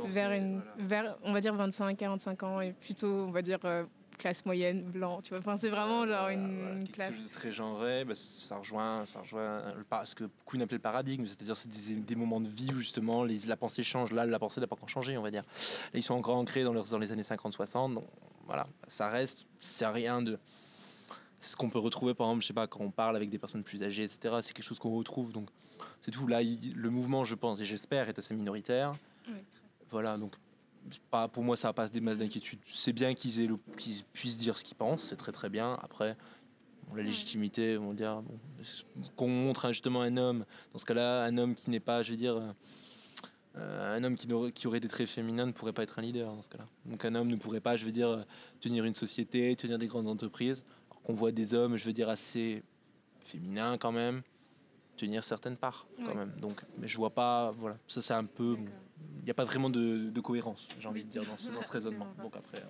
vers 0.06 0.32
une, 0.32 0.62
vers, 0.78 1.16
on 1.22 1.32
va 1.32 1.40
dire 1.40 1.54
25, 1.54 1.96
45 1.96 2.42
ans 2.42 2.60
et 2.60 2.72
plutôt, 2.72 3.06
on 3.06 3.30
va 3.30 3.42
dire 3.42 3.58
euh, 3.64 3.84
classe 4.18 4.46
moyenne, 4.46 4.82
blanc. 4.82 5.20
Tu 5.22 5.30
vois, 5.30 5.40
enfin, 5.40 5.56
c'est 5.56 5.68
vraiment 5.68 6.06
genre 6.06 6.28
une, 6.28 6.78
une 6.78 6.88
classe. 6.88 7.14
chose 7.14 7.24
de 7.24 7.28
très 7.28 7.52
genré, 7.52 8.04
bah, 8.04 8.14
ça 8.14 8.56
rejoint, 8.56 9.04
ça 9.04 9.20
rejoint 9.20 9.62
le 9.76 9.84
ce 10.06 10.14
que 10.14 10.24
beaucoup 10.24 10.56
appellent 10.56 10.68
le 10.76 10.78
paradigme, 10.78 11.26
c'est-à-dire 11.26 11.56
c'est 11.56 11.68
des, 11.68 11.96
des 12.00 12.14
moments 12.14 12.40
de 12.40 12.48
vie 12.48 12.70
où 12.72 12.78
justement 12.78 13.24
les- 13.24 13.40
la 13.46 13.56
pensée 13.56 13.82
change. 13.82 14.12
Là, 14.12 14.24
la 14.24 14.38
pensée 14.38 14.60
n'a 14.60 14.66
pas 14.66 14.76
encore 14.76 14.88
changé, 14.88 15.18
on 15.18 15.22
va 15.22 15.30
dire. 15.30 15.42
Ils 15.92 16.02
sont 16.02 16.14
encore 16.14 16.36
ancrés 16.36 16.62
dans, 16.64 16.72
leurs- 16.72 16.88
dans 16.88 16.98
les 16.98 17.12
années 17.12 17.22
50-60. 17.22 17.94
Donc 17.94 18.04
voilà, 18.46 18.66
ça 18.86 19.08
reste, 19.10 19.46
c'est 19.60 19.86
rien 19.86 20.22
de. 20.22 20.38
C'est 21.44 21.50
ce 21.50 21.56
qu'on 21.56 21.68
peut 21.68 21.78
retrouver, 21.78 22.14
par 22.14 22.26
exemple, 22.28 22.40
je 22.42 22.46
sais 22.46 22.54
pas, 22.54 22.66
quand 22.66 22.80
on 22.80 22.90
parle 22.90 23.16
avec 23.16 23.28
des 23.28 23.38
personnes 23.38 23.62
plus 23.62 23.82
âgées, 23.82 24.02
etc. 24.04 24.36
C'est 24.40 24.54
quelque 24.54 24.64
chose 24.64 24.78
qu'on 24.78 24.96
retrouve. 24.96 25.30
Donc 25.30 25.50
c'est 26.00 26.10
tout. 26.10 26.26
Là, 26.26 26.40
il- 26.40 26.72
le 26.74 26.88
mouvement, 26.88 27.22
je 27.26 27.34
pense, 27.34 27.60
et 27.60 27.66
j'espère, 27.66 28.08
est 28.08 28.18
assez 28.18 28.34
minoritaire. 28.34 28.94
Voilà, 29.90 30.16
donc 30.16 30.34
pas, 31.10 31.28
pour 31.28 31.42
moi, 31.42 31.54
ça 31.56 31.70
passe 31.74 31.92
des 31.92 32.00
masses 32.00 32.18
d'inquiétude. 32.18 32.60
C'est 32.72 32.94
bien 32.94 33.12
qu'ils 33.14 33.40
aient 33.40 33.46
le- 33.46 33.58
qu'ils 33.76 34.02
puissent 34.14 34.38
dire 34.38 34.56
ce 34.56 34.64
qu'ils 34.64 34.76
pensent, 34.76 35.02
c'est 35.04 35.16
très 35.16 35.32
très 35.32 35.50
bien. 35.50 35.74
Après, 35.82 36.16
bon, 36.88 36.94
la 36.96 37.02
légitimité, 37.02 37.76
on 37.76 37.88
va 37.88 37.94
dire, 37.94 38.22
bon, 38.22 38.38
qu'on 39.14 39.28
montre 39.28 39.68
justement 39.68 40.00
un 40.00 40.16
homme, 40.16 40.46
dans 40.72 40.78
ce 40.78 40.86
cas-là, 40.86 41.24
un 41.24 41.36
homme 41.36 41.54
qui 41.54 41.68
n'est 41.68 41.78
pas, 41.80 42.02
je 42.02 42.12
veux 42.12 42.16
dire, 42.16 42.40
euh, 43.56 43.96
un 43.96 44.02
homme 44.02 44.16
qui, 44.16 44.26
qui 44.54 44.66
aurait 44.66 44.80
des 44.80 44.88
traits 44.88 45.08
féminins 45.08 45.46
ne 45.46 45.52
pourrait 45.52 45.72
pas 45.74 45.82
être 45.84 45.98
un 45.98 46.02
leader 46.02 46.34
dans 46.34 46.42
ce 46.42 46.48
cas-là. 46.48 46.66
Donc 46.86 47.04
un 47.04 47.14
homme 47.14 47.28
ne 47.28 47.36
pourrait 47.36 47.60
pas, 47.60 47.76
je 47.76 47.84
veux 47.84 47.92
dire, 47.92 48.24
tenir 48.60 48.84
une 48.84 48.94
société, 48.94 49.54
tenir 49.56 49.78
des 49.78 49.86
grandes 49.86 50.08
entreprises, 50.08 50.64
qu'on 51.04 51.14
voit 51.14 51.32
des 51.32 51.54
hommes, 51.54 51.76
je 51.76 51.84
veux 51.84 51.92
dire, 51.92 52.08
assez 52.08 52.62
féminins 53.20 53.78
quand 53.78 53.92
même, 53.92 54.22
tenir 54.96 55.22
certaines 55.24 55.56
parts 55.56 55.86
quand 56.04 56.14
même. 56.14 56.32
Donc, 56.40 56.60
mais 56.78 56.88
je 56.88 56.96
vois 56.96 57.10
pas, 57.10 57.52
voilà, 57.52 57.76
ça 57.86 58.02
c'est 58.02 58.14
un 58.14 58.24
peu, 58.24 58.56
il 59.18 59.24
n'y 59.24 59.30
a 59.30 59.34
pas 59.34 59.44
vraiment 59.44 59.70
de, 59.70 60.20
cohérence, 60.20 60.68
j'ai 60.78 60.88
envie 60.88 61.04
de 61.04 61.10
dire, 61.10 61.24
dans 61.24 61.36
ce, 61.36 61.50
dans 61.50 61.62
ce 61.62 61.72
raisonnement. 61.72 62.08
Donc 62.20 62.36
après. 62.36 62.62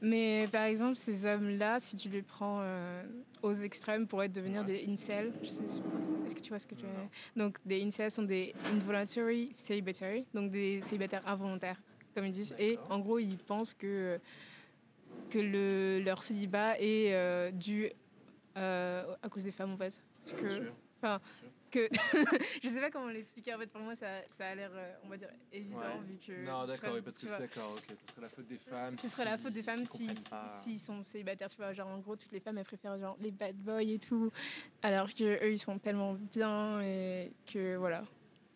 Mais 0.00 0.48
par 0.52 0.64
exemple, 0.64 0.96
ces 0.96 1.26
hommes-là, 1.26 1.80
si 1.80 1.96
tu 1.96 2.08
les 2.08 2.22
prends 2.22 2.58
euh, 2.60 3.02
aux 3.42 3.54
extrêmes, 3.54 4.06
pourraient 4.06 4.28
devenir 4.28 4.64
des 4.64 4.84
incels. 4.88 5.32
Est-ce 5.42 6.34
que 6.34 6.40
tu 6.40 6.50
vois 6.50 6.58
ce 6.58 6.66
que 6.66 6.74
tu 6.74 6.82
veux 6.82 6.92
dire? 6.92 7.08
Donc, 7.36 7.58
des 7.64 7.82
incels 7.82 8.10
sont 8.10 8.22
des 8.22 8.54
involuntary 8.66 9.52
celibatory, 9.56 10.26
donc 10.34 10.50
des 10.50 10.80
célibataires 10.80 11.26
involontaires, 11.26 11.80
comme 12.14 12.26
ils 12.26 12.32
disent. 12.32 12.54
Et 12.58 12.78
en 12.90 12.98
gros, 12.98 13.18
ils 13.18 13.38
pensent 13.38 13.74
que, 13.74 14.18
que 15.34 15.40
le, 15.40 16.00
leur 16.04 16.22
célibat 16.22 16.78
est 16.78 17.12
euh, 17.12 17.50
dû 17.50 17.90
euh, 18.56 19.16
à 19.20 19.28
cause 19.28 19.42
des 19.42 19.50
femmes, 19.50 19.72
en 19.72 19.76
fait. 19.76 19.92
Que, 20.36 20.70
enfin, 21.02 21.20
que 21.72 21.88
je 22.62 22.68
sais 22.68 22.80
pas 22.80 22.90
comment 22.90 23.08
l'expliquer 23.08 23.52
en 23.52 23.58
fait. 23.58 23.66
Pour 23.66 23.80
moi 23.82 23.96
ça, 23.96 24.06
ça 24.38 24.46
a 24.46 24.54
l'air 24.54 24.70
euh, 24.72 24.94
on 25.04 25.08
va 25.08 25.16
dire 25.16 25.28
évident 25.52 26.00
vu 26.06 26.16
que 26.24 26.46
non 26.46 26.64
d'accord 26.66 26.94
oui, 26.94 27.02
parce 27.02 27.18
que 27.18 27.26
c'est 27.26 27.40
d'accord 27.40 27.76
ok 27.76 27.96
ce 28.04 28.08
serait 28.12 28.22
la 28.22 28.28
faute 28.28 28.46
des 28.46 28.58
femmes 28.58 28.96
ce 28.96 29.08
serait 29.08 29.24
la 29.24 29.38
faute 29.38 29.52
des 29.52 29.62
femmes 29.64 29.84
s'ils 29.84 30.16
si, 30.60 30.78
sont 30.78 31.02
célibataires 31.02 31.48
tu 31.50 31.56
vois. 31.56 31.72
Genre 31.72 31.88
en 31.88 31.98
gros 31.98 32.14
toutes 32.14 32.30
les 32.30 32.38
femmes 32.40 32.58
elles 32.58 32.64
préfèrent 32.64 32.98
genre 32.98 33.16
les 33.20 33.32
bad 33.32 33.56
boys 33.56 33.82
et 33.82 33.98
tout 33.98 34.30
alors 34.82 35.12
que 35.12 35.44
eux 35.44 35.52
ils 35.52 35.58
sont 35.58 35.78
tellement 35.78 36.14
bien 36.14 36.80
et 36.80 37.32
que 37.52 37.74
voilà 37.76 38.04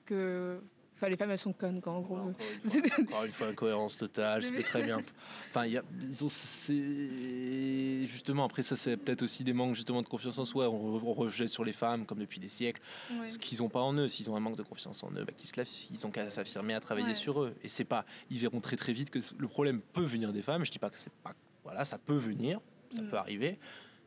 que 0.07 0.63
Enfin, 0.99 1.11
les 1.11 1.17
femmes, 1.17 1.31
elles 1.31 1.39
sont 1.39 1.53
connes, 1.53 1.81
quoi, 1.81 1.93
en 1.93 2.01
gros. 2.01 2.17
encore, 2.17 2.35
une 2.65 2.71
fois, 2.71 3.05
encore 3.05 3.25
une 3.25 3.33
fois, 3.33 3.47
incohérence 3.47 3.97
totale, 3.97 4.43
c'est 4.43 4.63
très 4.63 4.83
bien. 4.83 4.99
Enfin, 5.51 5.65
y 5.67 5.79
a, 5.79 5.83
c'est 6.29 8.07
justement, 8.07 8.45
après, 8.45 8.63
ça, 8.63 8.77
c'est 8.77 8.97
peut-être 8.97 9.23
aussi 9.23 9.45
des 9.45 9.53
manques 9.53 9.75
justement 9.75 10.03
de 10.03 10.07
confiance 10.09 10.39
en 10.39 10.45
soi. 10.45 10.69
On, 10.69 10.99
rejette 11.15 11.49
sur 11.49 11.65
les 11.65 11.73
femmes, 11.73 12.05
comme 12.05 12.19
depuis 12.19 12.41
des 12.41 12.49
siècles, 12.49 12.83
ce 13.29 13.39
qu'ils 13.39 13.59
n'ont 13.59 13.69
pas 13.69 13.81
en 13.81 13.95
eux. 13.95 14.09
S'ils 14.09 14.29
ont 14.29 14.37
un 14.37 14.41
manque 14.41 14.57
de 14.57 14.63
confiance 14.63 15.03
en 15.05 15.11
eux, 15.13 15.25
bah, 15.25 15.33
qu'ils 15.37 15.49
se 15.49 15.91
ils 15.91 16.07
ont 16.07 16.11
qu'à 16.11 16.29
s'affirmer, 16.31 16.75
à 16.75 16.81
travailler 16.81 17.15
sur 17.15 17.43
eux. 17.43 17.55
Et 17.63 17.69
c'est 17.69 17.85
pas, 17.85 18.05
ils 18.31 18.39
verront 18.39 18.61
très 18.61 18.77
très 18.77 18.93
vite 18.93 19.11
que 19.11 19.21
le 19.39 19.49
problème 19.49 19.81
peut 19.81 20.05
venir 20.05 20.33
des 20.33 20.43
femmes. 20.43 20.65
Je 20.65 20.71
dis 20.71 20.79
pas 20.79 20.91
que 20.91 20.99
c'est 20.99 21.13
pas, 21.23 21.35
voilà, 21.65 21.85
ça 21.85 21.99
peut 21.99 22.19
venir, 22.19 22.61
ça 22.95 23.03
mm. 23.03 23.11
peut 23.11 23.17
arriver. 23.17 23.59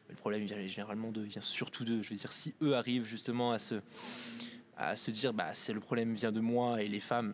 Mais 0.08 0.16
le 0.16 0.18
problème 0.18 0.44
vient 0.44 0.58
généralement 0.68 1.12
d'eux, 1.12 1.24
vient 1.24 1.42
surtout 1.42 1.86
d'eux. 1.86 2.04
Je 2.04 2.10
veux 2.10 2.18
dire, 2.18 2.34
si 2.34 2.54
eux 2.62 2.76
arrivent 2.76 3.06
justement 3.06 3.52
à 3.52 3.60
se 3.60 3.76
à 4.82 4.96
se 4.96 5.12
dire 5.12 5.34
bah 5.34 5.54
c'est 5.54 5.74
le 5.74 5.80
problème 5.80 6.14
vient 6.14 6.32
de 6.32 6.40
moi 6.40 6.82
et 6.82 6.88
les 6.88 7.00
femmes 7.00 7.34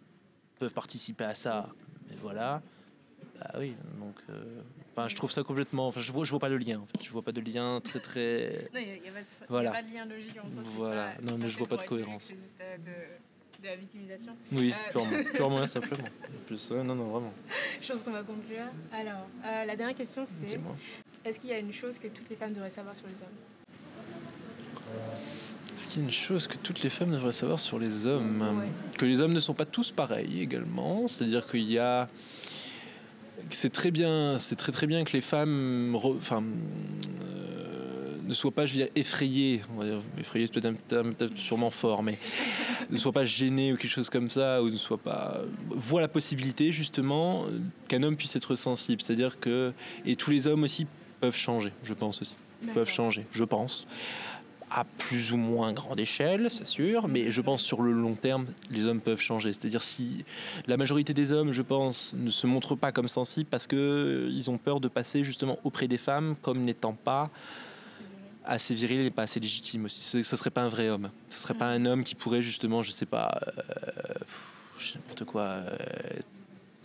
peuvent 0.60 0.74
participer 0.74 1.24
à 1.24 1.36
ça. 1.36 1.70
Mais 2.10 2.16
voilà. 2.22 2.62
Bah 3.39 3.52
oui 3.60 3.76
donc 4.00 4.16
euh, 4.30 4.62
enfin 4.91 5.08
je 5.08 5.16
trouve 5.16 5.32
ça 5.32 5.43
complètement 5.43 5.88
enfin 5.88 6.02
je 6.02 6.12
vois 6.12 6.26
je 6.26 6.32
vois 6.32 6.39
pas 6.39 6.50
le 6.50 6.58
lien 6.58 6.80
en 6.80 6.86
fait. 6.86 7.04
Je 7.04 7.12
vois 7.12 7.22
pas 7.22 7.32
de 7.32 7.41
lien 7.41 7.80
très 7.82 8.00
très 8.00 8.70
non, 8.74 8.80
y 8.80 8.84
a, 8.84 8.95
y 8.95 9.10
a 9.10 9.12
pas, 9.12 9.45
voilà. 9.48 9.72
pas 9.72 9.84
de 9.84 9.93
lien 9.93 10.06
logique 10.06 10.38
en 10.43 10.50
soi 10.50 10.62
voilà. 10.64 11.14
non 11.22 11.38
mais 11.38 11.48
je 11.48 11.58
vois 11.58 11.68
pas 11.68 11.78
de 11.78 11.84
cohérence. 11.84 12.32
juste 12.41 12.62
euh, 12.62 12.78
de, 12.78 13.62
de, 13.62 13.68
la 13.68 13.76
victimisation. 13.76 14.36
Oui 14.52 14.74
euh... 14.74 14.91
purement. 14.91 15.24
Purement 15.36 15.66
simplement. 15.68 16.08
Plus 16.48 16.72
ouais, 16.72 16.84
non 16.84 16.95
non 16.95 17.10
vraiment. 17.10 17.34
Chose 17.82 18.02
qu'on 18.02 18.12
va 18.12 18.24
conclure. 18.24 18.66
Alors 18.91 19.28
euh, 19.45 19.66
la 19.66 19.76
dernière 19.76 19.95
question 19.95 20.24
c'est 20.26 20.60
est-ce 21.24 21.39
qu'il 21.39 21.50
y 21.50 21.54
a 21.54 21.60
une 21.60 21.74
chose 21.74 22.00
que 22.00 22.08
toutes 22.08 22.30
les 22.30 22.36
femmes 22.36 22.54
devraient 22.54 22.70
savoir 22.70 22.95
sur 22.95 23.08
les 23.08 23.22
hommes? 23.22 23.28
Est-ce 25.78 25.86
qu'il 25.89 25.99
y 25.99 26.01
a 26.01 26.05
une 26.05 26.11
chose 26.11 26.47
que 26.47 26.57
toutes 26.57 26.82
les 26.82 26.89
femmes 26.89 27.11
devraient 27.11 27.32
savoir 27.32 27.59
sur 27.59 27.78
les 27.78 28.07
hommes 28.07 28.63
Que 28.97 29.05
les 29.05 29.21
hommes 29.21 29.34
ne 29.34 29.39
sont 29.39 29.53
pas 29.53 29.65
tous 29.65 29.91
pareils 29.91 30.41
également. 30.41 31.07
C'est-à-dire 31.07 31.45
qu'il 31.45 31.71
y 31.71 31.78
a. 31.78 32.09
C'est 33.51 33.71
très 33.71 33.91
bien, 33.91 34.39
c'est 34.39 34.55
très 34.55 34.71
très 34.71 34.88
bien 34.88 35.03
que 35.03 35.13
les 35.13 35.21
femmes, 35.21 35.95
enfin, 35.95 36.43
euh, 37.21 38.15
ne 38.25 38.34
soient 38.34 38.51
pas, 38.51 38.65
je 38.65 38.73
veux 38.73 38.80
dire, 38.80 38.88
effrayées. 38.95 39.61
On 39.75 39.80
va 39.80 39.86
dire, 39.86 40.01
effrayées, 40.19 40.47
c'est 40.51 40.59
peut-être 40.59 41.38
sûrement 41.38 41.69
fort, 41.69 42.01
mais 42.01 42.17
ne 42.89 42.97
soient 42.97 43.11
pas 43.11 43.25
gênées 43.25 43.71
ou 43.71 43.78
quelque 43.78 43.91
chose 43.91 44.09
comme 44.09 44.32
ça, 44.32 44.63
ou 44.63 44.71
ne 44.71 44.78
soient 44.78 44.97
pas, 44.97 45.41
voient 45.69 46.01
la 46.01 46.07
possibilité 46.07 46.71
justement 46.71 47.45
qu'un 47.88 48.01
homme 48.01 48.17
puisse 48.17 48.36
être 48.36 48.55
sensible. 48.55 49.03
C'est-à-dire 49.03 49.39
que 49.39 49.71
et 50.07 50.15
tous 50.15 50.32
les 50.32 50.47
hommes 50.47 50.63
aussi 50.63 50.88
peuvent 51.21 51.36
changer, 51.36 51.71
je 51.84 51.93
pense 51.93 52.19
aussi, 52.23 52.36
peuvent 52.73 52.89
changer, 52.89 53.28
je 53.32 53.43
pense 53.43 53.86
à 54.70 54.84
plus 54.84 55.32
ou 55.32 55.38
moins 55.38 55.72
grande 55.72 55.99
échelle, 55.99 56.51
c'est 56.51 56.68
sûr, 56.68 57.07
mais 57.07 57.32
je 57.32 57.41
pense 57.41 57.61
sur 57.61 57.82
le 57.82 57.93
long 57.93 58.15
terme, 58.15 58.47
les 58.70 58.86
hommes 58.86 58.99
peuvent 58.99 59.22
changer. 59.22 59.53
C'est-à-dire 59.53 59.82
si 59.82 60.26
la 60.68 60.76
majorité 60.76 61.13
des 61.13 61.32
hommes, 61.32 61.53
je 61.53 61.61
pense, 61.61 62.13
ne 62.18 62.30
se 62.30 62.47
montrent 62.47 62.76
pas 62.76 62.91
comme 62.91 63.07
sensibles 63.07 63.49
parce 63.49 63.65
qu'ils 63.65 63.78
euh, 63.80 64.49
ont 64.49 64.57
peur 64.57 64.80
de 64.80 64.89
passer 64.89 65.24
justement 65.24 65.57
auprès 65.63 65.88
des 65.88 65.97
femmes 65.97 66.36
comme 66.41 66.63
n'étant 66.63 66.93
pas 66.93 67.30
assez 68.43 68.74
viril 68.74 69.01
et 69.01 69.11
pas 69.11 69.24
assez 69.24 69.39
légitime 69.39 69.86
aussi. 69.86 70.01
Ce 70.01 70.18
ne 70.18 70.24
serait 70.24 70.49
pas 70.49 70.63
un 70.63 70.70
vrai 70.70 70.89
homme. 70.89 71.11
Ce 71.30 71.39
serait 71.39 71.53
pas 71.53 71.68
un 71.68 71.86
homme 71.86 72.03
qui 72.03 72.15
pourrait 72.15 72.41
justement, 72.41 72.84
je 72.84 72.91
sais 72.91 73.05
pas, 73.05 73.39
euh, 73.47 74.93
n'importe 74.95 75.24
quoi, 75.26 75.43
euh, 75.43 75.78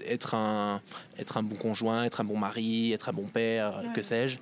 être, 0.06 0.34
un, 0.34 0.80
être 1.18 1.36
un 1.36 1.42
bon 1.42 1.56
conjoint, 1.56 2.04
être 2.04 2.20
un 2.20 2.24
bon 2.24 2.38
mari, 2.38 2.92
être 2.92 3.08
un 3.08 3.12
bon 3.12 3.26
père, 3.26 3.82
que 3.94 4.02
sais-je. 4.02 4.38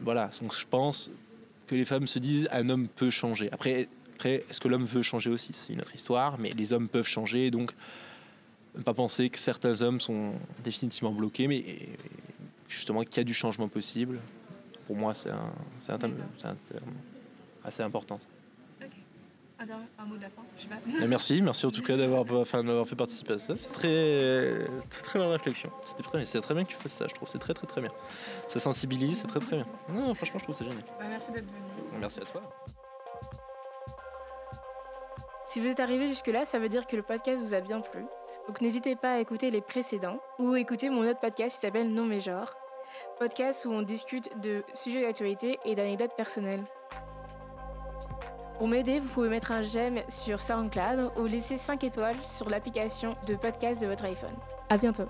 voilà, 0.00 0.30
donc 0.40 0.54
je 0.54 0.66
pense 0.68 1.10
que 1.66 1.74
les 1.74 1.84
femmes 1.84 2.06
se 2.06 2.18
disent 2.18 2.48
un 2.52 2.68
homme 2.68 2.88
peut 2.88 3.10
changer. 3.10 3.50
Après, 3.52 3.88
après 4.14 4.44
est-ce 4.48 4.60
que 4.60 4.68
l'homme 4.68 4.84
veut 4.84 5.02
changer 5.02 5.30
aussi? 5.30 5.52
C'est 5.52 5.72
une 5.72 5.80
autre 5.80 5.94
histoire, 5.94 6.38
mais 6.38 6.50
les 6.50 6.72
hommes 6.72 6.88
peuvent 6.88 7.08
changer, 7.08 7.50
donc 7.50 7.72
ne 8.76 8.82
pas 8.82 8.94
penser 8.94 9.30
que 9.30 9.38
certains 9.38 9.80
hommes 9.82 10.00
sont 10.00 10.34
définitivement 10.62 11.12
bloqués, 11.12 11.48
mais 11.48 11.64
justement 12.68 13.02
qu'il 13.04 13.16
y 13.18 13.20
a 13.20 13.24
du 13.24 13.34
changement 13.34 13.68
possible. 13.68 14.20
Pour 14.86 14.96
moi, 14.96 15.14
c'est 15.14 15.30
un, 15.30 15.52
un, 15.88 16.56
assez 17.64 17.82
important. 17.82 18.18
Un, 19.58 20.04
mot 20.04 20.16
de 20.16 20.22
la 20.22 20.28
fin, 20.28 20.42
je 20.54 20.62
sais 20.62 20.68
pas. 20.68 21.06
Merci, 21.06 21.40
merci 21.40 21.64
en 21.64 21.70
tout 21.70 21.82
cas 21.82 21.96
d'avoir, 21.96 22.24
enfin, 22.38 22.62
fait 22.84 22.94
participer 22.94 23.34
à 23.34 23.38
ça. 23.38 23.56
C'est 23.56 23.72
très, 23.72 24.66
très, 24.90 25.02
très 25.02 25.18
bonne 25.18 25.28
réflexion. 25.28 25.70
C'était 25.84 26.02
très, 26.02 26.24
c'est 26.26 26.40
très 26.42 26.54
bien 26.54 26.64
que 26.64 26.70
tu 26.70 26.76
fasses 26.76 26.92
ça, 26.92 27.06
je 27.08 27.14
trouve. 27.14 27.28
C'est 27.28 27.38
très, 27.38 27.54
très, 27.54 27.66
très 27.66 27.80
bien. 27.80 27.90
Ça 28.48 28.60
sensibilise, 28.60 29.20
c'est 29.20 29.26
très, 29.26 29.40
très 29.40 29.56
bien. 29.56 29.66
Non, 29.88 30.14
franchement, 30.14 30.38
je 30.38 30.44
trouve 30.44 30.54
ça 30.54 30.64
génial. 30.64 30.84
Bah, 30.98 31.06
merci 31.08 31.32
d'être 31.32 31.46
venu. 31.46 31.98
Merci 31.98 32.20
à 32.20 32.24
toi. 32.24 32.42
Si 35.46 35.60
vous 35.60 35.68
êtes 35.68 35.80
arrivé 35.80 36.08
jusque-là, 36.08 36.44
ça 36.44 36.58
veut 36.58 36.68
dire 36.68 36.86
que 36.86 36.96
le 36.96 37.02
podcast 37.02 37.40
vous 37.40 37.54
a 37.54 37.60
bien 37.60 37.80
plu. 37.80 38.04
Donc 38.48 38.60
n'hésitez 38.60 38.94
pas 38.94 39.14
à 39.14 39.18
écouter 39.20 39.50
les 39.50 39.60
précédents 39.60 40.20
ou 40.38 40.54
écouter 40.56 40.90
mon 40.90 41.08
autre 41.08 41.20
podcast 41.20 41.56
qui 41.56 41.62
s'appelle 41.62 41.88
Non 41.88 42.04
mais 42.04 42.20
genre. 42.20 42.54
Podcast 43.18 43.64
où 43.64 43.70
on 43.70 43.82
discute 43.82 44.28
de 44.40 44.64
sujets 44.74 45.02
d'actualité 45.02 45.58
et 45.64 45.74
d'anecdotes 45.74 46.14
personnelles. 46.16 46.64
Pour 48.58 48.68
m'aider, 48.68 49.00
vous 49.00 49.08
pouvez 49.08 49.28
mettre 49.28 49.52
un 49.52 49.62
j'aime 49.62 50.00
sur 50.08 50.40
SoundCloud 50.40 51.12
ou 51.18 51.26
laisser 51.26 51.58
5 51.58 51.84
étoiles 51.84 52.16
sur 52.24 52.48
l'application 52.48 53.14
de 53.26 53.34
podcast 53.34 53.82
de 53.82 53.86
votre 53.86 54.04
iPhone. 54.04 54.34
À 54.70 54.78
bientôt. 54.78 55.06